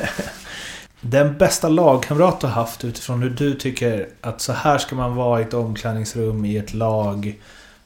[1.00, 5.14] Den bästa lagkamrat du har haft utifrån hur du tycker att så här ska man
[5.14, 7.40] vara i ett omklädningsrum i ett lag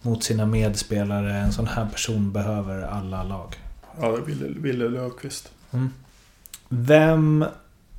[0.05, 1.35] mot sina medspelare.
[1.35, 3.55] En sån här person behöver alla lag.
[4.01, 5.53] Ja, det är Ville, Ville Löfqvist.
[6.69, 7.45] Vem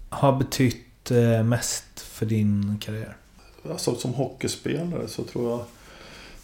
[0.10, 3.16] har betytt eh, mest för din karriär?
[3.72, 5.66] Alltså som hockeyspelare så tror jag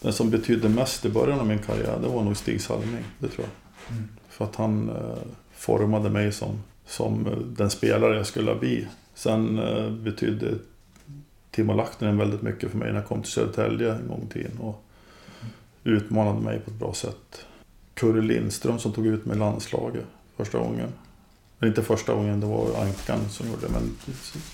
[0.00, 3.04] den som betydde mest i början av min karriär det var nog Stig Salming.
[3.18, 3.96] Det tror jag.
[3.96, 4.08] Mm.
[4.28, 5.18] För att han eh,
[5.52, 8.86] formade mig som, som eh, den spelare jag skulle bli.
[9.14, 10.54] Sen eh, betydde
[11.50, 14.58] Timo Lahtinen väldigt mycket för mig när jag kom till Södertälje en gång i tiden.
[14.58, 14.81] Och
[15.84, 17.46] utmanade mig på ett bra sätt.
[17.94, 20.04] Kurre Lindström som tog ut mig i landslaget
[20.36, 20.88] första gången.
[21.58, 23.72] Eller inte första gången, det var Ankan som gjorde det.
[23.72, 23.96] Men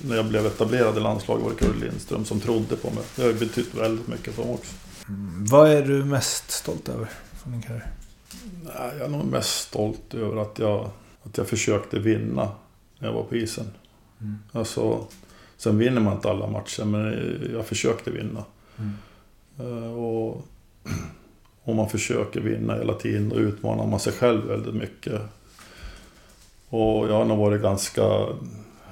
[0.08, 3.04] när jag blev etablerad i landslaget var det Kurre Lindström som trodde på mig.
[3.16, 4.72] Det har betytt väldigt mycket för honom också.
[5.50, 7.92] Vad är du mest stolt över från din karriär?
[8.98, 10.90] Jag är nog mest stolt över att jag,
[11.22, 12.50] att jag försökte vinna
[12.98, 13.70] när jag var på isen.
[14.20, 14.38] Mm.
[14.52, 15.06] Alltså,
[15.56, 18.44] sen vinner man inte alla matcher, men jag försökte vinna.
[18.78, 18.94] Mm.
[19.58, 20.34] Eh,
[21.68, 25.20] Och man försöker vinna hela tiden, då utmanar man sig själv väldigt mycket.
[26.68, 28.26] Och jag har nog varit ganska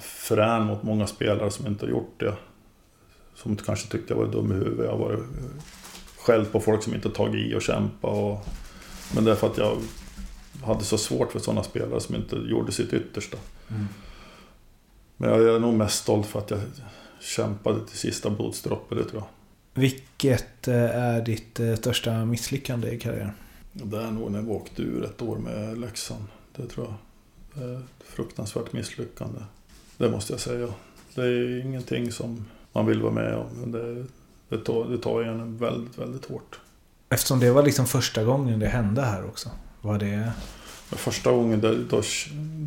[0.00, 2.34] frän mot många spelare som inte har gjort det.
[3.34, 4.84] Som kanske tyckte jag var dum i huvudet.
[4.84, 5.24] Jag har varit
[6.18, 8.08] skällt på folk som inte tagit i och kämpa.
[8.08, 8.46] Och,
[9.14, 9.78] men det är för att jag
[10.64, 13.36] hade så svårt för sådana spelare som inte gjorde sitt yttersta.
[13.68, 13.86] Mm.
[15.16, 16.60] Men jag är nog mest stolt för att jag
[17.20, 19.35] kämpade till sista blodsdroppen, det tror jag.
[19.76, 23.30] Vilket eh, är ditt eh, största misslyckande i karriären?
[23.72, 26.24] Det är nog när vi åkte ur ett år med Leksand.
[26.56, 26.94] Det tror jag.
[27.54, 29.40] Det är ett fruktansvärt misslyckande.
[29.96, 30.68] Det måste jag säga.
[31.14, 33.46] Det är ingenting som man vill vara med om.
[33.60, 34.06] Men det,
[34.48, 36.60] det, tar, det tar en väldigt, väldigt hårt.
[37.08, 39.50] Eftersom det var liksom första gången det hände här också.
[39.80, 40.32] Var det...
[40.90, 42.02] Första gången, då, då,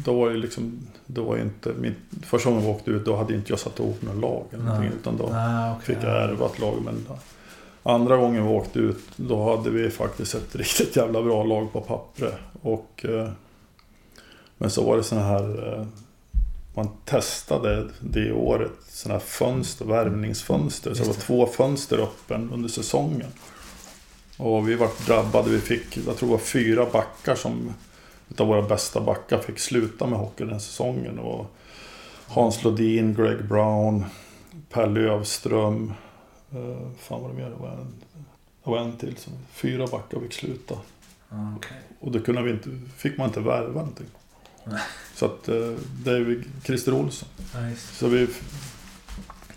[0.06, 0.80] då var det liksom...
[1.06, 1.74] Det var inte...
[1.80, 4.64] Min, första gången vi åkte ut, då hade inte jag satt ihop någon lag eller
[4.64, 4.92] någonting.
[5.02, 5.96] Utan då Ah, okej.
[5.96, 6.76] fick jag ärva ett lag.
[6.86, 7.08] Men
[7.84, 11.82] andra gången vi åkte ut, då hade vi faktiskt ett riktigt jävla bra lag på
[11.82, 12.36] pappret.
[12.62, 13.06] Och...
[13.10, 13.30] Eh,
[14.58, 15.74] men så var det såna här...
[15.80, 15.86] Eh,
[16.74, 20.94] man testade det året, sådana här fönster, värvningsfönster.
[20.94, 23.28] Så det var två fönster öppen under säsongen.
[24.38, 25.50] Och vi var drabbade.
[25.50, 27.74] Vi fick, jag tror det var fyra backar som...
[28.30, 31.20] Utav våra bästa backar fick sluta med hockey den säsongen.
[31.20, 31.56] Och
[32.28, 34.06] Hans Lodin, Greg Brown,
[34.70, 35.94] Per Lövström.
[36.56, 37.50] Uh, fan vad det mer?
[37.50, 37.94] Det var en,
[38.64, 39.18] det var en till.
[39.18, 40.76] Som, fyra backar fick sluta.
[41.30, 41.78] Ah, okej.
[42.00, 44.08] Och då kunde vi inte, fick man inte värva någonting.
[45.16, 47.30] Så att uh, det är vi Christer Olsson.
[47.40, 47.96] Nice.
[47.96, 48.28] Så vi...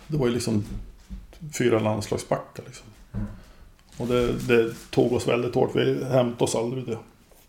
[0.07, 0.65] Det var ju liksom
[1.57, 2.87] fyra landslagsbackar liksom.
[3.13, 3.25] Mm.
[3.97, 5.75] Och det, det tog oss väldigt hårt.
[5.75, 6.97] Vi hämtade oss aldrig det.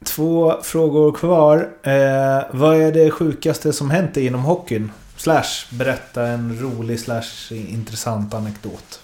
[0.04, 1.68] Två frågor kvar.
[1.82, 4.92] Eh, vad är det sjukaste som hänt inom hockeyn?
[5.16, 9.00] Slash, berätta en rolig slash intressant anekdot.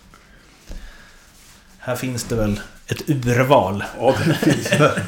[1.78, 3.84] Här finns det väl ett urval.
[3.98, 5.02] Ja, det finns det.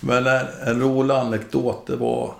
[0.00, 2.34] Men en, en rolig anekdot, det var...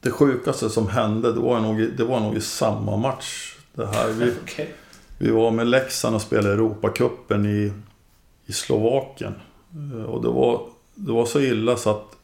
[0.00, 3.56] Det sjukaste som hände, det var nog, det var nog i samma match.
[3.74, 4.08] Det här.
[4.08, 4.74] Vi, Okej.
[5.18, 7.72] vi var med Leksand och spelade Europacupen i,
[8.46, 9.34] i Slovakien.
[9.94, 10.60] Eh, Och det var,
[10.96, 12.16] det var så illa så att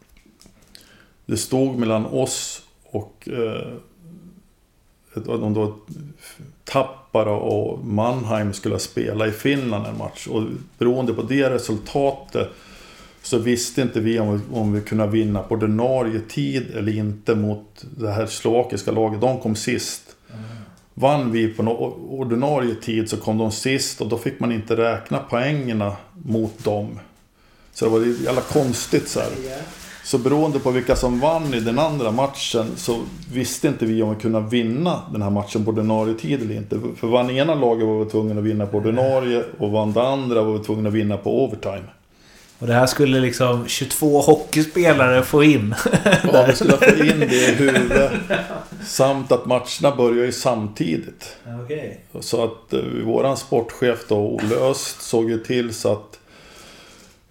[1.27, 3.73] det stod mellan oss och eh,
[5.15, 5.77] de då,
[6.65, 10.27] Tappara och Mannheim skulle spela i Finland en match.
[10.27, 10.43] Och
[10.79, 12.49] beroende på det resultatet
[13.23, 17.35] så visste inte vi om, vi om vi kunde vinna på ordinarie tid eller inte
[17.35, 19.21] mot det här slovakiska laget.
[19.21, 20.17] De kom sist.
[20.95, 21.63] Vann vi på
[22.11, 26.99] ordinarie tid så kom de sist och då fick man inte räkna poängerna mot dem.
[27.75, 29.31] Så det var jävla konstigt så här.
[30.05, 33.01] Så beroende på vilka som vann i den andra matchen så
[33.33, 36.81] visste inte vi om vi kunde vinna den här matchen på ordinarie tid eller inte.
[36.97, 40.43] För vann ena laget var vi tvungna att vinna på ordinarie och vann det andra
[40.43, 41.85] var vi tvungna att vinna på overtime.
[42.59, 45.75] Och det här skulle liksom 22 hockeyspelare få in.
[46.33, 48.13] Ja, vi skulle få in det i huvudet.
[48.87, 51.37] Samt att matcherna börjar ju samtidigt.
[51.65, 52.01] Okej.
[52.21, 56.19] Så att eh, våran sportchef då, Olle Öst, såg ju till så att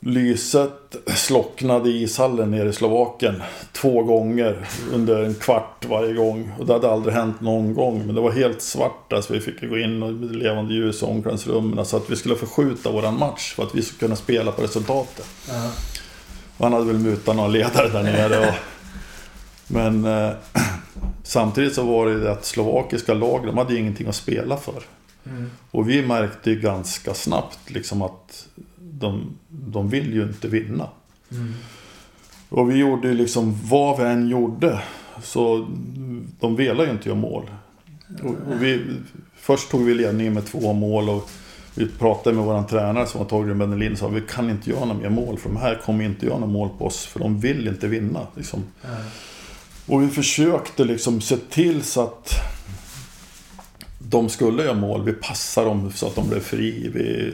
[0.04, 3.42] lyset slocknade i ishallen nere i Slovakien
[3.72, 6.52] två gånger under en kvart varje gång.
[6.60, 8.06] Och det hade aldrig hänt någon gång.
[8.06, 11.06] Men det var helt svart där så vi fick gå in och levande ljus i
[11.06, 11.86] omklädningsrummen.
[11.86, 15.26] Så att vi skulle förskjuta våran match för att vi skulle kunna spela på resultatet.
[16.58, 18.48] Och han hade väl mutat några ledare där nere.
[18.48, 18.56] Och,
[19.68, 20.32] men eh,
[21.24, 24.58] samtidigt så var det ju det att slovakiska lag, de hade ju ingenting att spela
[24.58, 24.84] för.
[25.72, 28.48] Och vi märkte ju ganska snabbt liksom att
[29.02, 30.90] de, de vill ju inte vinna.
[32.50, 34.82] Och vi gjorde ju liksom vad vi än gjorde.
[35.24, 35.68] Så
[36.40, 37.50] de ville ju inte göra mål.
[38.24, 38.82] Och, och vi,
[39.36, 41.30] först tog vi ledningen med två mål och
[41.76, 44.86] vi pratade med våran tränare som var Torgrim Benelin och sa vi kan inte göra
[44.86, 47.40] några mer mål för de här kommer inte göra några mål på oss för de
[47.40, 48.28] vill inte vinna.
[48.36, 48.64] Liksom.
[49.86, 52.34] Och vi försökte liksom se till så att
[54.00, 55.04] de skulle göra mål.
[55.04, 56.92] Vi passade dem så att de blev fri.
[56.94, 57.34] Vi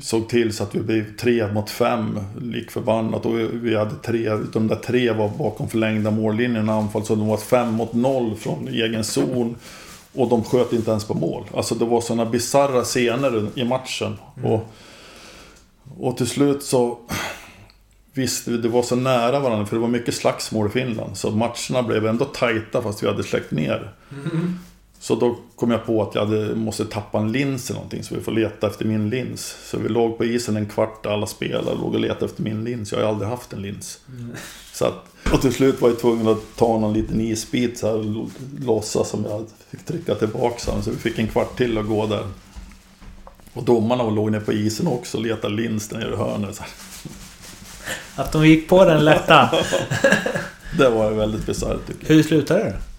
[0.00, 3.26] såg till så att vi blev tre mot fem, lik förbannat.
[3.26, 7.04] Och vi- hade tre, de där tre var bakom förlängda mållinjen i anfall.
[7.04, 9.56] Så de var fem mot noll från egen zon.
[10.14, 11.44] Och de sköt inte ens på mål.
[11.56, 14.16] Alltså det var sådana bisarra scener i matchen.
[14.42, 14.72] Och,
[15.98, 16.98] och till slut så...
[18.12, 21.16] Visst, det var så nära varandra för det var mycket slagsmål i Finland.
[21.16, 23.92] Så matcherna blev ändå tajta fast vi hade släckt ner.
[25.02, 28.14] Så då kom jag på att jag hade, måste tappa en lins eller någonting så
[28.14, 29.56] vi får leta efter min lins.
[29.64, 32.92] Så vi låg på isen en kvart alla spelare låg och letade efter min lins.
[32.92, 34.00] Jag har ju aldrig haft en lins.
[34.72, 38.18] Så att, och till slut var jag tvungen att ta någon liten isbit så här
[38.18, 40.82] och låtsas som jag fick trycka tillbaka den.
[40.82, 42.26] Så vi fick en kvart till att gå där.
[43.52, 46.54] Och domarna låg nere på isen också och letade lins nere i hörnet.
[46.54, 46.72] Så här.
[48.14, 49.50] Att de gick på den lätta.
[50.78, 52.14] Det var väldigt bisarrt tycker jag.
[52.14, 52.89] Hur slutade det?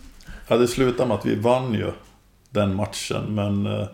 [0.52, 1.92] Ja, det slutade med att vi vann ju
[2.50, 3.36] den matchen.
[3.36, 3.88] Men eh,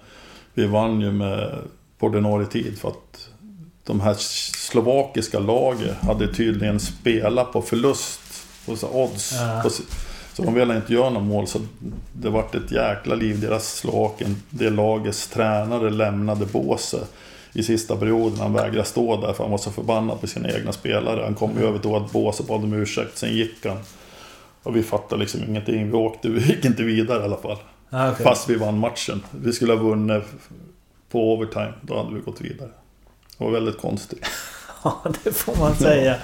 [0.54, 1.56] vi vann ju med
[1.98, 3.30] på ordinarie tid för att
[3.84, 8.22] de här slovakiska lagen hade tydligen spelat på förlust.
[8.66, 9.34] På så odds.
[9.34, 9.60] Ja.
[9.64, 9.70] På,
[10.34, 11.48] så de ville inte göra några mål.
[11.48, 11.60] Så
[12.14, 13.40] det vart ett jäkla liv.
[13.42, 17.14] Deras Slovakien, det lagets tränare lämnade båset
[17.54, 18.40] i sista perioden.
[18.40, 21.24] Han vägrade stå där för han var så förbannad på sina egna spelare.
[21.24, 23.18] Han kom ju över till bås och bad om ursäkt.
[23.18, 23.78] Sen gick han.
[24.64, 25.92] Och vi fattade liksom ingenting.
[25.92, 27.58] Vi åkte, vi gick inte vidare i alla fall.
[27.90, 28.24] Ah, okej.
[28.24, 29.24] Fast vi vann matchen.
[29.32, 30.24] Vi skulle ha vunnit
[31.10, 31.74] på overtime.
[31.82, 32.70] Då hade vi gått vidare.
[33.38, 34.26] Det var väldigt konstigt.
[34.84, 36.16] Ja, det får man säga.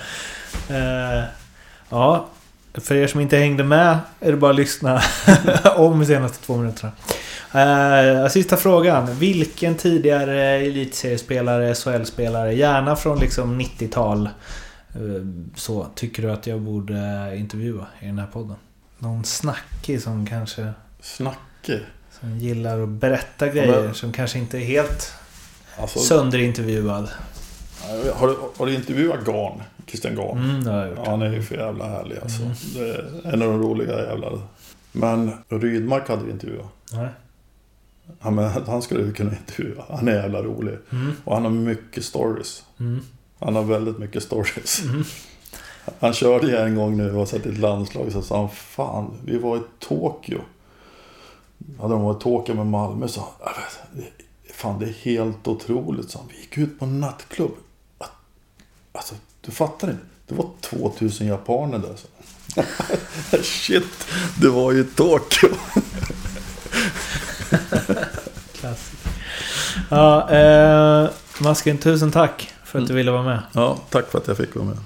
[0.69, 1.23] Eh,
[1.89, 2.27] ja,
[2.73, 5.01] för er som inte hängde med är det bara att lyssna
[5.75, 6.91] om de senaste två minuterna.
[7.53, 9.15] Eh, sista frågan.
[9.15, 14.31] Vilken tidigare elitseriespelare, SHL-spelare, gärna från liksom 90-tal, eh,
[15.55, 18.55] så tycker du att jag borde intervjua i den här podden?
[18.99, 21.79] Någon snackig som kanske Snacke.
[22.19, 25.13] som gillar att berätta grejer men- som kanske inte är helt
[25.79, 27.09] Alltså, sönderintervjuad.
[28.13, 29.61] har, du, har du intervjuat Garn?
[29.87, 30.37] Christian Garn?
[30.37, 30.99] Mm, det har jag gjort.
[31.05, 32.41] Ja, han är ju för jävla härlig alltså.
[32.43, 32.53] Mm.
[32.73, 34.31] Det är en av de roliga jävla...
[34.91, 36.65] Men Rydmark hade vi intervjuat.
[36.91, 37.07] Nej.
[38.19, 38.37] Han,
[38.67, 39.83] han skulle vi kunna intervjua.
[39.89, 40.77] Han är jävla rolig.
[40.91, 42.63] Mm, Och han har mycket stories.
[42.79, 43.01] mm,
[43.43, 44.81] Han har väldigt mycket stories.
[44.83, 45.03] mm.
[45.99, 49.11] Han körde ju en gång nu och satt i ett landslag så sa han Fan,
[49.25, 50.41] vi var i Tokyo.
[51.81, 53.79] Hade de varit i Tokyo med Malmö så han, "Jag vet,
[54.47, 56.19] det- Fan det är helt otroligt så.
[56.29, 57.51] Vi gick ut på en nattklubb.
[57.97, 58.11] Att-
[58.91, 60.03] Alltså du fattar inte.
[60.27, 61.95] Det var 2000 japaner där.
[61.95, 62.07] Så.
[63.43, 64.07] Shit,
[64.41, 65.49] det var ju Tokyo.
[68.53, 69.11] Klassiker.
[69.89, 71.09] Ja, eh,
[71.39, 73.39] Masken, tusen tack för att du ville vara med.
[73.53, 74.77] Ja, tack för att jag fick vara med.